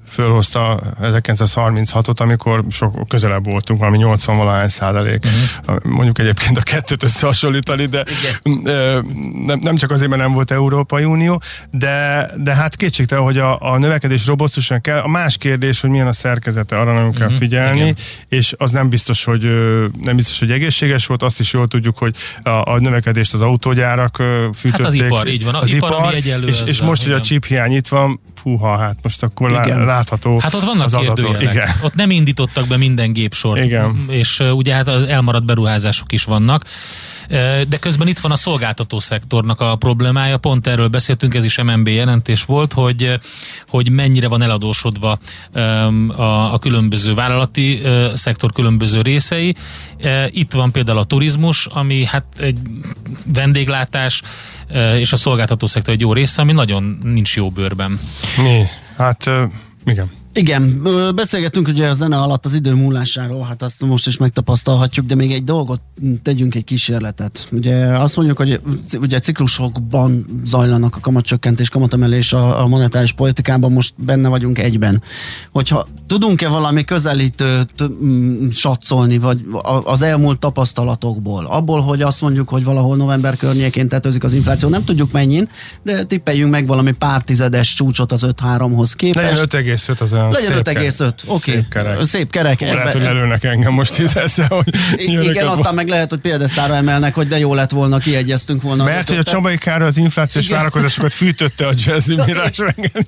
fölhozta 0.08 0.82
1936-ot, 1.02 2.20
amikor 2.20 2.64
sok 2.70 3.08
közelebb 3.08 3.46
voltunk, 3.46 3.80
valami 3.80 3.98
80 3.98 4.38
valahány 4.38 4.70
százalék. 4.70 5.26
Uh-huh. 5.26 5.84
Mondjuk 5.84 6.20
egyébként 6.20 6.58
a 6.58 6.62
kettőt 6.62 7.04
összehasonlítani, 7.04 7.86
de 7.86 8.04
nem, 9.46 9.60
nem 9.62 9.76
csak 9.76 9.92
azért, 9.92 10.10
mert 10.10 10.22
nem 10.22 10.34
volt 10.34 10.52
Európai 10.52 11.04
Unió, 11.04 11.42
de, 11.72 12.30
de 12.38 12.56
hát 12.56 12.76
kétségtelen, 12.76 13.24
hogy 13.24 13.38
a, 13.38 13.62
a 13.62 13.78
növekedés 13.78 14.26
robosztusan 14.26 14.82
kell. 14.82 15.00
A 15.00 15.08
más 15.08 15.38
kérdés, 15.38 15.82
hogy 15.82 15.90
milyen 15.90 16.08
a 16.08 16.14
szerkezete, 16.14 16.80
arra 16.80 16.94
nem 16.94 17.12
kell 17.12 17.28
Mhm, 17.28 17.38
figyelni, 17.38 17.80
igen. 17.80 17.96
és 18.28 18.54
az 18.58 18.72
nem 18.72 18.90
biztos, 18.90 19.24
hogy 19.24 19.42
nem 20.02 20.16
biztos, 20.16 20.40
hogy 20.40 20.52
egészséges 20.52 21.06
volt, 21.06 21.24
azt 21.24 21.40
is 21.40 21.54
jól 21.54 21.68
tudjuk, 21.68 21.98
hogy 21.98 22.16
a, 22.44 22.50
a 22.50 22.80
növekedést 22.80 23.34
az 23.34 23.42
autógyárak 23.42 24.16
fűtötték. 24.56 24.72
Hát 24.72 24.82
az 24.88 24.94
ipar, 24.94 25.28
így 25.28 25.44
van. 25.44 25.56
Az 25.56 25.72
ipar, 25.72 25.92
ami 25.94 26.16
egyenlő 26.16 26.48
és, 26.48 26.62
és 26.66 26.82
most, 26.82 27.02
hogy 27.02 27.12
a 27.12 27.16
igen. 27.16 27.26
chip 27.28 27.46
hiány 27.46 27.72
itt 27.72 27.88
van, 27.88 28.20
fúha, 28.36 28.78
hát 28.78 28.98
most 29.02 29.24
akkor 29.24 29.52
lá, 29.52 29.66
Igen. 29.66 29.86
Látható 29.98 30.40
Hát 30.40 30.54
ott 30.54 30.64
vannak 30.64 30.86
az 30.86 30.94
adatok. 30.94 31.16
kérdőjelek. 31.16 31.54
Igen. 31.54 31.70
Ott 31.82 31.96
nem 31.96 32.10
indítottak 32.12 32.68
be 32.68 32.78
minden 32.78 33.14
gépsort. 33.14 33.64
Igen. 33.64 34.06
És 34.10 34.40
ugye 34.40 34.74
hát 34.74 34.88
az 34.88 35.04
elmaradt 35.04 35.46
beruházások 35.46 36.12
is 36.12 36.24
vannak. 36.24 36.66
De 37.68 37.78
közben 37.80 38.08
itt 38.08 38.20
van 38.20 38.32
a 38.32 38.36
szolgáltató 38.36 39.00
szektornak 39.00 39.62
a 39.62 39.76
problémája, 39.76 40.38
pont 40.38 40.68
erről 40.68 40.88
beszéltünk, 40.88 41.34
ez 41.34 41.46
is 41.46 41.62
MNB 41.62 41.88
jelentés 41.88 42.44
volt, 42.44 42.74
hogy, 42.74 43.20
hogy 43.68 43.90
mennyire 43.90 44.28
van 44.28 44.42
eladósodva 44.42 45.18
a, 46.16 46.54
a 46.54 46.60
különböző 46.60 47.14
vállalati 47.14 47.82
szektor 48.14 48.52
különböző 48.52 49.02
részei. 49.02 49.56
Itt 50.30 50.52
van 50.52 50.72
például 50.72 50.98
a 50.98 51.04
turizmus, 51.04 51.66
ami 51.66 52.06
hát 52.06 52.26
egy 52.38 52.60
vendéglátás, 53.34 54.22
és 54.98 55.12
a 55.12 55.16
szolgáltató 55.16 55.66
szektor 55.66 55.94
egy 55.94 56.02
jó 56.02 56.14
része, 56.14 56.42
ami 56.42 56.52
nagyon 56.52 56.98
nincs 57.04 57.36
jó 57.36 57.50
bőrben. 57.50 58.00
Né, 58.38 58.68
hát 58.98 59.30
igen. 59.88 60.10
Igen, 60.38 60.82
ö, 60.84 61.12
beszélgettünk 61.16 61.68
ugye 61.68 61.88
a 61.88 61.94
zene 61.94 62.18
alatt 62.18 62.46
az 62.46 62.54
idő 62.54 62.74
múlásáról, 62.74 63.44
hát 63.44 63.64
azt 63.64 63.82
most 63.82 64.08
is 64.08 64.18
megtapasztalhatjuk, 64.18 65.06
de 65.06 65.16
még 65.16 65.32
egy 65.32 65.44
dolgot 65.44 65.82
tegyünk 66.24 66.56
egy 66.56 66.64
kísérletet. 66.64 67.48
Ugye 67.52 67.76
azt 67.76 68.16
mondjuk, 68.16 68.38
hogy 68.38 68.62
ugye 69.00 69.20
ciklusokban 69.20 70.26
zajlanak 70.44 70.96
a 70.96 71.00
kamatcsökkentés, 71.00 71.70
kamatemelés 71.70 72.34
a, 72.34 72.62
a 72.62 72.68
monetáris 72.68 73.12
politikában, 73.12 73.72
most 73.72 73.94
benne 74.06 74.28
vagyunk 74.28 74.60
egyben. 74.60 75.02
Hogyha 75.52 75.88
tudunk-e 76.08 76.48
valami 76.48 76.84
közelítőt 76.84 78.04
mm, 78.04 78.50
satszolni, 78.50 79.18
vagy 79.18 79.46
az 79.84 80.02
elmúlt 80.02 80.40
tapasztalatokból, 80.40 81.46
abból, 81.46 81.82
hogy 81.82 82.02
azt 82.02 82.22
mondjuk, 82.22 82.50
hogy 82.50 82.64
valahol 82.64 82.96
november 82.96 83.38
környékén 83.38 83.88
tetőzik 83.88 84.24
az 84.24 84.34
infláció, 84.34 84.70
nem 84.70 84.84
tudjuk 84.84 85.12
mennyin, 85.12 85.50
de 85.84 86.04
tippeljünk 86.04 86.52
meg 86.52 86.68
valami 86.68 86.92
pár 86.92 87.24
tizedes 87.24 87.74
csúcsot 87.74 88.12
az 88.12 88.26
5-3-hoz 88.28 88.94
képest. 88.94 89.52
Legyen 89.52 89.76
5,5 89.76 90.02
az 90.02 90.14
olyan 90.28 90.62
Legyen 90.66 90.92
szép 90.92 91.14
5,5, 91.26 91.28
oké. 91.28 91.52
Szép 91.52 91.68
kerek. 91.70 92.06
Szép 92.06 92.32
kerek. 92.32 92.60
Hú, 92.60 92.66
lehet, 92.66 92.94
hogy 92.94 93.02
lelőnek 93.02 93.44
engem 93.44 93.74
most 93.74 94.00
így 94.00 94.12
ezzel, 94.16 94.48
hogy 94.48 94.76
igen, 95.26 95.48
aztán 95.48 95.76
meg 95.76 95.88
lehet, 95.88 96.10
hogy 96.10 96.20
példesztára 96.20 96.76
emelnek, 96.76 97.14
hogy 97.14 97.28
de 97.28 97.38
jó 97.38 97.54
lett 97.54 97.72
volna, 97.72 97.98
kiegyeztünk 97.98 98.62
volna. 98.62 98.84
Mert 98.84 99.10
hogy 99.10 99.18
a. 99.18 99.24
Csabai 99.24 99.58
Károly 99.58 99.88
az 99.88 99.98
inflációs 99.98 100.46
Igen. 100.46 100.58
várakozásokat 100.58 101.14
fűtötte 101.14 101.68
a 101.68 101.72
jazzy 101.86 102.16
mirás. 102.26 102.58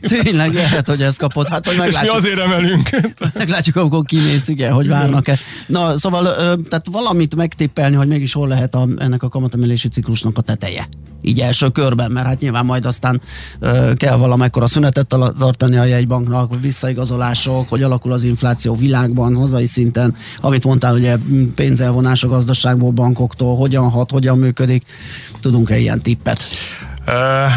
Tényleg 0.02 0.54
lehet, 0.54 0.88
hogy 0.88 1.02
ez 1.02 1.16
kapott. 1.18 1.48
Hát, 1.48 1.66
hogy 1.66 1.74
És 1.74 1.80
mi 1.80 1.86
meglátjuk, 1.86 2.16
azért 2.16 2.40
emelünk. 2.40 2.90
meglátjuk, 3.34 3.76
amikor 3.76 4.04
kimész, 4.04 4.48
igen, 4.48 4.72
hogy 4.72 4.88
várnak-e. 4.88 5.40
Na, 5.68 5.98
szóval, 5.98 6.24
tehát 6.70 6.86
valamit 6.92 7.36
megtippelni, 7.36 7.96
hogy 7.96 8.08
mégis 8.08 8.34
hol 8.34 8.48
lehet 8.48 8.76
a, 8.76 8.88
ennek 8.98 9.24
a 9.24 9.30
kamatemelési 9.30 9.88
ciklusnak 9.88 10.38
a 10.38 10.42
teteje. 10.42 10.90
Így 11.22 11.40
első 11.40 11.70
körben, 11.70 12.12
mert 12.12 12.28
hát 12.28 12.40
nyilván 12.40 12.66
majd 12.66 12.86
aztán 12.86 13.22
ö, 13.60 13.94
kell 13.96 14.16
valamekkora 14.16 14.68
szünetet 14.68 15.16
tartani 15.38 15.78
a 15.78 15.84
jegybanknak, 15.84 16.62
visszaigazolások, 17.00 17.70
hogy 17.70 17.84
alakul 17.84 18.12
az 18.12 18.24
infláció 18.24 18.74
világban, 18.74 19.36
hazai 19.36 19.66
szinten, 19.66 20.16
amit 20.42 20.64
mondtál, 20.64 20.94
ugye 20.94 21.18
pénzelvonás 21.56 22.24
a 22.24 22.28
gazdaságból, 22.28 22.92
bankoktól, 22.92 23.56
hogyan 23.56 23.90
hat, 23.90 24.12
hogyan 24.12 24.38
működik. 24.38 24.84
Tudunk-e 25.42 25.78
ilyen 25.78 26.02
tippet? 26.02 26.44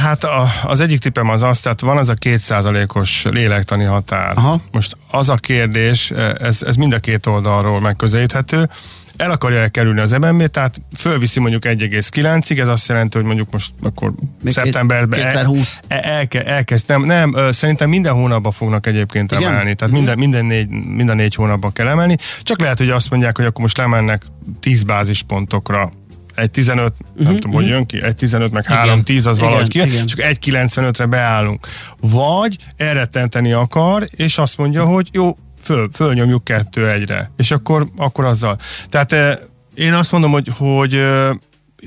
Hát 0.02 0.24
a, 0.24 0.48
az 0.62 0.80
egyik 0.80 0.98
tippem 0.98 1.28
az 1.28 1.42
az, 1.42 1.60
tehát 1.60 1.80
van 1.80 1.96
az 1.96 2.08
a 2.08 2.14
kétszázalékos 2.14 3.24
lélektani 3.30 3.84
határ. 3.84 4.32
Aha. 4.36 4.60
Most 4.72 4.96
az 5.10 5.28
a 5.28 5.36
kérdés, 5.36 6.10
ez, 6.38 6.62
ez 6.62 6.76
mind 6.76 6.92
a 6.92 6.98
két 6.98 7.26
oldalról 7.26 7.80
megközelíthető. 7.80 8.68
El 9.16 9.30
akarja 9.30 9.58
elkerülni 9.58 10.00
az 10.00 10.10
MNB, 10.10 10.46
tehát 10.46 10.80
fölviszi 10.96 11.40
mondjuk 11.40 11.64
1,9-ig, 11.64 12.58
ez 12.58 12.68
azt 12.68 12.88
jelenti, 12.88 13.16
hogy 13.16 13.26
mondjuk 13.26 13.52
most 13.52 13.72
akkor 13.82 14.12
Még 14.42 14.52
szeptemberben 14.52 15.20
el, 15.20 15.24
2020. 15.24 15.80
el, 15.88 16.00
elke, 16.00 16.44
elkezd, 16.44 16.88
nem, 16.88 17.04
nem, 17.04 17.36
szerintem 17.50 17.88
minden 17.88 18.12
hónapban 18.12 18.52
fognak 18.52 18.86
egyébként 18.86 19.32
Igen? 19.32 19.50
emelni, 19.50 19.74
tehát 19.74 19.94
minden, 19.94 20.18
minden, 20.18 20.44
négy, 20.44 20.68
minden 20.68 21.16
négy 21.16 21.34
hónapban 21.34 21.72
kell 21.72 21.88
emelni, 21.88 22.16
csak 22.42 22.60
lehet, 22.60 22.78
hogy 22.78 22.90
azt 22.90 23.10
mondják, 23.10 23.36
hogy 23.36 23.46
akkor 23.46 23.60
most 23.60 23.76
lemennek 23.76 24.22
10 24.60 24.82
bázispontokra 24.82 25.92
egy 26.34 26.50
15, 26.50 26.94
uh-huh, 27.00 27.26
nem 27.26 27.34
tudom, 27.34 27.56
hogy 27.56 27.66
jön 27.66 27.86
ki, 27.86 28.02
egy 28.02 28.14
15 28.14 28.52
meg 28.52 28.66
3, 28.66 29.02
10 29.02 29.26
az 29.26 29.36
Igen, 29.36 29.48
valahogy 29.48 29.70
ki, 29.70 29.78
igen. 29.78 30.04
akkor 30.12 30.24
egy 30.24 30.38
95-re 30.44 31.06
beállunk. 31.06 31.66
Vagy 32.00 32.56
elrettenteni 32.76 33.52
akar, 33.52 34.04
és 34.16 34.38
azt 34.38 34.56
mondja, 34.56 34.84
hogy 34.84 35.08
jó, 35.12 35.30
föl, 35.62 35.88
fölnyomjuk 35.92 36.44
kettő 36.44 36.90
egyre, 36.90 37.30
és 37.36 37.50
akkor, 37.50 37.86
akkor 37.96 38.24
azzal. 38.24 38.58
Tehát 38.88 39.12
eh, 39.12 39.38
én 39.74 39.92
azt 39.92 40.12
mondom, 40.12 40.30
hogy, 40.30 40.48
hogy 40.56 40.94
eh, 40.94 41.30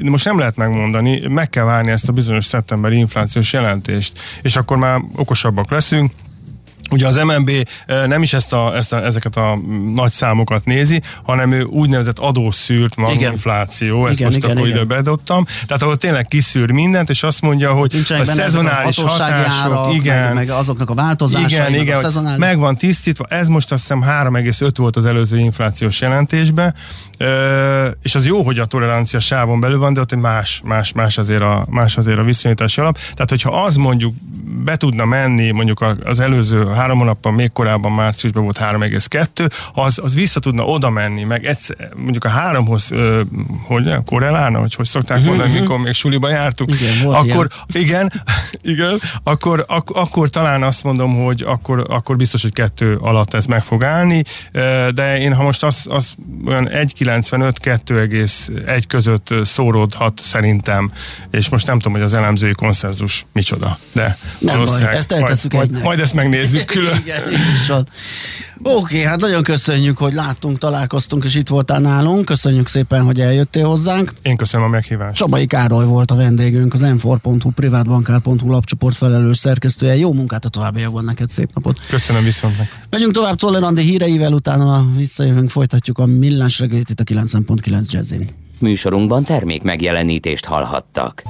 most 0.03 0.25
nem 0.25 0.39
lehet 0.39 0.55
megmondani, 0.55 1.27
meg 1.27 1.49
kell 1.49 1.63
várni 1.63 1.91
ezt 1.91 2.09
a 2.09 2.13
bizonyos 2.13 2.45
szeptemberi 2.45 2.97
inflációs 2.97 3.53
jelentést, 3.53 4.19
és 4.41 4.55
akkor 4.55 4.77
már 4.77 5.01
okosabbak 5.15 5.71
leszünk, 5.71 6.11
Ugye 6.91 7.07
az 7.07 7.15
MNB 7.15 7.51
eh, 7.85 8.05
nem 8.07 8.21
is 8.21 8.33
ezt 8.33 8.53
a, 8.53 8.75
ezt 8.75 8.93
a, 8.93 9.05
ezeket 9.05 9.37
a 9.37 9.59
nagy 9.93 10.11
számokat 10.11 10.65
nézi, 10.65 11.01
hanem 11.23 11.51
ő 11.51 11.63
úgynevezett 11.63 12.19
adószűrt 12.19 12.95
maginfláció, 12.95 14.07
ezt 14.07 14.19
Igen, 14.19 14.31
most 14.31 14.43
igen, 14.43 14.57
akkor 14.57 14.67
igen. 14.67 14.83
ide 14.83 14.95
bedobtam, 14.95 15.45
tehát 15.65 15.81
ahol 15.81 15.97
tényleg 15.97 16.25
kiszűr 16.25 16.71
mindent, 16.71 17.09
és 17.09 17.23
azt 17.23 17.41
mondja, 17.41 17.73
hogy 17.73 17.91
Nincsenek 17.93 18.23
a 18.23 18.25
szezonális 18.25 18.97
a 18.97 19.07
hatások, 19.07 19.73
árak, 19.73 19.93
igen, 19.93 20.23
meg, 20.23 20.33
meg 20.33 20.49
azoknak 20.49 20.89
a 20.89 20.93
változásai, 20.93 21.51
igen, 21.51 21.71
meg 21.71 21.81
igen, 21.81 21.97
a 21.97 22.01
szezonális... 22.01 22.39
meg 22.39 22.57
van 22.57 22.77
tisztítva, 22.77 23.25
ez 23.29 23.47
most 23.47 23.71
azt 23.71 23.81
hiszem 23.81 24.03
3,5 24.07 24.71
volt 24.75 24.95
az 24.95 25.05
előző 25.05 25.37
inflációs 25.37 26.01
jelentésben, 26.01 26.75
és 28.01 28.15
az 28.15 28.25
jó, 28.25 28.43
hogy 28.43 28.59
a 28.59 28.65
tolerancia 28.65 29.19
sávon 29.19 29.59
belül 29.59 29.79
van, 29.79 29.93
de 29.93 29.99
ott 29.99 30.11
egy 30.11 30.19
más, 30.19 30.61
más, 30.63 30.91
más, 30.91 31.17
azért 31.17 31.41
a, 31.41 31.65
más 31.69 31.97
azért 31.97 32.17
a 32.17 32.23
viszonyítási 32.23 32.81
alap. 32.81 32.97
Tehát, 33.13 33.29
hogyha 33.29 33.63
az 33.63 33.75
mondjuk 33.75 34.13
be 34.63 34.75
tudna 34.75 35.05
menni, 35.05 35.51
mondjuk 35.51 35.85
az 36.03 36.19
előző 36.19 36.63
három 36.75 36.97
hónapban, 36.97 37.33
még 37.33 37.51
korábban 37.51 37.91
márciusban 37.91 38.43
volt 38.43 38.57
3,2, 38.59 39.49
az, 39.73 39.99
az 40.03 40.15
vissza 40.15 40.39
tudna 40.39 40.63
oda 40.63 40.89
menni, 40.89 41.23
meg 41.23 41.45
egyszer, 41.45 41.75
mondjuk 41.95 42.23
a 42.23 42.29
háromhoz, 42.29 42.87
ö, 42.91 43.21
hogy 43.63 43.93
korrelálna, 44.05 44.59
hogy 44.59 44.75
hogy 44.75 44.85
szokták 44.87 45.23
mondani, 45.23 45.59
mikor 45.59 45.79
még 45.79 45.93
suliba 45.93 46.29
jártuk, 46.29 46.69
Mhm, 46.69 46.83
Igen, 46.83 47.07
akkor, 47.13 47.47
igen, 47.73 48.11
igen, 48.73 48.99
akkor, 49.23 49.63
ak- 49.67 49.97
akkor 49.97 50.29
talán 50.29 50.63
azt 50.63 50.83
mondom, 50.83 51.23
hogy 51.23 51.41
akkor, 51.47 51.85
akkor 51.89 52.15
biztos, 52.15 52.41
hogy 52.41 52.53
kettő 52.53 52.95
alatt 52.95 53.33
ez 53.33 53.45
meg 53.45 53.63
fog 53.63 53.83
állni, 53.83 54.23
de 54.93 55.17
én 55.19 55.33
ha 55.33 55.43
most 55.43 55.63
az, 55.63 55.85
az 55.89 56.15
olyan 56.45 56.69
1,95-2,1 56.71 58.83
között 58.87 59.33
szóródhat 59.43 60.19
szerintem, 60.23 60.91
és 61.31 61.49
most 61.49 61.67
nem 61.67 61.77
tudom, 61.77 61.93
hogy 61.93 62.01
az 62.01 62.13
elemzői 62.13 62.51
konszenzus 62.53 63.25
micsoda, 63.33 63.77
de 63.93 64.17
Nem 64.39 64.63
baj, 64.65 64.95
ezt 64.95 65.11
eltesszük 65.11 65.51
majd, 65.51 65.63
egynek. 65.63 65.83
majd, 65.83 65.83
majd 65.83 65.99
ezt 65.99 66.13
megnézzük 66.13 66.64
külön. 66.65 66.97
Igen, 66.97 67.31
így 67.31 67.39
is 67.61 67.67
van. 67.67 67.87
Oké, 68.63 69.03
hát 69.03 69.19
nagyon 69.19 69.43
köszönjük, 69.43 69.97
hogy 69.97 70.13
láttunk, 70.13 70.57
találkoztunk, 70.57 71.23
és 71.23 71.35
itt 71.35 71.47
voltál 71.47 71.79
nálunk. 71.79 72.25
Köszönjük 72.25 72.67
szépen, 72.67 73.03
hogy 73.03 73.21
eljöttél 73.21 73.65
hozzánk. 73.65 74.13
Én 74.21 74.35
köszönöm 74.35 74.65
a 74.65 74.69
meghívást. 74.69 75.17
Csabai 75.17 75.45
Károly 75.45 75.85
volt 75.85 76.11
a 76.11 76.15
vendégünk, 76.15 76.73
az 76.73 76.81
m4.hu 76.83 77.49
privátbankár.hu 77.49 78.51
lapcsoport 78.51 78.95
felelős 78.95 79.37
szerkesztője. 79.37 79.95
Jó 79.95 80.13
munkát 80.13 80.45
a 80.45 80.49
továbbiakban 80.49 81.03
neked, 81.03 81.29
szép 81.29 81.49
napot! 81.53 81.79
Köszönöm 81.89 82.23
viszont. 82.23 82.55
Megyünk 82.89 83.13
tovább 83.13 83.37
Czoller 83.37 83.63
Andi 83.63 83.81
híreivel, 83.81 84.33
utána 84.33 84.85
visszajövünk, 84.95 85.49
folytatjuk 85.49 85.97
a 85.97 86.05
millás 86.05 86.59
reggelit 86.59 86.89
itt 86.89 86.99
a 86.99 87.03
9.9 87.03 87.91
Jazzin. 87.91 88.29
Műsorunkban 88.59 89.23
termék 89.23 89.63
megjelenítést 89.63 90.45
hallhattak. 90.45 91.23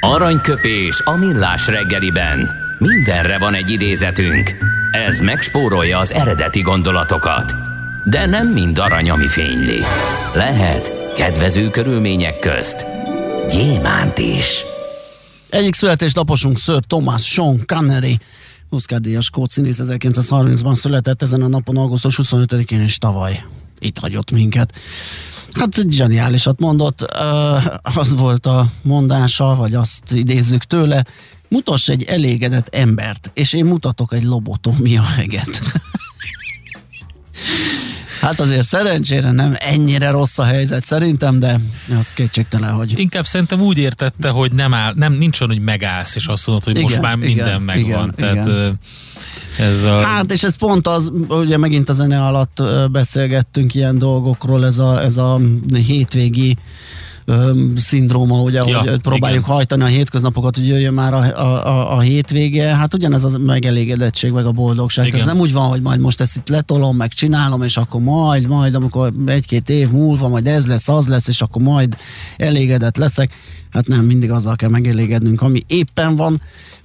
Aranyköpés 0.00 1.00
a 1.04 1.16
millás 1.16 1.68
reggeliben. 1.68 2.68
Mindenre 2.80 3.38
van 3.38 3.54
egy 3.54 3.70
idézetünk. 3.70 4.56
Ez 4.90 5.20
megspórolja 5.20 5.98
az 5.98 6.12
eredeti 6.12 6.60
gondolatokat. 6.60 7.54
De 8.04 8.26
nem 8.26 8.48
mind 8.48 8.78
arany, 8.78 9.10
ami 9.10 9.28
fényli. 9.28 9.78
Lehet 10.34 11.14
kedvező 11.16 11.70
körülmények 11.70 12.38
közt 12.38 12.84
gyémánt 13.48 14.18
is. 14.18 14.64
Egyik 15.50 15.74
születésnaposunk 15.74 16.58
Sir 16.58 16.80
Thomas 16.86 17.26
Sean 17.26 17.62
Connery, 17.66 18.18
Oscar-díjas 18.70 19.24
skót 19.24 19.50
színész 19.50 19.80
1930-ban 19.82 20.74
született, 20.74 21.22
ezen 21.22 21.42
a 21.42 21.48
napon 21.48 21.76
augusztus 21.76 22.18
25-én 22.22 22.80
és 22.80 22.98
tavaly 22.98 23.44
itt 23.78 23.98
hagyott 23.98 24.30
minket. 24.30 24.72
Hát 25.52 25.90
zseniálisat 25.90 26.60
mondott, 26.60 27.02
az 27.82 28.14
volt 28.14 28.46
a 28.46 28.70
mondása, 28.82 29.54
vagy 29.54 29.74
azt 29.74 30.12
idézzük 30.12 30.64
tőle, 30.64 31.04
mutass 31.48 31.88
egy 31.88 32.02
elégedett 32.02 32.74
embert, 32.74 33.30
és 33.34 33.52
én 33.52 33.64
mutatok 33.64 34.12
egy 34.12 34.24
lobotomia 34.24 35.02
heget. 35.02 35.60
hát 38.20 38.40
azért 38.40 38.66
szerencsére 38.66 39.30
nem 39.30 39.56
ennyire 39.58 40.10
rossz 40.10 40.38
a 40.38 40.44
helyzet 40.44 40.84
szerintem, 40.84 41.38
de 41.38 41.60
az 41.98 42.12
kétségtelen, 42.12 42.72
hogy 42.72 42.98
Inkább 42.98 43.24
szerintem 43.24 43.60
úgy 43.60 43.78
értette, 43.78 44.28
hogy 44.28 44.52
nem 44.52 44.74
áll, 44.74 44.92
nem, 44.96 45.12
nincs 45.12 45.40
olyan, 45.40 45.54
hogy 45.54 45.64
megállsz, 45.64 46.16
és 46.16 46.26
azt 46.26 46.46
mondod, 46.46 46.64
hogy 46.64 46.76
Igen, 46.76 46.84
most 46.84 47.00
már 47.00 47.16
igen, 47.16 47.28
minden 47.28 47.62
megvan. 47.62 47.84
igen, 47.84 48.14
Tehát 48.14 48.46
igen. 48.46 48.78
Ez 49.60 49.84
a... 49.84 50.00
Hát, 50.00 50.32
és 50.32 50.42
ez 50.42 50.56
pont 50.56 50.86
az, 50.86 51.12
ugye 51.28 51.56
megint 51.56 51.88
a 51.88 51.92
zene 51.92 52.24
alatt 52.24 52.62
beszélgettünk 52.92 53.74
ilyen 53.74 53.98
dolgokról, 53.98 54.66
ez 54.66 54.78
a, 54.78 55.02
ez 55.02 55.16
a 55.16 55.40
hétvégi 55.86 56.56
szindróma, 57.76 58.40
ugye, 58.40 58.62
Ja, 58.66 58.78
hogy 58.78 59.00
próbáljuk 59.00 59.44
igen. 59.44 59.54
hajtani 59.54 59.82
a 59.82 59.86
hétköznapokat, 59.86 60.56
hogy 60.56 60.66
jöjjön 60.66 60.94
már 60.94 61.14
a, 61.14 61.18
a, 61.18 61.66
a, 61.66 61.96
a 61.96 62.00
hétvége, 62.00 62.76
hát 62.76 62.94
ugyanez 62.94 63.24
a 63.24 63.38
megelégedettség, 63.38 64.32
meg 64.32 64.46
a 64.46 64.52
boldogság. 64.52 65.06
Igen. 65.06 65.20
Ez 65.20 65.26
nem 65.26 65.38
úgy 65.38 65.52
van, 65.52 65.68
hogy 65.68 65.80
majd 65.80 66.00
most 66.00 66.20
ezt 66.20 66.36
itt 66.36 66.48
letolom, 66.48 66.96
meg 66.96 67.12
csinálom, 67.12 67.62
és 67.62 67.76
akkor 67.76 68.00
majd, 68.00 68.46
majd, 68.46 68.74
amikor 68.74 69.12
egy-két 69.26 69.70
év 69.70 69.90
múlva 69.90 70.28
majd 70.28 70.46
ez 70.46 70.66
lesz, 70.66 70.88
az 70.88 71.08
lesz, 71.08 71.28
és 71.28 71.40
akkor 71.40 71.62
majd 71.62 71.96
elégedett 72.36 72.96
leszek. 72.96 73.32
Hát 73.70 73.86
nem, 73.86 74.04
mindig 74.04 74.30
azzal 74.30 74.56
kell 74.56 74.68
megelégednünk, 74.68 75.42
ami 75.42 75.64
éppen 75.66 76.16
van, 76.16 76.40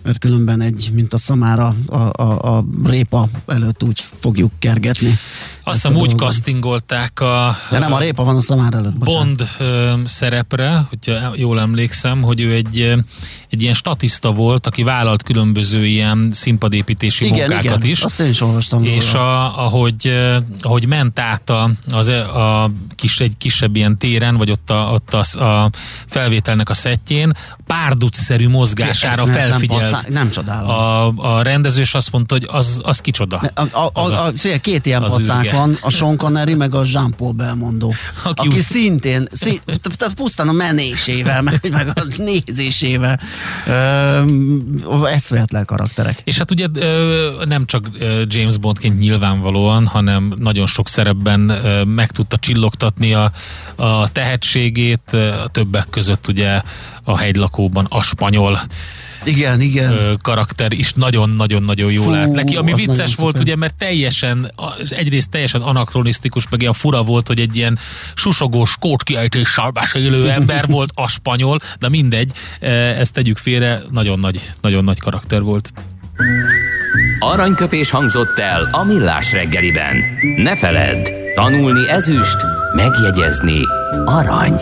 mert 0.06 0.20
különben 0.20 0.62
egy, 0.62 0.90
mint 0.94 1.14
a 1.14 1.18
szamára 1.18 1.74
a, 1.88 1.96
a, 1.96 2.58
a 2.58 2.66
répa 2.84 3.28
előtt 3.48 3.84
úgy 3.84 4.04
fogjuk 4.20 4.52
kergetni. 4.60 5.18
Azt 5.64 5.82
hiszem 5.82 5.98
úgy 5.98 6.18
castingolták 6.18 7.20
a, 7.20 7.56
De 7.72 7.80
nem 7.80 7.94
a 7.94 8.00
répa 8.00 8.24
van 8.24 8.36
a 8.36 8.42
szamára 8.42 8.78
előtt. 8.78 8.98
bocsánat. 9.00 9.26
Bond 9.26 9.50
ö, 9.60 9.94
szerepre, 10.06 10.86
hogyha 10.90 11.34
jól 11.36 11.60
emlékszem, 11.60 12.22
hogy 12.22 12.40
ő 12.40 12.54
egy, 12.54 12.80
egy 13.50 13.62
ilyen 13.62 13.74
statiszta 13.74 14.32
volt, 14.32 14.68
aki 14.68 14.84
vállalt 14.84 15.24
különböző 15.24 15.86
ilyen 15.86 16.30
színpadépítési 16.32 17.26
Igen, 17.26 17.38
munkákat 17.50 17.64
igen, 17.64 17.90
is. 17.90 18.02
azt 18.02 18.20
én 18.20 18.28
is 18.30 18.42
olvastam. 18.42 18.84
És 18.84 19.14
róla. 19.14 19.54
a, 19.54 19.66
ahogy, 19.66 20.14
ahogy 20.60 20.86
ment 20.88 21.20
át 21.20 21.50
a, 21.50 21.72
az, 21.92 22.08
a 22.08 22.72
kis, 22.96 23.20
egy 23.20 23.38
kisebb 23.38 23.76
ilyen 23.76 23.98
téren, 23.98 24.38
vagy 24.38 24.52
ott 24.52 24.70
a, 24.70 24.90
ott 24.94 25.14
a, 25.14 25.46
a 25.46 25.70
felvételnek 26.08 26.70
a 26.70 26.74
szettjén, 26.74 27.32
párducszerű 27.66 28.50
mozgására 28.50 29.26
felfigyelt 29.26 29.95
Nem 30.10 30.30
csodálom. 30.32 30.70
a, 30.70 31.08
a 31.38 31.42
rendező, 31.42 31.82
és 31.82 31.94
azt 31.94 32.12
mondta, 32.12 32.34
hogy 32.36 32.48
az, 32.52 32.82
az 32.84 33.00
kicsoda. 33.00 33.52
A, 33.54 33.62
a, 33.62 33.90
Az 33.94 34.10
a, 34.12 34.26
a, 34.26 34.32
fél, 34.36 34.60
két 34.60 34.86
ilyen 34.86 35.02
pacák 35.02 35.52
van, 35.52 35.78
a 35.82 35.90
Sean 35.90 36.18
Connery, 36.18 36.54
meg 36.54 36.76
a 36.76 36.82
Jean-Paul 36.86 37.32
Belmondo, 37.32 37.88
Aki 38.24 38.48
aki, 38.48 38.48
úgy- 38.48 38.60
szintén, 38.64 39.28
szí, 39.32 39.60
tehát 39.66 40.14
pusztán 40.14 40.48
a 40.48 40.52
menésével, 40.52 41.42
meg, 41.42 41.68
meg 41.72 41.88
a 41.88 42.06
nézésével 42.18 43.20
ö, 43.68 45.06
eszméletlen 45.06 45.66
karakterek. 45.66 46.22
És 46.24 46.38
hát 46.38 46.52
ugye 46.52 46.68
nem 47.46 47.66
csak 47.66 47.90
James 48.28 48.58
Bondként 48.58 49.00
nyilvánvalóan, 49.00 49.88
hanem 49.88 50.34
nagyon 50.38 50.68
sok 50.68 50.90
szerepben 50.90 51.40
meg 51.88 52.12
tudta 52.12 52.38
csillogtatni 52.38 53.14
a, 53.14 53.32
a 53.76 54.12
tehetségét, 54.12 55.14
a 55.44 55.48
többek 55.52 55.88
között 55.90 56.28
ugye 56.28 56.62
a 57.04 57.18
hegylakóban 57.18 57.86
a 57.90 58.02
spanyol 58.02 58.60
Igen, 59.26 59.62
igen. 59.62 60.20
karakter 60.22 60.72
is 60.72 60.94
nagyon-nagyon-nagyon 60.94 61.92
jól 61.92 62.06
Fú, 62.06 62.14
állt 62.14 62.32
neki, 62.32 62.56
ami 62.56 62.74
vicces 62.74 63.16
volt, 63.16 63.38
szuper. 63.38 63.42
ugye, 63.42 63.56
mert 63.56 63.76
teljesen, 63.76 64.52
egyrészt 64.90 65.30
teljesen 65.30 65.62
anakronisztikus, 65.62 66.50
meg 66.50 66.62
ilyen 66.62 66.74
fura 66.74 67.04
volt, 67.04 67.28
hogy 67.28 67.40
egy 67.40 67.56
ilyen 67.56 67.80
susogós 68.14 68.76
kódkiejtéssel 68.80 69.70
beszélő 69.70 70.30
ember 70.30 70.68
volt 70.68 70.92
a 70.94 71.08
spanyol, 71.08 71.60
de 71.80 71.90
mindegy, 71.90 72.32
ezt 73.00 73.14
tegyük 73.14 73.38
félre, 73.38 73.82
nagyon 73.92 74.20
nagy, 74.20 74.52
nagyon 74.62 74.84
nagy 74.84 75.00
karakter 75.00 75.42
volt. 75.42 75.74
Aranyköpés 77.20 77.90
hangzott 77.90 78.40
el 78.40 78.70
a 78.72 78.84
millás 78.84 79.32
reggeliben. 79.32 79.96
Ne 80.38 80.56
feledd, 80.56 81.10
tanulni 81.36 81.90
ezüst, 81.90 82.38
megjegyezni 82.76 83.60
arany. 84.06 84.54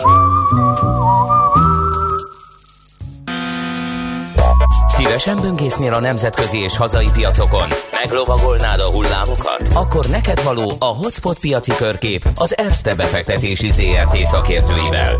Szívesen 5.14 5.42
böngésznél 5.42 5.92
a 5.92 6.00
nemzetközi 6.00 6.58
és 6.58 6.76
hazai 6.76 7.08
piacokon? 7.12 7.68
Meglovagolnád 8.02 8.80
a 8.80 8.90
hullámokat? 8.90 9.68
Akkor 9.74 10.06
neked 10.06 10.42
való 10.42 10.72
a 10.78 10.84
Hotspot 10.84 11.40
piaci 11.40 11.72
körkép 11.76 12.28
az 12.34 12.56
Erste 12.56 12.94
befektetési 12.94 13.70
ZRT 13.70 14.16
szakértőivel. 14.24 15.16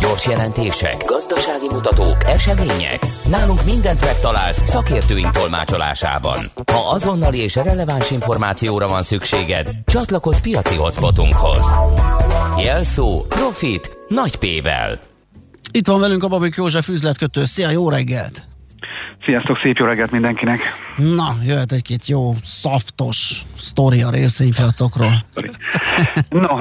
Gyors 0.00 0.26
jelentések, 0.26 1.04
gazdasági 1.06 1.66
mutatók, 1.70 2.16
események. 2.24 3.06
Nálunk 3.24 3.64
mindent 3.64 4.04
megtalálsz 4.04 4.68
szakértőink 4.68 5.30
tolmácsolásában. 5.30 6.38
Ha 6.72 6.90
azonnali 6.90 7.38
és 7.38 7.54
releváns 7.54 8.10
információra 8.10 8.88
van 8.88 9.02
szükséged, 9.02 9.70
csatlakozz 9.84 10.38
piaci 10.38 10.74
hotspotunkhoz. 10.74 11.66
Jelszó 12.62 13.20
Profit 13.28 13.96
nagy 14.08 14.36
P-vel. 14.36 14.98
Itt 15.72 15.86
van 15.86 16.00
velünk 16.00 16.22
a 16.22 16.28
Babik 16.28 16.54
József 16.54 16.88
üzletkötő. 16.88 17.44
Szia, 17.44 17.70
jó 17.70 17.88
reggelt! 17.88 18.47
Sziasztok, 19.24 19.58
szép 19.58 19.76
jó 19.76 19.86
reggelt 19.86 20.10
mindenkinek! 20.10 20.62
Na, 20.98 21.36
jöhet 21.46 21.72
egy-két 21.72 22.06
jó, 22.06 22.34
szaftos 22.42 23.42
sztori 23.56 24.02
a 24.02 24.10
részvénypiacokról. 24.10 25.12
no, 26.28 26.54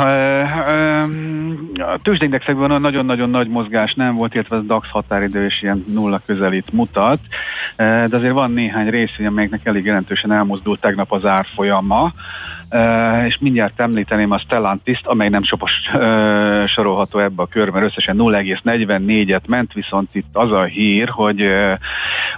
a 1.84 2.00
tőzsdeindexekben 2.02 2.82
nagyon-nagyon 2.82 3.30
nagy 3.30 3.47
mozgás 3.47 3.93
nem 3.93 4.15
volt, 4.15 4.34
illetve 4.34 4.56
a 4.56 4.60
DAX 4.60 4.89
határidő 4.89 5.45
is 5.45 5.62
ilyen 5.62 5.86
nulla 5.88 6.21
közelít 6.26 6.71
mutat, 6.71 7.19
de 7.76 8.10
azért 8.12 8.34
van 8.34 8.52
néhány 8.52 8.89
részvény, 8.89 9.28
amelyeknek 9.28 9.65
elég 9.65 9.86
jelentősen 9.86 10.32
elmozdult 10.32 10.80
tegnap 10.80 11.12
az 11.12 11.26
árfolyama. 11.26 12.13
És 13.28 13.38
mindjárt 13.39 13.80
említeném 13.80 14.32
a 14.32 14.38
Stellantis-t, 14.38 15.08
amely 15.08 15.30
nem 15.30 15.43
sopos 15.43 15.73
sorolható 16.67 17.19
ebbe 17.19 17.41
a 17.41 17.45
körbe, 17.45 17.71
mert 17.71 17.86
összesen 17.86 18.15
0,44-et 18.19 19.47
ment, 19.47 19.73
viszont 19.73 20.15
itt 20.15 20.30
az 20.34 20.52
a 20.52 20.63
hír, 20.63 21.10
hogy, 21.10 21.45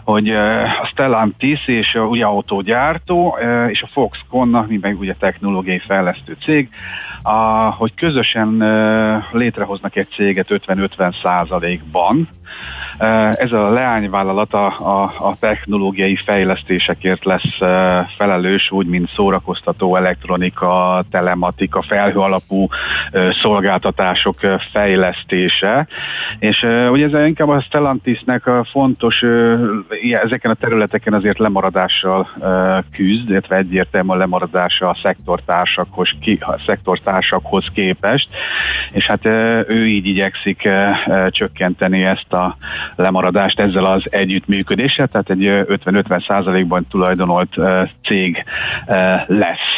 hogy 0.03 0.29
a 0.81 0.85
Stellantis 0.85 1.67
és 1.67 1.88
a 1.95 1.99
ugye 1.99 2.25
autógyártó 2.25 3.37
és 3.67 3.81
a 3.81 3.87
Foxconn, 3.87 4.65
mi 4.67 4.77
meg 4.81 4.99
ugye 4.99 5.13
technológiai 5.13 5.79
fejlesztő 5.79 6.37
cég, 6.41 6.69
a, 7.21 7.33
hogy 7.77 7.93
közösen 7.95 8.49
létrehoznak 9.31 9.95
egy 9.95 10.07
céget 10.15 10.47
50-50 10.49 11.21
százalékban, 11.23 12.29
ez 13.31 13.51
a 13.51 13.69
leányvállalat 13.69 14.53
a, 14.53 14.65
a, 14.65 15.03
a 15.03 15.35
technológiai 15.39 16.15
fejlesztésekért 16.15 17.25
lesz 17.25 17.57
felelős, 18.17 18.71
úgy, 18.71 18.87
mint 18.87 19.09
szórakoztató 19.15 19.95
elektronika, 19.95 21.03
telematika, 21.11 21.81
felhő 21.81 22.19
alapú 22.19 22.67
szolgáltatások 23.41 24.35
fejlesztése. 24.73 25.87
És 26.39 26.65
ugye 26.91 27.17
ez 27.17 27.25
inkább 27.25 27.49
a 27.49 27.61
Stellantisnek 27.61 28.49
fontos, 28.71 29.21
ezeken 30.23 30.51
a 30.51 30.53
területeken 30.53 31.13
azért 31.13 31.39
lemaradással 31.39 32.29
küzd, 32.91 33.29
illetve 33.29 33.55
egyértelműen 33.55 34.17
lemaradása 34.17 34.89
a 34.89 34.97
szektortársakhoz, 35.03 36.09
ki, 36.21 36.37
a 36.41 36.59
szektortársakhoz 36.65 37.08
képest, 37.73 38.29
és 38.91 39.05
hát 39.05 39.25
ő 39.67 39.87
így 39.87 40.05
igyekszik 40.05 40.69
csökkenteni 41.29 42.03
ezt 42.03 42.33
a 42.33 42.55
lemaradást 42.95 43.59
ezzel 43.59 43.85
az 43.85 44.03
együttműködéssel, 44.09 45.07
tehát 45.07 45.29
egy 45.29 45.43
50-50 45.43 46.27
százalékban 46.27 46.87
tulajdonolt 46.89 47.55
cég 48.03 48.43
lesz. 49.27 49.77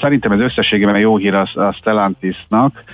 Szerintem 0.00 0.32
ez 0.32 0.40
összességében 0.40 0.98
jó 0.98 1.16
hír 1.16 1.34
a 1.34 1.72
Stellantisnak, 1.72 2.84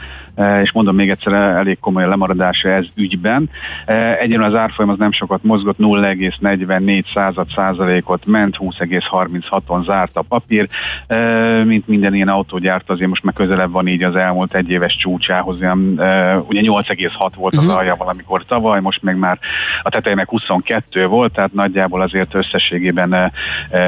és 0.63 0.73
mondom 0.73 0.95
még 0.95 1.11
egyszer, 1.11 1.33
elég 1.33 1.79
komoly 1.81 2.05
a 2.05 2.09
lemaradása 2.09 2.69
ez 2.69 2.87
ügyben. 2.95 3.51
E, 3.87 4.19
egyenlően 4.19 4.53
az 4.53 4.59
árfolyam 4.59 4.91
az 4.91 4.99
nem 4.99 5.13
sokat 5.13 5.43
mozgott, 5.43 5.77
0,44 5.79 7.05
század 7.15 7.47
százalékot 7.55 8.27
ment, 8.27 8.57
20,36-on 8.59 9.85
zárt 9.85 10.17
a 10.17 10.23
papír, 10.23 10.69
e, 11.07 11.19
mint 11.65 11.89
minden 11.89 12.15
ilyen 12.15 12.29
autógyárt 12.29 12.91
azért 12.91 13.09
most 13.09 13.23
már 13.23 13.35
közelebb 13.35 13.71
van 13.71 13.87
így 13.87 14.03
az 14.03 14.17
elmúlt 14.17 14.55
egy 14.55 14.71
éves 14.71 14.97
csúcsához, 14.97 15.61
olyan, 15.61 16.01
ugye 16.49 16.61
8,6 16.65 17.31
volt 17.37 17.55
az 17.55 17.65
uh-huh. 17.65 17.79
alja 17.79 17.97
valamikor 17.97 18.45
tavaly, 18.45 18.81
most 18.81 19.03
meg 19.03 19.19
már 19.19 19.39
a 19.83 19.89
teteje 19.89 20.15
meg 20.15 20.29
22 20.29 21.07
volt, 21.07 21.33
tehát 21.33 21.53
nagyjából 21.53 22.01
azért 22.01 22.35
összességében 22.35 23.33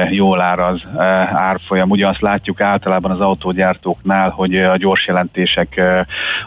jól 0.09 0.41
ár 0.41 0.59
az 0.59 0.81
árfolyam. 1.33 1.89
Ugye 1.89 2.07
azt 2.07 2.21
látjuk 2.21 2.61
általában 2.61 3.11
az 3.11 3.19
autógyártóknál, 3.19 4.29
hogy 4.29 4.57
a 4.57 4.77
gyors 4.77 5.07
jelentések 5.07 5.81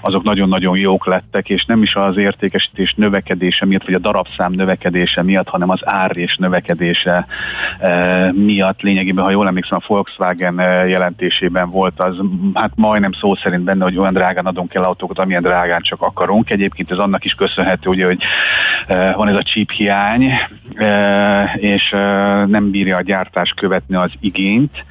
azok 0.01 0.23
nagyon-nagyon 0.23 0.77
jók 0.77 1.07
lettek, 1.07 1.49
és 1.49 1.65
nem 1.65 1.83
is 1.83 1.95
az 1.95 2.17
értékesítés 2.17 2.95
növekedése 2.97 3.67
miatt, 3.67 3.85
vagy 3.85 3.95
a 3.95 3.99
darabszám 3.99 4.51
növekedése 4.53 5.23
miatt, 5.23 5.49
hanem 5.49 5.71
az 5.71 5.81
árrés 5.83 6.37
növekedése 6.37 7.27
e, 7.79 8.33
miatt. 8.33 8.81
Lényegében, 8.81 9.25
ha 9.25 9.31
jól 9.31 9.47
emlékszem, 9.47 9.79
a 9.81 9.85
Volkswagen 9.87 10.59
e, 10.59 10.87
jelentésében 10.87 11.69
volt 11.69 12.01
az, 12.01 12.17
hát 12.55 12.73
majdnem 12.75 13.13
szó 13.13 13.35
szerint 13.35 13.63
benne, 13.63 13.85
hogy 13.85 13.99
olyan 13.99 14.13
drágán 14.13 14.47
adunk 14.47 14.75
el 14.75 14.85
autókat, 14.85 15.19
amilyen 15.19 15.43
drágán 15.43 15.81
csak 15.83 16.03
akarunk. 16.03 16.51
Egyébként 16.51 16.91
ez 16.91 16.99
annak 16.99 17.25
is 17.25 17.33
köszönhető, 17.33 17.91
ugye, 17.91 18.07
hogy 18.07 18.23
e, 18.87 19.13
van 19.13 19.29
ez 19.29 19.37
a 19.37 19.43
chip 19.43 19.71
hiány, 19.71 20.33
és 21.55 21.91
nem 22.47 22.71
bírja 22.71 22.97
a 22.97 23.03
gyártás 23.03 23.53
követni 23.57 23.95
az 23.95 24.11
igényt, 24.21 24.85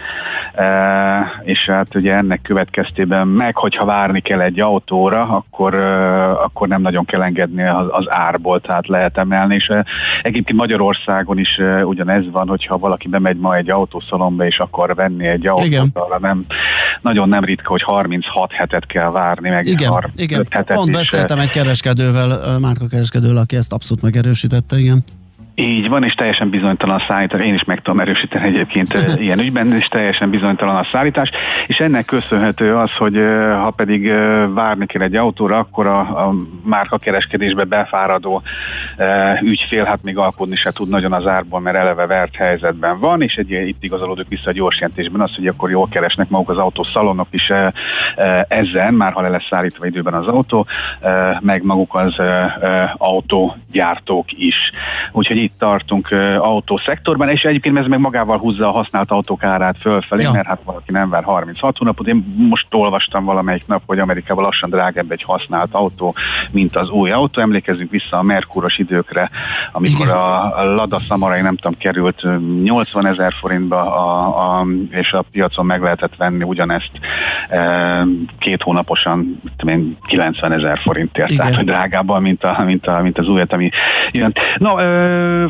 és 1.43 1.65
hát 1.65 1.96
ugye 1.96 2.13
ennek 2.13 2.41
következtében 2.41 3.28
meg, 3.28 3.56
hogyha 3.56 3.86
várni 3.86 4.19
kell 4.19 4.41
egy 4.41 4.60
autóra, 4.60 5.22
akkor, 5.22 5.76
akkor 6.43 6.67
nem 6.67 6.82
nagyon 6.82 7.06
kell 7.06 7.22
engedni 7.22 7.63
az, 7.63 7.86
az 7.89 8.06
árból, 8.10 8.62
tehát 8.62 8.88
lehet 8.88 9.17
emelni, 9.17 9.56
és 9.56 9.72
egyébként 10.22 10.60
Magyarországon 10.60 11.38
is 11.38 11.60
ugyanez 11.84 12.24
van, 12.32 12.48
hogyha 12.48 12.78
valaki 12.78 13.08
bemegy 13.08 13.38
ma 13.38 13.56
egy 13.56 13.69
autószalomba, 13.69 14.46
és 14.46 14.60
akar 14.60 14.96
venni 14.96 15.28
egy 15.28 15.48
autót, 15.48 15.65
Igen. 15.65 15.89
arra 15.93 16.19
nem, 16.19 16.46
nagyon 17.02 17.30
nem 17.30 17.43
ritka, 17.43 17.72
hogy 17.72 17.82
36 17.82 18.52
hetet 18.52 18.86
kell 18.86 19.12
várni, 19.12 19.50
meg 19.50 19.65
igen, 19.65 20.12
igen. 20.15 20.48
hetet 20.50 20.76
Pont 20.76 20.91
beszéltem 20.91 21.39
egy 21.39 21.50
kereskedővel, 21.50 22.60
kereskedővel, 22.89 23.38
aki 23.38 23.56
ezt 23.56 23.74
abszolút 23.74 24.04
megerősítette, 24.04 24.78
igen. 24.78 25.04
Így 25.55 25.89
van, 25.89 26.03
és 26.03 26.13
teljesen 26.13 26.49
bizonytalan 26.49 26.95
a 26.95 27.03
szállítás. 27.07 27.41
Én 27.41 27.53
is 27.53 27.63
meg 27.63 27.81
tudom 27.81 27.99
erősíteni 27.99 28.45
egyébként 28.45 28.93
ilyen 29.25 29.39
ügyben, 29.39 29.73
és 29.73 29.85
teljesen 29.85 30.29
bizonytalan 30.29 30.75
a 30.75 30.87
szállítás. 30.91 31.29
És 31.67 31.79
ennek 31.79 32.05
köszönhető 32.05 32.75
az, 32.75 32.91
hogy 32.97 33.15
ha 33.61 33.73
pedig 33.75 34.13
várni 34.53 34.85
kell 34.85 35.01
egy 35.01 35.15
autóra, 35.15 35.57
akkor 35.57 35.87
a, 35.87 35.99
a 35.99 36.33
márka 36.63 36.97
kereskedésbe 36.97 37.63
befáradó 37.63 38.41
ügyfél 39.41 39.83
hát 39.83 40.03
még 40.03 40.17
alkudni 40.17 40.55
se 40.55 40.71
tud 40.71 40.89
nagyon 40.89 41.13
az 41.13 41.27
árból, 41.27 41.59
mert 41.59 41.77
eleve 41.77 42.05
vert 42.05 42.35
helyzetben 42.35 42.99
van, 42.99 43.21
és 43.21 43.35
egy, 43.35 43.51
itt 43.51 43.83
igazolódik 43.83 44.27
vissza 44.27 44.49
a 44.49 44.51
gyors 44.51 44.79
jelentésben 44.79 45.21
az, 45.21 45.35
hogy 45.35 45.47
akkor 45.47 45.69
jól 45.69 45.87
keresnek 45.87 46.29
maguk 46.29 46.49
az 46.49 46.57
autószalonok 46.57 47.27
is 47.31 47.51
ezen, 48.47 48.93
már 48.93 49.13
ha 49.13 49.21
le 49.21 49.29
lesz 49.29 49.47
szállítva 49.49 49.85
időben 49.85 50.13
az 50.13 50.27
autó, 50.27 50.67
meg 51.39 51.63
maguk 51.63 51.95
az 51.95 52.15
autógyártók 52.97 54.31
is. 54.31 54.71
Úgyhogy 55.11 55.42
itt 55.43 55.58
tartunk 55.58 56.12
autószektorban, 56.38 57.29
és 57.29 57.41
egyébként 57.41 57.77
ez 57.77 57.86
meg 57.86 57.99
magával 57.99 58.38
húzza 58.38 58.67
a 58.67 58.71
használt 58.71 59.12
autók 59.12 59.43
árát 59.43 59.77
fölfelé, 59.79 60.23
ja. 60.23 60.32
mert 60.32 60.47
hát 60.47 60.60
valaki 60.63 60.91
nem 60.91 61.10
vár 61.10 61.23
36 61.23 61.77
hónapot. 61.77 62.08
Én 62.08 62.36
most 62.49 62.67
olvastam 62.71 63.25
valamelyik 63.25 63.67
nap, 63.67 63.82
hogy 63.86 63.99
Amerikában 63.99 64.43
lassan 64.43 64.69
drágább 64.69 65.12
egy 65.12 65.23
használt 65.23 65.69
autó, 65.71 66.15
mint 66.51 66.75
az 66.75 66.89
új 66.89 67.12
autó. 67.12 67.41
Emlékezzünk 67.41 67.91
vissza 67.91 68.17
a 68.17 68.23
Merkuros 68.23 68.77
időkre, 68.77 69.29
amikor 69.71 70.06
Igen. 70.06 70.17
a 70.17 70.63
Lada 70.63 70.99
Samarai, 70.99 71.41
nem 71.41 71.56
tudom, 71.56 71.77
került 71.77 72.23
80 72.63 73.06
ezer 73.06 73.34
forintba, 73.39 73.95
a, 73.95 74.60
a, 74.60 74.65
és 74.89 75.13
a 75.13 75.21
piacon 75.32 75.65
meg 75.65 75.82
lehetett 75.82 76.15
venni 76.15 76.43
ugyanezt 76.43 76.91
e, 77.49 78.03
két 78.39 78.62
hónaposan, 78.62 79.39
én, 79.67 79.97
90 80.06 80.51
ezer 80.51 80.79
forintért, 80.79 81.36
tehát 81.36 81.56
hogy 81.56 81.65
drágábban, 81.65 82.21
mint, 82.21 82.43
a, 82.43 82.63
mint, 82.63 82.88
a, 82.88 83.01
mint 83.01 83.17
az 83.17 83.27
újat, 83.27 83.53
ami 83.53 83.69
jön. 84.12 84.34
No, 84.58 84.77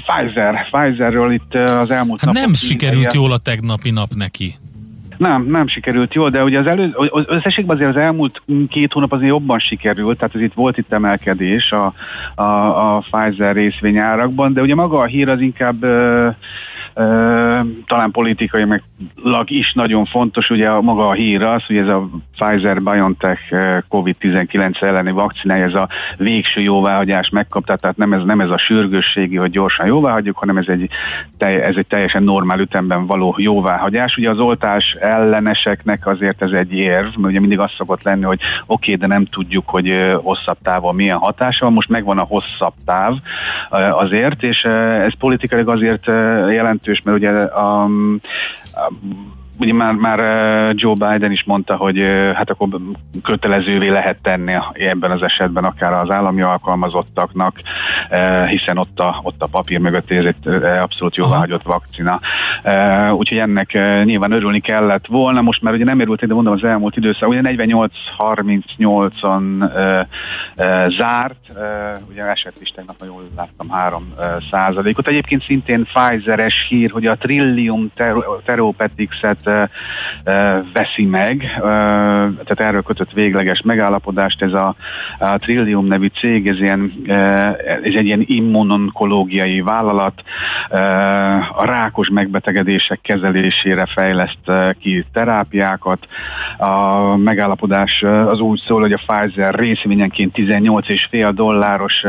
Pfizer, 0.06 0.67
Pfizerről 0.72 1.32
itt 1.32 1.56
az 1.56 1.91
elmúlt 1.91 2.22
hát 2.22 2.34
Nem 2.34 2.54
sikerült 2.54 3.13
jól 3.13 3.32
a 3.32 3.38
tegnapi 3.38 3.91
nap 3.91 4.13
neki. 4.15 4.56
Nem, 5.17 5.46
nem 5.50 5.67
sikerült 5.67 6.13
jól, 6.13 6.30
de 6.30 6.43
ugye 6.43 6.60
az 6.60 6.65
elő, 6.65 6.96
összességben 7.28 7.76
azért 7.76 7.96
az 7.96 8.02
elmúlt 8.02 8.41
két 8.69 8.93
hónap 8.93 9.12
azért 9.12 9.30
jobban 9.30 9.60
sikerült, 9.60 10.17
tehát 10.17 10.36
az 10.36 10.41
itt 10.41 10.54
volt 10.54 10.78
itt 10.78 10.93
emelkedés 10.93 11.72
a, 11.72 11.93
a, 12.36 12.43
a 12.96 13.04
Pfizer 13.12 13.56
részvényárakban, 13.56 14.54
de 14.54 14.62
ugye 14.62 14.76
maga 14.76 15.00
a 15.00 15.06
hír 15.06 15.30
az 15.30 15.41
inkább 15.41 15.86
talán 17.88 18.12
politikai 18.12 18.65
meg 18.65 18.84
is 19.45 19.73
nagyon 19.73 20.06
fontos, 20.06 20.49
ugye 20.49 20.69
a 20.69 20.82
maga 20.82 21.08
a 21.08 21.13
hír 21.13 21.43
az, 21.43 21.65
hogy 21.65 21.77
ez 21.77 21.88
a 21.88 22.10
Pfizer-BioNTech 22.38 23.41
COVID-19 23.89 24.82
elleni 24.82 25.12
vakcinája, 25.12 25.63
ez 25.63 25.73
a 25.73 25.89
végső 26.17 26.62
jóváhagyás 26.62 27.29
megkapta, 27.29 27.75
tehát 27.75 27.97
nem 27.97 28.13
ez, 28.13 28.23
nem 28.23 28.39
ez 28.39 28.49
a 28.49 28.58
sürgősségi, 28.58 29.36
hogy 29.36 29.49
gyorsan 29.49 29.88
jóváhagyjuk, 29.88 30.38
hanem 30.38 30.58
ez 30.58 30.67
egy, 30.67 30.89
ez 31.38 31.75
egy 31.75 31.88
teljesen 31.88 32.23
normál 32.23 32.60
ütemben 32.60 33.06
való 33.06 33.36
jóváhagyás. 33.38 34.17
Ugye 34.17 34.29
az 34.29 34.39
oltás 34.39 34.95
elleneseknek 34.99 36.08
azért 36.08 36.41
ez 36.41 36.51
egy 36.51 36.73
érv, 36.73 37.06
mert 37.06 37.27
ugye 37.27 37.39
mindig 37.39 37.60
az 37.60 37.71
szokott 37.77 38.03
lenni, 38.03 38.23
hogy 38.23 38.39
oké, 38.65 38.93
okay, 38.93 38.95
de 38.95 39.13
nem 39.13 39.25
tudjuk, 39.25 39.69
hogy 39.69 40.15
hosszabb 40.21 40.58
távon 40.63 40.95
milyen 40.95 41.17
hatása 41.17 41.65
van, 41.65 41.73
most 41.73 41.89
megvan 41.89 42.17
a 42.17 42.23
hosszabb 42.23 42.73
táv 42.86 43.13
azért, 43.91 44.43
és 44.43 44.63
ez 44.63 45.17
politikailag 45.17 45.69
azért 45.69 46.06
jelent 46.51 46.83
jelentős, 46.84 47.02
mert 47.02 47.17
ugye 47.17 47.32
a, 47.43 47.89
ugye 49.59 49.73
már, 49.73 49.93
már 49.93 50.19
Joe 50.75 50.93
Biden 50.93 51.31
is 51.31 51.43
mondta, 51.43 51.75
hogy 51.75 52.01
hát 52.33 52.49
akkor 52.49 52.67
kötelezővé 53.23 53.87
lehet 53.87 54.17
tenni 54.21 54.53
ebben 54.73 55.11
az 55.11 55.21
esetben 55.21 55.63
akár 55.63 55.93
az 55.93 56.11
állami 56.11 56.41
alkalmazottaknak, 56.41 57.59
hiszen 58.47 58.77
ott 58.77 58.99
a, 58.99 59.19
ott 59.23 59.41
a 59.41 59.47
papír 59.47 59.79
mögött 59.79 60.11
ez 60.11 60.25
egy 60.25 60.63
abszolút 60.63 61.15
jóváhagyott 61.15 61.63
vakcina. 61.63 62.19
Úgyhogy 63.11 63.37
ennek 63.37 63.71
nyilván 64.03 64.31
örülni 64.31 64.59
kellett 64.59 65.07
volna, 65.07 65.41
most 65.41 65.61
már 65.61 65.73
ugye 65.73 65.83
nem 65.83 65.99
érült, 65.99 66.27
de 66.27 66.33
mondom 66.33 66.53
az 66.53 66.63
elmúlt 66.63 66.97
időszak, 66.97 67.29
ugye 67.29 67.41
48-38-on 67.43 69.71
zárt, 70.97 71.37
ugye 72.09 72.23
esett 72.23 72.61
is 72.61 72.69
tegnap, 72.69 72.99
ha 72.99 73.05
jól 73.05 73.29
láttam, 73.35 73.69
3 73.69 74.13
százalékot. 74.51 75.07
Egyébként 75.07 75.43
szintén 75.43 75.87
Pfizeres 75.93 76.65
hír, 76.69 76.91
hogy 76.91 77.05
a 77.05 77.15
Trillium 77.15 77.91
Therapeutics-et 79.43 79.69
veszi 80.73 81.06
meg, 81.06 81.51
tehát 81.60 82.60
erről 82.60 82.82
kötött 82.82 83.12
végleges 83.12 83.62
megállapodást, 83.62 84.41
ez 84.41 84.53
a 84.53 84.75
Trillium 85.38 85.86
nevű 85.86 86.08
cég, 86.19 86.47
ez, 86.47 86.60
ilyen, 86.60 86.91
ez 87.84 87.93
egy 87.93 88.06
ilyen 88.06 88.23
immunonkológiai 88.25 89.62
vállalat, 89.62 90.23
a 91.56 91.65
rákos 91.65 92.10
megbetegedések 92.10 92.99
kezelésére 93.01 93.86
fejleszt 93.86 94.51
ki 94.79 95.06
terápiákat. 95.13 96.08
A 96.58 97.15
megállapodás 97.15 98.03
az 98.03 98.39
úgy 98.39 98.62
szól, 98.67 98.82
hogy 98.82 98.93
a 98.93 99.01
Pfizer 99.06 99.56
részvényenként 99.56 100.36
18,5 100.36 101.32
dolláros 101.34 102.03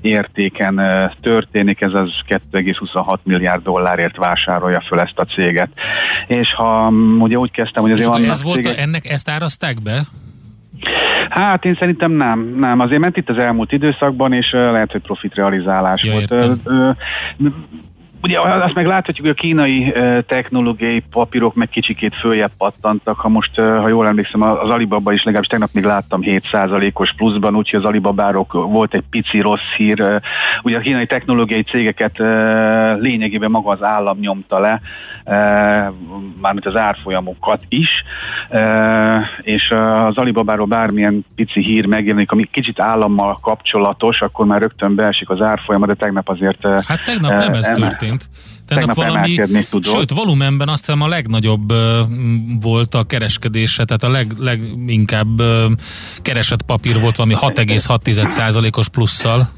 értéken 0.00 0.80
történik, 1.20 1.80
ez 1.80 1.92
az 1.92 2.10
2,26 2.28 3.16
milliárd 3.22 3.62
dollárért 3.62 4.16
vásárolja 4.16 4.80
föl 4.80 5.00
ezt 5.00 5.18
a 5.18 5.24
céget. 5.24 5.68
És 6.26 6.52
ha 6.60 6.90
mm, 6.90 7.20
ugye 7.20 7.36
úgy 7.36 7.50
kezdtem, 7.50 7.82
hogy 7.82 7.92
azért 7.92 8.08
vannak 8.08 8.30
ez 8.30 8.42
volt 8.42 8.66
a, 8.66 8.78
ennek, 8.78 9.10
ezt 9.10 9.28
árazták 9.28 9.76
be? 9.82 10.02
Hát 11.28 11.64
én 11.64 11.74
szerintem 11.78 12.12
nem, 12.12 12.54
nem. 12.58 12.80
Azért 12.80 13.00
ment 13.00 13.16
itt 13.16 13.28
az 13.28 13.38
elmúlt 13.38 13.72
időszakban, 13.72 14.32
és 14.32 14.52
uh, 14.52 14.60
lehet, 14.60 14.92
hogy 14.92 15.00
profit 15.00 15.34
realizálás 15.34 16.02
ja, 16.02 16.12
volt. 16.12 16.30
Uh, 16.30 16.56
uh, 16.64 17.52
Ugye 18.22 18.38
azt 18.38 18.74
meg 18.74 18.86
láthatjuk, 18.86 19.26
hogy 19.26 19.36
a 19.38 19.40
kínai 19.40 19.92
technológiai 20.26 21.02
papírok 21.10 21.54
meg 21.54 21.68
kicsikét 21.68 22.14
följebb 22.14 22.50
pattantak. 22.58 23.18
Ha 23.18 23.28
most, 23.28 23.54
ha 23.56 23.88
jól 23.88 24.06
emlékszem, 24.06 24.42
az 24.42 24.68
Alibaba 24.68 25.12
is 25.12 25.22
legalábbis 25.22 25.48
tegnap 25.48 25.70
még 25.72 25.84
láttam 25.84 26.20
7%-os 26.24 27.12
pluszban, 27.12 27.56
úgyhogy 27.56 27.78
az 27.78 27.84
Alibabárok 27.84 28.52
volt 28.52 28.94
egy 28.94 29.04
pici 29.10 29.40
rossz 29.40 29.74
hír. 29.76 30.20
Ugye 30.62 30.76
a 30.76 30.80
kínai 30.80 31.06
technológiai 31.06 31.62
cégeket 31.62 32.18
lényegében 32.98 33.50
maga 33.50 33.70
az 33.70 33.82
állam 33.82 34.18
nyomta 34.18 34.58
le, 34.58 34.80
mármint 36.40 36.66
az 36.66 36.76
árfolyamokat 36.76 37.62
is, 37.68 38.04
és 39.42 39.70
az 40.06 40.16
Alibabáról 40.16 40.66
bármilyen 40.66 41.24
pici 41.34 41.60
hír 41.60 41.86
megjelenik, 41.86 42.32
ami 42.32 42.44
kicsit 42.50 42.80
állammal 42.80 43.38
kapcsolatos, 43.42 44.22
akkor 44.22 44.46
már 44.46 44.60
rögtön 44.60 44.94
beesik 44.94 45.30
az 45.30 45.40
árfolyama, 45.40 45.86
de 45.86 45.94
tegnap 45.94 46.28
azért... 46.28 46.66
Hát 46.66 47.04
tegnap 47.04 47.30
nem 47.30 47.52
ez 47.52 47.66
történt 47.66 48.09
történt. 48.10 48.28
Tegnap, 48.66 48.96
valami, 48.96 49.40
sőt, 49.82 50.10
volumenben 50.10 50.68
azt 50.68 50.86
hiszem 50.86 51.00
a 51.00 51.08
legnagyobb 51.08 51.72
uh, 51.72 51.98
volt 52.60 52.94
a 52.94 53.04
kereskedése, 53.04 53.84
tehát 53.84 54.02
a 54.02 54.08
leg, 54.08 54.32
leginkább 54.38 55.40
uh, 55.40 55.72
keresett 56.22 56.62
papír 56.62 57.00
volt 57.00 57.16
valami 57.16 57.34
6,6%-os 57.40 58.88
plusszal. 58.88 59.48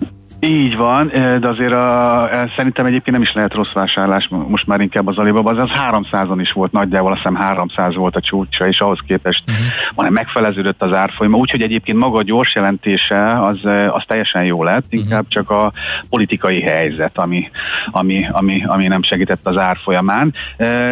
Így 0.47 0.77
van, 0.77 1.09
de 1.41 1.49
azért 1.49 1.73
a, 1.73 2.29
szerintem 2.57 2.87
egyébként 2.87 3.17
nem 3.17 3.23
is 3.23 3.33
lehet 3.33 3.55
rossz 3.55 3.73
vásárlás, 3.73 4.29
most 4.29 4.67
már 4.67 4.81
inkább 4.81 5.07
az 5.07 5.19
Alibaba, 5.19 5.51
az, 5.51 5.59
az 5.59 5.71
300-on 5.91 6.39
is 6.41 6.53
volt 6.53 6.73
nagyjából, 6.73 7.11
azt 7.11 7.21
hiszem 7.21 7.35
300 7.35 7.95
volt 7.95 8.17
a 8.17 8.21
csúcsa, 8.21 8.67
és 8.67 8.81
ahhoz 8.81 8.99
képest 9.07 9.43
uh-huh. 9.47 9.65
van, 9.95 10.13
megfeleződött 10.13 10.83
az 10.83 10.93
árfolyama, 10.93 11.37
úgyhogy 11.37 11.63
egyébként 11.63 11.99
maga 11.99 12.19
a 12.19 12.23
gyors 12.23 12.55
jelentése 12.55 13.41
az, 13.41 13.59
az 13.91 14.03
teljesen 14.07 14.45
jó 14.45 14.65
lett, 14.65 14.85
mhm. 14.91 14.97
inkább 14.97 15.25
uh-huh. 15.25 15.47
csak 15.47 15.51
a 15.51 15.73
politikai 16.09 16.61
helyzet, 16.61 17.19
ami, 17.19 17.51
ami, 17.91 18.29
ami, 18.33 18.65
ami 18.67 18.87
nem 18.87 19.03
segített 19.03 19.47
az 19.47 19.59
árfolyamán, 19.59 20.35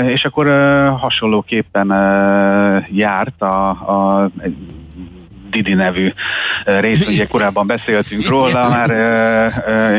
és 0.07 0.25
akkor 0.25 0.47
hasonlóképpen 0.99 1.89
járt 2.91 3.43
a, 3.43 3.69
a 3.69 4.31
Didi 5.51 5.75
nevű 5.75 6.13
rész, 6.65 7.07
ugye 7.07 7.27
korábban 7.27 7.67
beszéltünk 7.67 8.29
róla 8.29 8.69
már, 8.69 8.91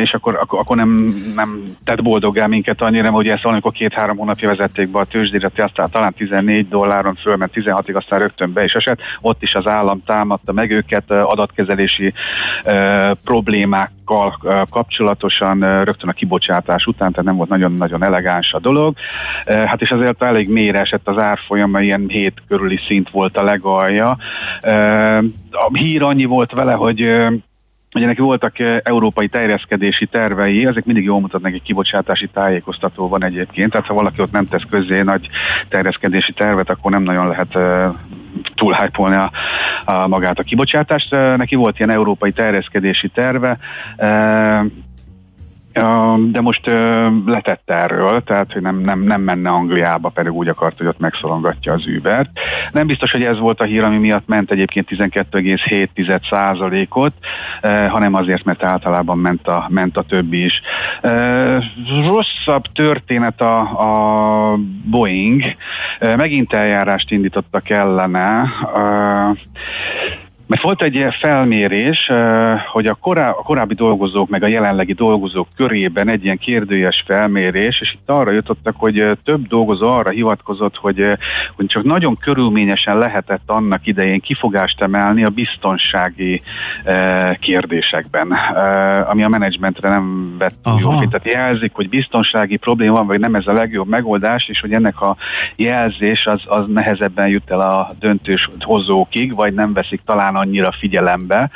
és 0.02 0.14
akkor, 0.14 0.46
akkor, 0.48 0.76
nem, 0.76 0.90
nem 1.36 1.78
tett 1.84 2.04
boldoggá 2.04 2.48
minket 2.48 2.82
annyira, 2.82 3.10
hogy 3.10 3.28
ezt 3.28 3.44
valamikor 3.44 3.72
két-három 3.72 4.18
hónapja 4.18 4.50
vezették 4.50 4.88
be 4.88 5.00
a 5.00 5.06
tőzsdére, 5.06 5.50
aztán 5.56 5.90
talán 5.92 6.14
14 6.14 6.68
dolláron 6.68 7.16
fölment 7.16 7.52
16-ig, 7.56 7.96
aztán 7.96 8.20
rögtön 8.20 8.54
be 8.54 8.64
is 8.64 8.74
esett. 8.74 9.00
Ott 9.22 9.42
is 9.42 9.54
az 9.54 9.68
állam 9.68 10.04
támadta 10.06 10.52
meg 10.52 10.72
őket 10.72 11.12
adatkezelési 11.12 12.14
problémákkal 14.12 14.66
kapcsolatosan 14.70 15.84
rögtön 15.84 16.10
a 16.10 16.14
kibocsátás 16.14 16.86
után, 16.86 17.12
tehát 17.12 17.26
nem 17.26 17.36
volt 17.36 17.50
nagyon-nagyon 17.50 18.04
elegáns 18.04 18.54
a 18.54 18.60
dolog. 18.60 18.96
Hát 19.46 19.82
és 19.82 19.92
azért 19.92 20.24
elég 20.24 20.50
mélyre 20.50 20.80
esett 20.80 21.08
az 21.08 21.18
árfolyama, 21.18 21.82
ilyen 21.82 22.06
hét 22.08 22.42
körüli 22.48 22.80
szint 22.88 23.10
volt 23.10 23.38
a 23.38 23.44
legalja 23.44 24.18
a 25.52 25.78
hír 25.78 26.04
annyi 26.04 26.26
volt 26.26 26.52
vele, 26.52 26.74
hogy 26.74 27.14
Ugye 27.96 28.06
neki 28.06 28.22
voltak 28.22 28.56
európai 28.84 29.28
terjeszkedési 29.28 30.06
tervei, 30.06 30.66
ezek 30.66 30.86
mindig 30.86 31.04
jól 31.04 31.20
mutatnak, 31.20 31.54
egy 31.54 31.62
kibocsátási 31.62 32.28
tájékoztató 32.28 33.08
van 33.08 33.24
egyébként, 33.24 33.72
tehát 33.72 33.88
ha 33.88 33.94
valaki 33.94 34.22
ott 34.22 34.32
nem 34.32 34.46
tesz 34.46 34.66
közé 34.70 35.02
nagy 35.02 35.30
terjeszkedési 35.70 36.34
tervet, 36.34 36.70
akkor 36.70 36.92
nem 36.92 37.04
nagyon 37.04 37.28
lehet 37.28 37.58
túlhájpolni 38.56 39.16
a, 39.16 39.32
a 39.86 40.08
magát 40.08 40.40
a 40.40 40.44
kibocsátást. 40.44 41.12
Neki 41.12 41.56
volt 41.56 41.78
ilyen 41.78 41.90
európai 41.90 42.32
terjeszkedési 42.32 43.08
terve, 43.08 43.58
de 46.32 46.42
most 46.42 46.66
letett 47.26 47.70
erről, 47.70 48.24
tehát 48.24 48.54
hogy 48.54 48.62
nem, 48.62 48.80
nem, 48.80 49.02
nem 49.02 49.22
menne 49.22 49.50
Angliába, 49.50 50.10
pedig 50.10 50.32
úgy 50.32 50.48
akart, 50.48 50.78
hogy 50.78 50.88
ott 50.88 51.00
megszorongatja 51.00 51.74
az 51.74 51.84
Uber-t. 51.98 52.30
Nem 52.72 52.88
biztos, 52.88 53.12
hogy 53.12 53.24
ez 53.24 53.40
volt 53.40 53.62
a 53.62 53.64
hír, 53.64 53.84
ami 53.84 53.98
miatt 53.98 54.28
ment 54.28 54.52
egyébként 54.52 54.88
12,7%-ot, 54.90 57.14
hanem 57.90 58.14
azért, 58.14 58.44
mert 58.44 58.64
általában 58.64 59.18
ment 59.18 59.48
a, 59.48 59.66
ment 59.70 59.98
a 59.98 60.02
többi 60.02 60.44
is. 60.44 60.62
Rosszabb 62.06 62.64
történet 62.74 63.42
a, 63.42 63.60
a 63.60 64.58
Boeing. 64.86 65.44
Megint 66.00 66.54
eljárást 66.54 67.12
indítottak 67.12 67.70
ellene. 67.70 68.50
Mert 70.52 70.64
volt 70.64 70.82
egy 70.82 70.96
ilyen 70.96 71.12
felmérés, 71.12 72.12
hogy 72.72 72.86
a, 72.86 72.94
korá, 72.94 73.30
a 73.30 73.42
korábbi 73.44 73.74
dolgozók, 73.74 74.30
meg 74.30 74.44
a 74.44 74.48
jelenlegi 74.48 74.94
dolgozók 74.94 75.48
körében 75.56 76.10
egy 76.10 76.24
ilyen 76.24 76.38
kérdőjes 76.38 77.04
felmérés, 77.08 77.82
és 77.82 77.94
itt 77.94 78.10
arra 78.10 78.32
jutottak, 78.32 78.76
hogy 78.78 79.18
több 79.24 79.48
dolgozó 79.48 79.90
arra 79.90 80.10
hivatkozott, 80.10 80.78
hogy, 80.78 81.18
hogy 81.56 81.66
csak 81.66 81.84
nagyon 81.84 82.18
körülményesen 82.18 82.98
lehetett 82.98 83.42
annak 83.46 83.88
idején 83.88 84.20
kifogást 84.20 84.82
emelni 84.82 85.24
a 85.24 85.30
biztonsági 85.30 86.42
kérdésekben, 87.40 88.32
ami 89.10 89.24
a 89.24 89.28
menedzsmentre 89.28 89.90
nem 89.90 90.36
vett 90.38 90.68
jó. 90.80 90.90
Tehát 90.90 91.32
jelzik, 91.34 91.72
hogy 91.74 91.90
biztonsági 91.90 92.58
probléma 92.58 92.94
van, 92.94 93.08
vagy 93.08 93.20
nem 93.20 93.36
ez 93.36 93.48
a 93.48 93.54
legjobb 93.54 93.88
megoldás, 93.88 94.48
és 94.48 94.60
hogy 94.60 94.74
ennek 94.74 95.02
a 95.02 95.16
jelzés 95.56 96.26
az, 96.26 96.42
az 96.46 96.66
nehezebben 96.68 97.28
jut 97.28 97.52
el 97.52 97.62
a 97.62 97.96
döntős 98.00 98.50
hozókig, 98.60 99.36
vagy 99.36 99.54
nem 99.54 99.74
veszik 99.74 100.02
talán 100.06 100.40
annyira 100.42 100.72
figyelembe, 100.72 101.50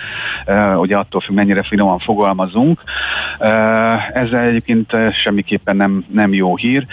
ugye 0.77 0.97
attól 0.97 1.21
függ, 1.21 1.35
mennyire 1.35 1.63
finoman 1.63 1.99
fogalmazunk. 1.99 2.81
Ezzel 4.13 4.43
egyébként 4.43 4.91
semmiképpen 5.23 5.75
nem, 5.75 6.05
nem 6.11 6.33
jó 6.33 6.55
hír. 6.55 6.85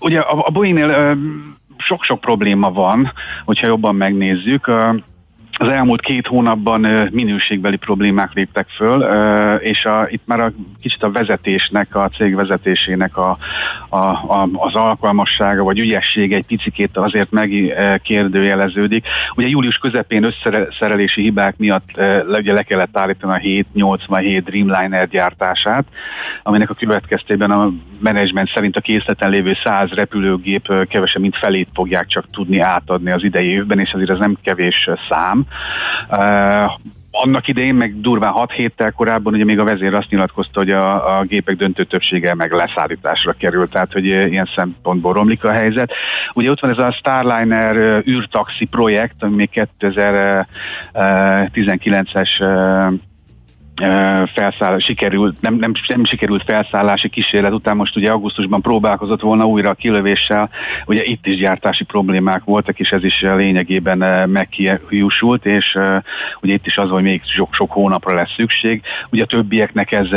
Ugye 0.00 0.20
a, 0.20 0.44
a 0.46 0.50
Boeing-nél 0.50 1.16
sok-sok 1.78 2.20
probléma 2.20 2.72
van, 2.72 3.12
hogyha 3.44 3.66
jobban 3.66 3.94
megnézzük 3.94 4.70
az 5.58 5.68
elmúlt 5.68 6.00
két 6.00 6.26
hónapban 6.26 6.80
minőségbeli 7.10 7.76
problémák 7.76 8.32
léptek 8.32 8.68
föl, 8.68 9.02
és 9.58 9.84
a, 9.84 10.06
itt 10.08 10.22
már 10.24 10.40
a, 10.40 10.52
kicsit 10.80 11.02
a 11.02 11.10
vezetésnek, 11.10 11.94
a 11.94 12.08
cég 12.08 12.34
vezetésének 12.34 13.16
a, 13.16 13.36
a, 13.88 13.96
a, 13.96 14.48
az 14.52 14.74
alkalmassága 14.74 15.62
vagy 15.62 15.78
ügyessége 15.78 16.36
egy 16.36 16.46
picikét 16.46 16.96
azért 16.96 17.30
megkérdőjeleződik. 17.30 19.06
Ugye 19.36 19.48
július 19.48 19.76
közepén 19.76 20.24
összeszerelési 20.24 21.22
hibák 21.22 21.56
miatt 21.56 21.88
ugye 22.38 22.52
le 22.52 22.62
kellett 22.62 22.98
állítani 22.98 23.32
a 23.32 23.36
787 23.36 24.44
Dreamliner 24.44 25.08
gyártását, 25.08 25.84
aminek 26.42 26.70
a 26.70 26.74
következtében 26.74 27.50
a 27.50 27.72
menedzsment 27.98 28.50
szerint 28.54 28.76
a 28.76 28.80
készleten 28.80 29.30
lévő 29.30 29.56
100 29.64 29.90
repülőgép 29.90 30.86
kevesebb, 30.88 31.22
mint 31.22 31.36
felét 31.36 31.68
fogják 31.74 32.06
csak 32.06 32.24
tudni 32.30 32.58
átadni 32.58 33.10
az 33.10 33.24
idei 33.24 33.48
évben, 33.48 33.78
és 33.78 33.92
azért 33.92 34.10
ez 34.10 34.18
nem 34.18 34.36
kevés 34.42 34.90
szám. 35.08 35.43
Annak 37.10 37.48
idején, 37.48 37.74
meg 37.74 38.00
durván 38.00 38.30
6 38.30 38.52
héttel 38.52 38.92
korábban, 38.92 39.34
ugye 39.34 39.44
még 39.44 39.58
a 39.58 39.64
vezér 39.64 39.94
azt 39.94 40.10
nyilatkozta, 40.10 40.58
hogy 40.58 40.70
a, 40.70 41.18
a 41.18 41.22
gépek 41.22 41.56
döntő 41.56 41.84
többsége 41.84 42.34
meg 42.34 42.52
leszállításra 42.52 43.32
került, 43.32 43.70
tehát 43.70 43.92
hogy 43.92 44.06
ilyen 44.06 44.48
szempontból 44.56 45.12
romlik 45.12 45.44
a 45.44 45.52
helyzet. 45.52 45.92
Ugye 46.32 46.50
ott 46.50 46.60
van 46.60 46.70
ez 46.70 46.78
a 46.78 46.92
Starliner 46.92 48.02
űrtaxi 48.08 48.64
projekt, 48.64 49.22
ami 49.22 49.34
még 49.34 49.68
2019-es 49.82 52.28
felszállás, 54.34 54.84
sikerült, 54.84 55.40
nem, 55.40 55.54
nem, 55.54 55.72
nem 55.86 56.04
sikerült 56.04 56.42
felszállási 56.46 57.08
kísérlet 57.08 57.52
után 57.52 57.76
most 57.76 57.96
ugye 57.96 58.10
augusztusban 58.10 58.60
próbálkozott 58.60 59.20
volna 59.20 59.44
újra 59.44 59.68
a 59.68 59.74
kilövéssel, 59.74 60.50
ugye 60.86 61.02
itt 61.04 61.26
is 61.26 61.36
gyártási 61.36 61.84
problémák 61.84 62.44
voltak, 62.44 62.78
és 62.78 62.90
ez 62.90 63.04
is 63.04 63.20
lényegében 63.20 64.28
meghiúsult, 64.30 65.46
és 65.46 65.78
ugye 66.40 66.52
itt 66.52 66.66
is 66.66 66.78
az, 66.78 66.88
hogy 66.88 67.02
még 67.02 67.22
sok, 67.24 67.54
sok 67.54 67.72
hónapra 67.72 68.14
lesz 68.14 68.34
szükség. 68.36 68.82
Ugye 69.10 69.22
a 69.22 69.26
többieknek 69.26 69.92
ez 69.92 70.08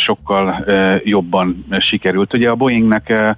sokkal 0.00 0.64
jobban 1.04 1.66
sikerült. 1.78 2.34
Ugye 2.34 2.50
a 2.50 2.54
Boeingnek 2.54 3.34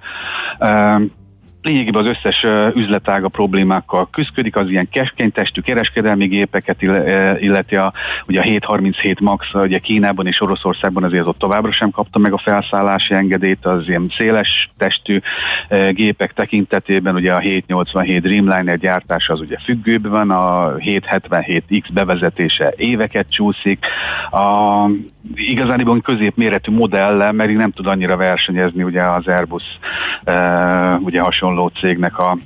lényegében 1.69 2.05
az 2.05 2.15
összes 2.17 2.45
üzletága 2.75 3.27
problémákkal 3.27 4.07
küzdik, 4.11 4.55
az 4.55 4.69
ilyen 4.69 4.89
keskeny 4.91 5.31
testű 5.31 5.61
kereskedelmi 5.61 6.27
gépeket 6.27 6.81
illeti 7.39 7.75
a, 7.75 7.93
ugye 8.27 8.39
a 8.39 8.43
737 8.43 9.19
MAX, 9.19 9.53
ugye 9.53 9.77
Kínában 9.77 10.27
és 10.27 10.41
Oroszországban 10.41 11.03
azért 11.03 11.25
ott 11.25 11.37
továbbra 11.37 11.71
sem 11.71 11.91
kapta 11.91 12.19
meg 12.19 12.33
a 12.33 12.37
felszállási 12.37 13.13
engedélyt, 13.13 13.65
az 13.65 13.87
ilyen 13.87 14.11
széles 14.17 14.69
testű 14.77 15.19
gépek 15.91 16.33
tekintetében, 16.33 17.15
ugye 17.15 17.33
a 17.33 17.39
787 17.39 18.21
Dreamliner 18.21 18.77
gyártása 18.77 19.33
az 19.33 19.39
ugye 19.39 19.57
függőben 19.63 20.11
van, 20.11 20.31
a 20.31 20.75
777X 20.75 21.83
bevezetése 21.93 22.73
éveket 22.77 23.31
csúszik, 23.31 23.85
a 24.31 24.85
igazániban 25.35 26.01
középméretű 26.01 26.71
modellel, 26.71 27.31
mert 27.31 27.53
nem 27.53 27.71
tud 27.71 27.87
annyira 27.87 28.17
versenyezni 28.17 28.83
ugye 28.83 29.03
az 29.03 29.27
Airbus 29.27 29.63
ugye 30.99 31.21
hasonló 31.21 31.58
cégnek 31.67 32.17
a 32.17 32.37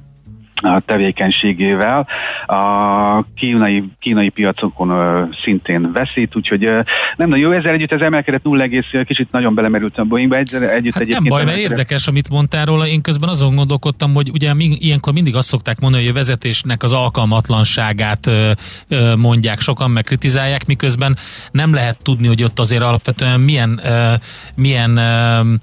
a 0.64 0.80
tevékenységével. 0.86 2.07
A 2.45 3.24
kínai, 3.36 3.84
kínai 3.99 4.30
piacokon 4.30 4.91
uh, 4.91 5.36
szintén 5.43 5.91
veszít, 5.91 6.36
úgyhogy 6.36 6.66
uh, 6.66 6.80
nem 7.16 7.30
nagyon 7.30 7.49
jó. 7.49 7.57
Ezzel 7.57 7.74
együtt 7.74 7.91
ez 7.91 8.01
emelkedett 8.01 8.43
0, 8.43 8.66
kicsit 9.05 9.32
nagyon 9.32 9.55
belemerült 9.55 9.97
a 9.97 10.03
Boeingbe. 10.03 10.38
Együtt, 10.38 10.61
együtt 10.61 10.93
hát 10.93 11.07
nem 11.07 11.24
baj, 11.24 11.43
mert 11.43 11.57
érdekes, 11.57 12.07
amit 12.07 12.30
mondtál 12.30 12.66
róla. 12.66 12.88
Én 12.88 13.01
közben 13.01 13.30
azon 13.30 13.55
gondolkodtam, 13.55 14.14
hogy 14.14 14.30
ugye 14.34 14.53
ilyenkor 14.57 15.14
mindig 15.14 15.36
azt 15.36 15.47
szokták 15.47 15.80
mondani, 15.80 16.03
hogy 16.03 16.11
a 16.11 16.16
vezetésnek 16.16 16.84
az 16.84 16.93
alkalmatlanságát 16.93 18.28
uh, 18.28 18.51
uh, 18.89 19.16
mondják, 19.16 19.59
sokan 19.59 19.91
meg 19.91 20.03
kritizálják, 20.03 20.66
miközben 20.66 21.18
nem 21.51 21.74
lehet 21.74 22.03
tudni, 22.03 22.28
hogy 22.28 22.43
ott 22.43 22.59
azért 22.59 22.84
alapvetően 22.84 23.39
milyen, 23.39 23.80
uh, 23.84 24.14
milyen 24.55 24.91
uh, 24.91 25.59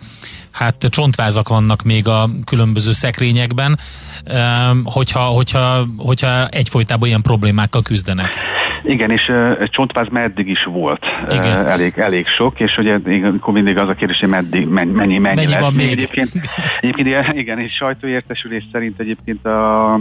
hát 0.50 0.86
csontvázak 0.90 1.48
vannak 1.48 1.82
még 1.82 2.08
a 2.08 2.30
különböző 2.44 2.92
szekrényekben, 2.92 3.78
hogyha, 4.84 5.20
hogyha, 5.20 5.86
hogyha 5.96 6.48
egyfolytában 6.48 7.08
ilyen 7.08 7.22
problémákkal 7.22 7.82
küzdenek. 7.82 8.59
Igen, 8.84 9.10
és 9.10 9.28
uh, 9.28 9.62
csontváz 9.62 10.08
meddig 10.10 10.48
is 10.48 10.64
volt 10.64 11.06
Igen. 11.28 11.60
Uh, 11.60 11.70
elég, 11.70 11.92
elég 11.96 12.26
sok, 12.26 12.60
és 12.60 12.78
ugye 12.78 12.98
akkor 13.24 13.52
mindig 13.52 13.78
az 13.78 13.88
a 13.88 13.94
kérdés, 13.94 14.18
hogy 14.18 14.28
meddig, 14.28 14.68
mennyi, 14.68 14.92
mennyi, 14.92 15.18
mennyi, 15.18 15.34
mennyi 15.34 15.50
lesz. 15.50 15.60
van 15.60 15.72
még? 15.72 15.90
Egyébként, 15.90 16.30
egyébként 16.80 17.32
igen, 17.32 17.58
és 17.58 17.72
sajtóértesülés 17.72 18.64
szerint 18.72 19.00
egyébként 19.00 19.46
a, 19.46 20.00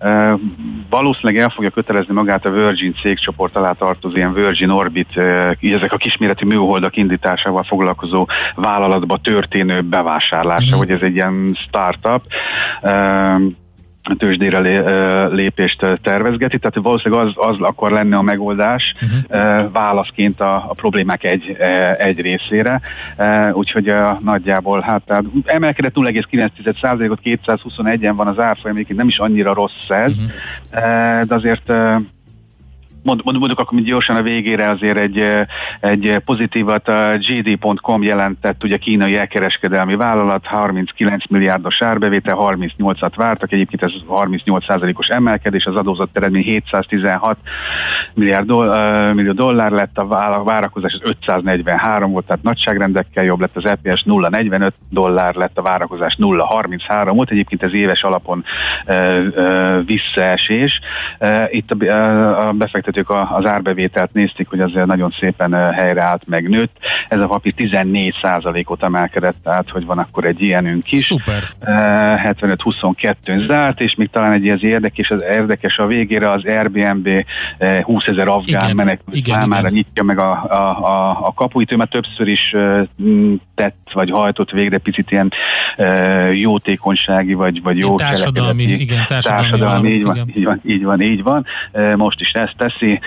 uh, 0.00 0.40
valószínűleg 0.90 1.42
el 1.42 1.48
fogja 1.48 1.70
kötelezni 1.70 2.14
magát 2.14 2.46
a 2.46 2.50
Virgin 2.50 2.94
cégcsoport 2.94 3.56
alá 3.56 3.72
tartozó 3.72 4.16
ilyen 4.16 4.34
Virgin 4.34 4.68
Orbit, 4.68 5.16
ezek 5.60 5.92
a 5.92 5.96
kisméretű 5.96 6.46
műholdak 6.46 6.96
indításával 6.96 7.62
foglalkozó 7.62 8.28
vállalatba 8.54 9.16
történő 9.16 9.80
bevásárlása, 9.80 10.74
mm. 10.74 10.78
hogy 10.78 10.90
ez 10.90 11.00
egy 11.00 11.14
ilyen 11.14 11.56
startup. 11.66 12.22
Tőzsdére 14.18 14.58
lépést 15.26 15.86
tervezgeti, 16.02 16.58
tehát 16.58 16.76
valószínűleg 16.76 17.26
az, 17.26 17.32
az 17.36 17.56
akkor 17.60 17.90
lenne 17.90 18.16
a 18.16 18.22
megoldás 18.22 18.94
uh-huh. 19.02 19.72
válaszként 19.72 20.40
a, 20.40 20.54
a 20.54 20.74
problémák 20.74 21.24
egy, 21.24 21.56
egy 21.98 22.20
részére, 22.20 22.80
úgyhogy 23.52 23.94
nagyjából 24.20 24.80
hát 24.80 25.02
tehát 25.06 25.24
emelkedett 25.44 25.94
0,9%-ot, 25.94 27.20
221-en 27.24 28.12
van 28.16 28.26
az 28.26 28.38
árfolyam, 28.38 28.76
nem 28.88 29.08
is 29.08 29.18
annyira 29.18 29.54
rossz 29.54 29.88
ez, 29.88 30.12
uh-huh. 30.12 31.20
de 31.20 31.34
azért 31.34 31.72
mond, 33.04 33.20
mond, 33.24 33.38
mondjuk 33.38 33.58
akkor 33.58 33.74
mint 33.74 33.86
gyorsan 33.86 34.16
a 34.16 34.22
végére 34.22 34.70
azért 34.70 34.98
egy, 34.98 35.24
egy 35.80 36.18
pozitívat 36.24 36.88
a 36.88 37.16
GD.com 37.16 38.02
jelentett, 38.02 38.64
ugye 38.64 38.76
kínai 38.76 39.16
elkereskedelmi 39.16 39.96
vállalat, 39.96 40.46
39 40.46 41.26
milliárdos 41.28 41.82
árbevétel, 41.82 42.36
38-at 42.40 43.12
vártak, 43.16 43.52
egyébként 43.52 43.82
ez 43.82 43.92
38%-os 44.08 45.08
emelkedés, 45.08 45.66
az 45.66 45.76
adózott 45.76 46.16
eredmény 46.16 46.42
716 46.42 47.36
milliárd 48.14 48.46
doll, 48.46 49.12
millió 49.12 49.32
dollár 49.32 49.70
lett, 49.70 49.98
a 49.98 50.42
várakozás 50.44 50.92
az 50.92 51.00
543 51.02 52.12
volt, 52.12 52.26
tehát 52.26 52.42
nagyságrendekkel 52.42 53.24
jobb 53.24 53.40
lett, 53.40 53.56
az 53.56 53.66
EPS 53.66 54.04
0,45 54.06 54.70
dollár 54.90 55.34
lett, 55.34 55.58
a 55.58 55.62
várakozás 55.62 56.16
0,33 56.20 57.10
volt, 57.14 57.30
egyébként 57.30 57.62
ez 57.62 57.74
éves 57.74 58.02
alapon 58.02 58.44
visszaesés. 59.84 60.80
Itt 61.50 61.70
a 61.70 62.52
befektető 62.52 62.93
befektetők 62.94 63.36
az 63.36 63.46
árbevételt 63.46 64.12
nézték, 64.12 64.48
hogy 64.48 64.60
azért 64.60 64.86
nagyon 64.86 65.14
szépen 65.18 65.72
helyreállt, 65.72 66.22
megnőtt. 66.26 66.76
Ez 67.08 67.20
a 67.20 67.26
papír 67.26 67.54
14%-ot 67.56 68.82
emelkedett, 68.82 69.36
tehát 69.42 69.70
hogy 69.70 69.84
van 69.84 69.98
akkor 69.98 70.24
egy 70.24 70.42
ilyenünk 70.42 70.92
is. 70.92 71.04
Szuper. 71.04 71.42
75-22-n 71.60 73.46
zárt, 73.46 73.80
és 73.80 73.94
még 73.94 74.10
talán 74.10 74.32
egy 74.32 74.48
ez 74.48 74.62
érdekes, 74.62 75.10
az 75.10 75.22
érdekes 75.22 75.78
a 75.78 75.86
végére 75.86 76.30
az 76.30 76.44
Airbnb 76.44 77.08
20 77.82 78.06
ezer 78.06 78.28
afgán 78.28 78.76
menekült 78.76 79.26
számára 79.26 79.60
igen. 79.60 79.72
nyitja 79.72 80.02
meg 80.02 80.18
a, 80.18 80.30
a, 80.30 80.84
a, 80.84 81.10
a 81.26 81.32
kapuit. 81.34 81.72
Ő 81.72 81.76
már 81.76 81.88
többször 81.88 82.28
is 82.28 82.54
tett, 83.54 83.90
vagy 83.92 84.10
hajtott 84.10 84.50
végre 84.50 84.78
picit 84.78 85.10
ilyen 85.10 85.32
jótékonysági, 86.32 87.34
vagy, 87.34 87.62
vagy 87.62 87.78
jó 87.78 87.96
társadalmi, 87.96 88.62
igen, 88.62 89.04
társadalmi, 89.06 89.48
társadalmi 89.48 89.90
így, 89.90 90.04
van, 90.04 90.30
így 90.34 90.44
van, 90.44 90.60
így 90.64 90.84
van, 90.84 91.00
így 91.00 91.22
van. 91.22 91.46
Most 91.96 92.20
is 92.20 92.30
ezt 92.32 92.54
teszi, 92.56 92.83
teszi. 92.84 93.00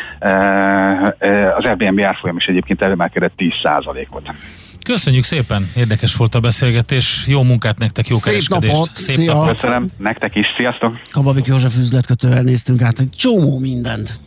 Az 1.58 1.66
Airbnb 1.66 2.02
árfolyam 2.02 2.38
is 2.38 2.46
egyébként 2.46 2.82
emelkedett 2.82 3.34
10%-ot. 3.38 4.32
Köszönjük 4.84 5.24
szépen, 5.24 5.72
érdekes 5.76 6.16
volt 6.16 6.36
a 6.36 6.40
beszélgetés, 6.40 7.24
jó 7.28 7.44
munkát 7.44 7.78
nektek, 7.78 8.08
jó 8.08 8.16
Szép 8.16 8.26
kereskedést. 8.26 8.74
Napot. 8.74 8.90
Szép 8.96 9.16
Szia. 9.16 9.34
napot! 9.34 9.60
Köszönöm, 9.60 9.88
nektek 9.98 10.36
is, 10.36 10.46
sziasztok! 10.58 11.00
Kababik 11.12 11.46
József 11.46 11.78
üzletkötővel 11.78 12.42
néztünk 12.42 12.82
át 12.82 13.00
egy 13.00 13.10
csomó 13.10 13.60
mindent. 13.60 14.20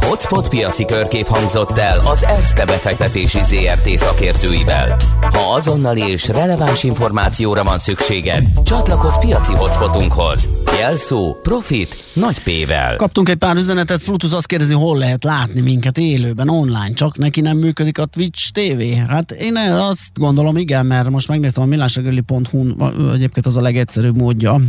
Hotspot 0.00 0.48
piaci 0.48 0.84
körkép 0.84 1.26
hangzott 1.26 1.78
el 1.78 1.98
az 1.98 2.24
ESZTE 2.24 2.64
befektetési 2.64 3.38
ZRT 3.42 3.98
szakértőivel. 3.98 4.96
Ha 5.20 5.54
azonnali 5.54 6.00
és 6.00 6.28
releváns 6.28 6.84
információra 6.84 7.64
van 7.64 7.78
szükséged, 7.78 8.62
csatlakozz 8.64 9.16
piaci 9.20 9.52
hotspotunkhoz. 9.52 10.48
Jelszó 10.80 11.36
Profit 11.42 12.04
nagy 12.14 12.42
P-vel. 12.42 12.96
Kaptunk 12.96 13.28
egy 13.28 13.36
pár 13.36 13.56
üzenetet, 13.56 14.00
Flutus 14.00 14.32
azt 14.32 14.46
kérdezi, 14.46 14.74
hol 14.74 14.98
lehet 14.98 15.24
látni 15.24 15.60
minket 15.60 15.98
élőben, 15.98 16.48
online, 16.48 16.92
csak 16.94 17.16
neki 17.16 17.40
nem 17.40 17.56
működik 17.56 17.98
a 17.98 18.04
Twitch 18.04 18.52
TV. 18.52 18.82
Hát 19.08 19.30
én 19.30 19.56
azt 19.56 20.10
gondolom, 20.14 20.56
igen, 20.56 20.86
mert 20.86 21.10
most 21.10 21.28
megnéztem 21.28 21.62
a 21.62 21.66
millásregeli.hu, 21.66 22.66
egyébként 23.12 23.46
az 23.46 23.56
a 23.56 23.60
legegyszerűbb 23.60 24.16
módja, 24.16 24.60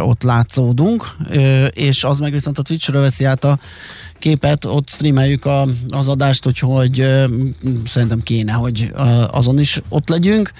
ott 0.00 0.22
látszódunk, 0.22 1.16
és 1.70 2.04
az 2.04 2.18
meg 2.18 2.32
viszont 2.32 2.58
a 2.58 2.62
Twitchről 2.62 3.02
veszi 3.02 3.24
át 3.24 3.44
a 3.44 3.58
képet, 4.22 4.64
ott 4.64 4.88
streameljük 4.88 5.44
a, 5.44 5.66
az 5.88 6.08
adást, 6.08 6.46
úgyhogy 6.46 7.00
ö, 7.00 7.24
szerintem 7.86 8.22
kéne, 8.22 8.52
hogy 8.52 8.90
ö, 8.94 9.02
azon 9.30 9.58
is 9.58 9.80
ott 9.88 10.08
legyünk. 10.08 10.52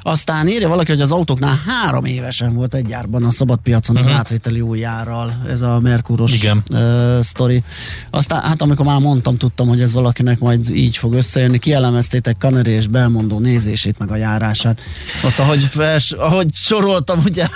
Aztán 0.00 0.48
írja 0.48 0.68
valaki, 0.68 0.90
hogy 0.90 1.00
az 1.00 1.12
autóknál 1.12 1.60
három 1.66 2.04
évesen 2.04 2.54
volt 2.54 2.74
egy 2.74 2.86
gyárban 2.86 3.24
a 3.24 3.30
szabadpiacon 3.30 3.96
uh-huh. 3.96 4.10
az 4.10 4.14
mhm. 4.14 4.20
átvételi 4.20 4.60
új 4.60 4.78
járral, 4.78 5.42
ez 5.48 5.60
a 5.60 5.80
Merkuros 5.80 6.34
Igen. 6.34 6.62
Ö, 6.72 7.18
sztori. 7.22 7.62
Aztán 8.10 8.40
hát 8.40 8.62
amikor 8.62 8.86
már 8.86 9.00
mondtam, 9.00 9.36
tudtam, 9.36 9.68
hogy 9.68 9.80
ez 9.80 9.94
valakinek 9.94 10.38
majd 10.38 10.70
így 10.70 10.96
fog 10.96 11.14
összejönni, 11.14 11.58
kielemeztétek 11.58 12.36
Kaneri 12.38 12.70
és 12.70 12.86
Belmondó 12.86 13.38
nézését, 13.38 13.98
meg 13.98 14.10
a 14.10 14.16
járását. 14.16 14.80
Ott 15.24 15.38
ahogy, 15.38 15.64
fels, 15.64 16.12
ahogy 16.12 16.54
soroltam, 16.54 17.22
ugye 17.24 17.46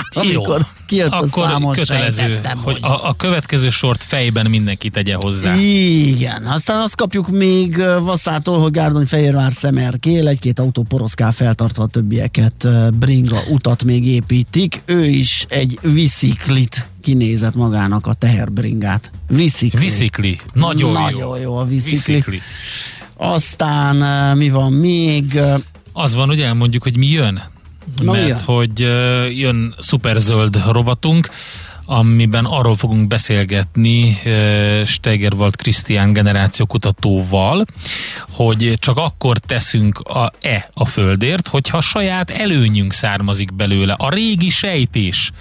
amikor 0.14 0.58
Jó. 0.58 0.66
kijött 0.86 1.12
a 1.12 1.16
Akkor 1.16 1.48
számos 1.48 1.76
kötelező, 1.76 2.20
sejtettem, 2.20 2.58
hogy 2.58 2.78
a, 2.80 3.08
a 3.08 3.14
következő 3.16 3.70
sort 3.70 4.02
fejben 4.02 4.46
mindenki 4.50 4.90
tegye 4.90 5.14
hozzá. 5.14 5.54
Igen, 5.54 6.44
aztán 6.44 6.82
azt 6.82 6.96
kapjuk 6.96 7.28
még 7.28 7.76
Vasszától, 8.00 8.60
hogy 8.60 8.72
Gárdony 8.72 9.06
Fehérvár 9.06 9.52
szemer 9.52 9.98
kél, 10.00 10.28
egy-két 10.28 10.58
autó 10.58 10.82
poroszkál 10.82 11.32
feltartva 11.32 11.82
a 11.82 11.86
többieket 11.86 12.68
bringa 12.98 13.40
utat 13.50 13.84
még 13.84 14.06
építik. 14.06 14.82
Ő 14.84 15.04
is 15.04 15.46
egy 15.48 15.78
visziklit 15.82 16.86
kinézett 17.02 17.54
magának 17.54 18.06
a 18.06 18.12
teherbringát. 18.12 19.10
Viszikli. 19.28 19.80
Viszikli. 19.80 20.40
Nagyon, 20.52 20.92
Nagyon 20.92 21.38
jó 21.38 21.56
a 21.56 21.64
viszikli. 21.64 22.14
Viszikli. 22.14 22.40
Aztán 23.16 23.96
mi 24.36 24.50
van 24.50 24.72
még? 24.72 25.40
Az 25.92 26.14
van, 26.14 26.26
hogy 26.26 26.40
elmondjuk, 26.40 26.82
hogy 26.82 26.96
mi 26.96 27.06
jön. 27.06 27.42
Na, 28.02 28.12
Mert 28.12 28.28
jön? 28.28 28.40
hogy 28.44 28.78
jön 29.38 29.74
szuperzöld 29.78 30.62
rovatunk, 30.70 31.28
amiben 31.84 32.44
arról 32.44 32.76
fogunk 32.76 33.06
beszélgetni 33.06 34.18
Steigerwald 34.86 35.56
Krisztián 35.56 36.12
generációkutatóval, 36.12 37.64
hogy 38.30 38.74
csak 38.78 38.96
akkor 38.96 39.38
teszünk 39.38 39.98
a 39.98 40.32
e 40.40 40.70
a 40.74 40.84
földért, 40.84 41.48
hogyha 41.48 41.80
saját 41.80 42.30
előnyünk 42.30 42.92
származik 42.92 43.54
belőle. 43.54 43.92
A 43.92 44.08
régi 44.08 44.50
sejtés, 44.50 45.32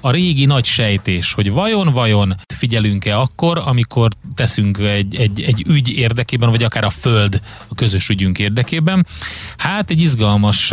a 0.00 0.10
régi 0.10 0.44
nagy 0.44 0.64
sejtés, 0.64 1.32
hogy 1.32 1.50
vajon-vajon 1.50 2.36
figyelünk-e 2.54 3.18
akkor, 3.18 3.62
amikor 3.64 4.10
teszünk 4.34 4.78
egy, 4.78 5.14
egy, 5.14 5.40
egy 5.40 5.64
ügy 5.68 5.88
érdekében, 5.88 6.50
vagy 6.50 6.62
akár 6.62 6.84
a 6.84 6.90
föld 6.90 7.40
a 7.68 7.74
közös 7.74 8.08
ügyünk 8.08 8.38
érdekében. 8.38 9.06
Hát 9.56 9.90
egy 9.90 10.00
izgalmas 10.00 10.72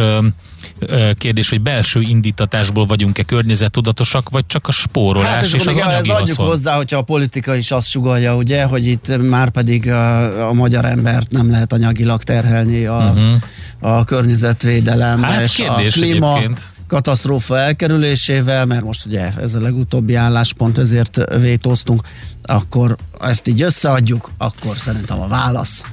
kérdés, 1.18 1.50
hogy 1.50 1.62
belső 1.62 2.02
indítatásból 2.02 2.86
vagyunk-e 2.86 3.24
környezettudatosak, 3.24 4.30
vagy 4.30 4.46
csak 4.48 4.68
a 4.68 4.72
spórolás 4.72 5.30
Hát 5.30 5.42
és, 5.42 5.54
az 5.54 5.66
még 5.66 5.78
ez 5.78 5.86
anyagi 5.86 6.10
adjuk 6.10 6.38
hozzá, 6.38 6.76
hogyha 6.76 6.98
a 6.98 7.02
politika 7.02 7.56
is 7.56 7.72
azt 7.72 7.90
sugalja, 7.90 8.36
ugye, 8.36 8.64
hogy 8.64 8.88
itt 8.88 9.18
már 9.18 9.50
pedig 9.50 9.90
a, 9.90 10.48
a 10.48 10.54
magyar 10.54 10.86
embert 10.86 11.32
nem 11.32 11.52
lehet 11.52 11.74
anyagilag 11.74 12.24
terhelni 12.24 12.86
a, 12.86 13.14
uh-huh. 13.16 13.42
a 13.80 14.04
környezetvédelem. 14.04 15.24
Hát 15.24 15.42
és 15.42 15.60
a 15.60 15.64
kérdés 15.64 15.94
klíma 15.94 16.38
egyébként. 16.38 16.75
Katasztrófa 16.88 17.58
elkerülésével, 17.58 18.66
mert 18.66 18.84
most 18.84 19.06
ugye 19.06 19.32
ez 19.42 19.54
a 19.54 19.62
legutóbbi 19.62 20.16
álláspont, 20.16 20.78
ezért 20.78 21.36
vétóztunk, 21.40 22.02
akkor 22.44 22.96
ezt 23.20 23.48
így 23.48 23.62
összeadjuk, 23.62 24.32
akkor 24.38 24.78
szerintem 24.78 25.22
a 25.22 25.28
válasz. 25.28 25.84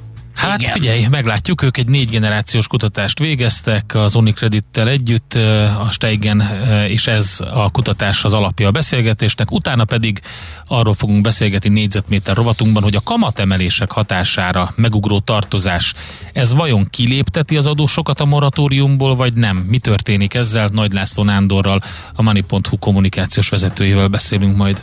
Hát 0.42 0.60
Igen. 0.60 0.72
figyelj, 0.72 1.06
meglátjuk, 1.10 1.62
ők 1.62 1.76
egy 1.76 1.88
négy 1.88 2.10
generációs 2.10 2.66
kutatást 2.66 3.18
végeztek 3.18 3.94
az 3.94 4.14
Unicredittel 4.14 4.88
együtt, 4.88 5.34
a 5.78 5.88
Steigen, 5.90 6.42
és 6.88 7.06
ez 7.06 7.40
a 7.52 7.70
kutatás 7.70 8.24
az 8.24 8.32
alapja 8.32 8.68
a 8.68 8.70
beszélgetésnek. 8.70 9.50
Utána 9.50 9.84
pedig 9.84 10.20
arról 10.66 10.94
fogunk 10.94 11.20
beszélgetni 11.20 11.68
négyzetméter 11.68 12.36
rovatunkban, 12.36 12.82
hogy 12.82 12.94
a 12.94 13.00
kamatemelések 13.00 13.90
hatására 13.90 14.72
megugró 14.76 15.18
tartozás, 15.18 15.94
ez 16.32 16.54
vajon 16.54 16.86
kilépteti 16.90 17.56
az 17.56 17.66
adósokat 17.66 18.20
a 18.20 18.24
moratóriumból, 18.24 19.16
vagy 19.16 19.32
nem? 19.32 19.56
Mi 19.56 19.78
történik 19.78 20.34
ezzel? 20.34 20.68
Nagy 20.72 20.92
László 20.92 21.22
Nándorral, 21.22 21.82
a 22.14 22.22
Money.hu 22.22 22.78
kommunikációs 22.78 23.48
vezetőjével 23.48 24.08
beszélünk 24.08 24.56
majd. 24.56 24.82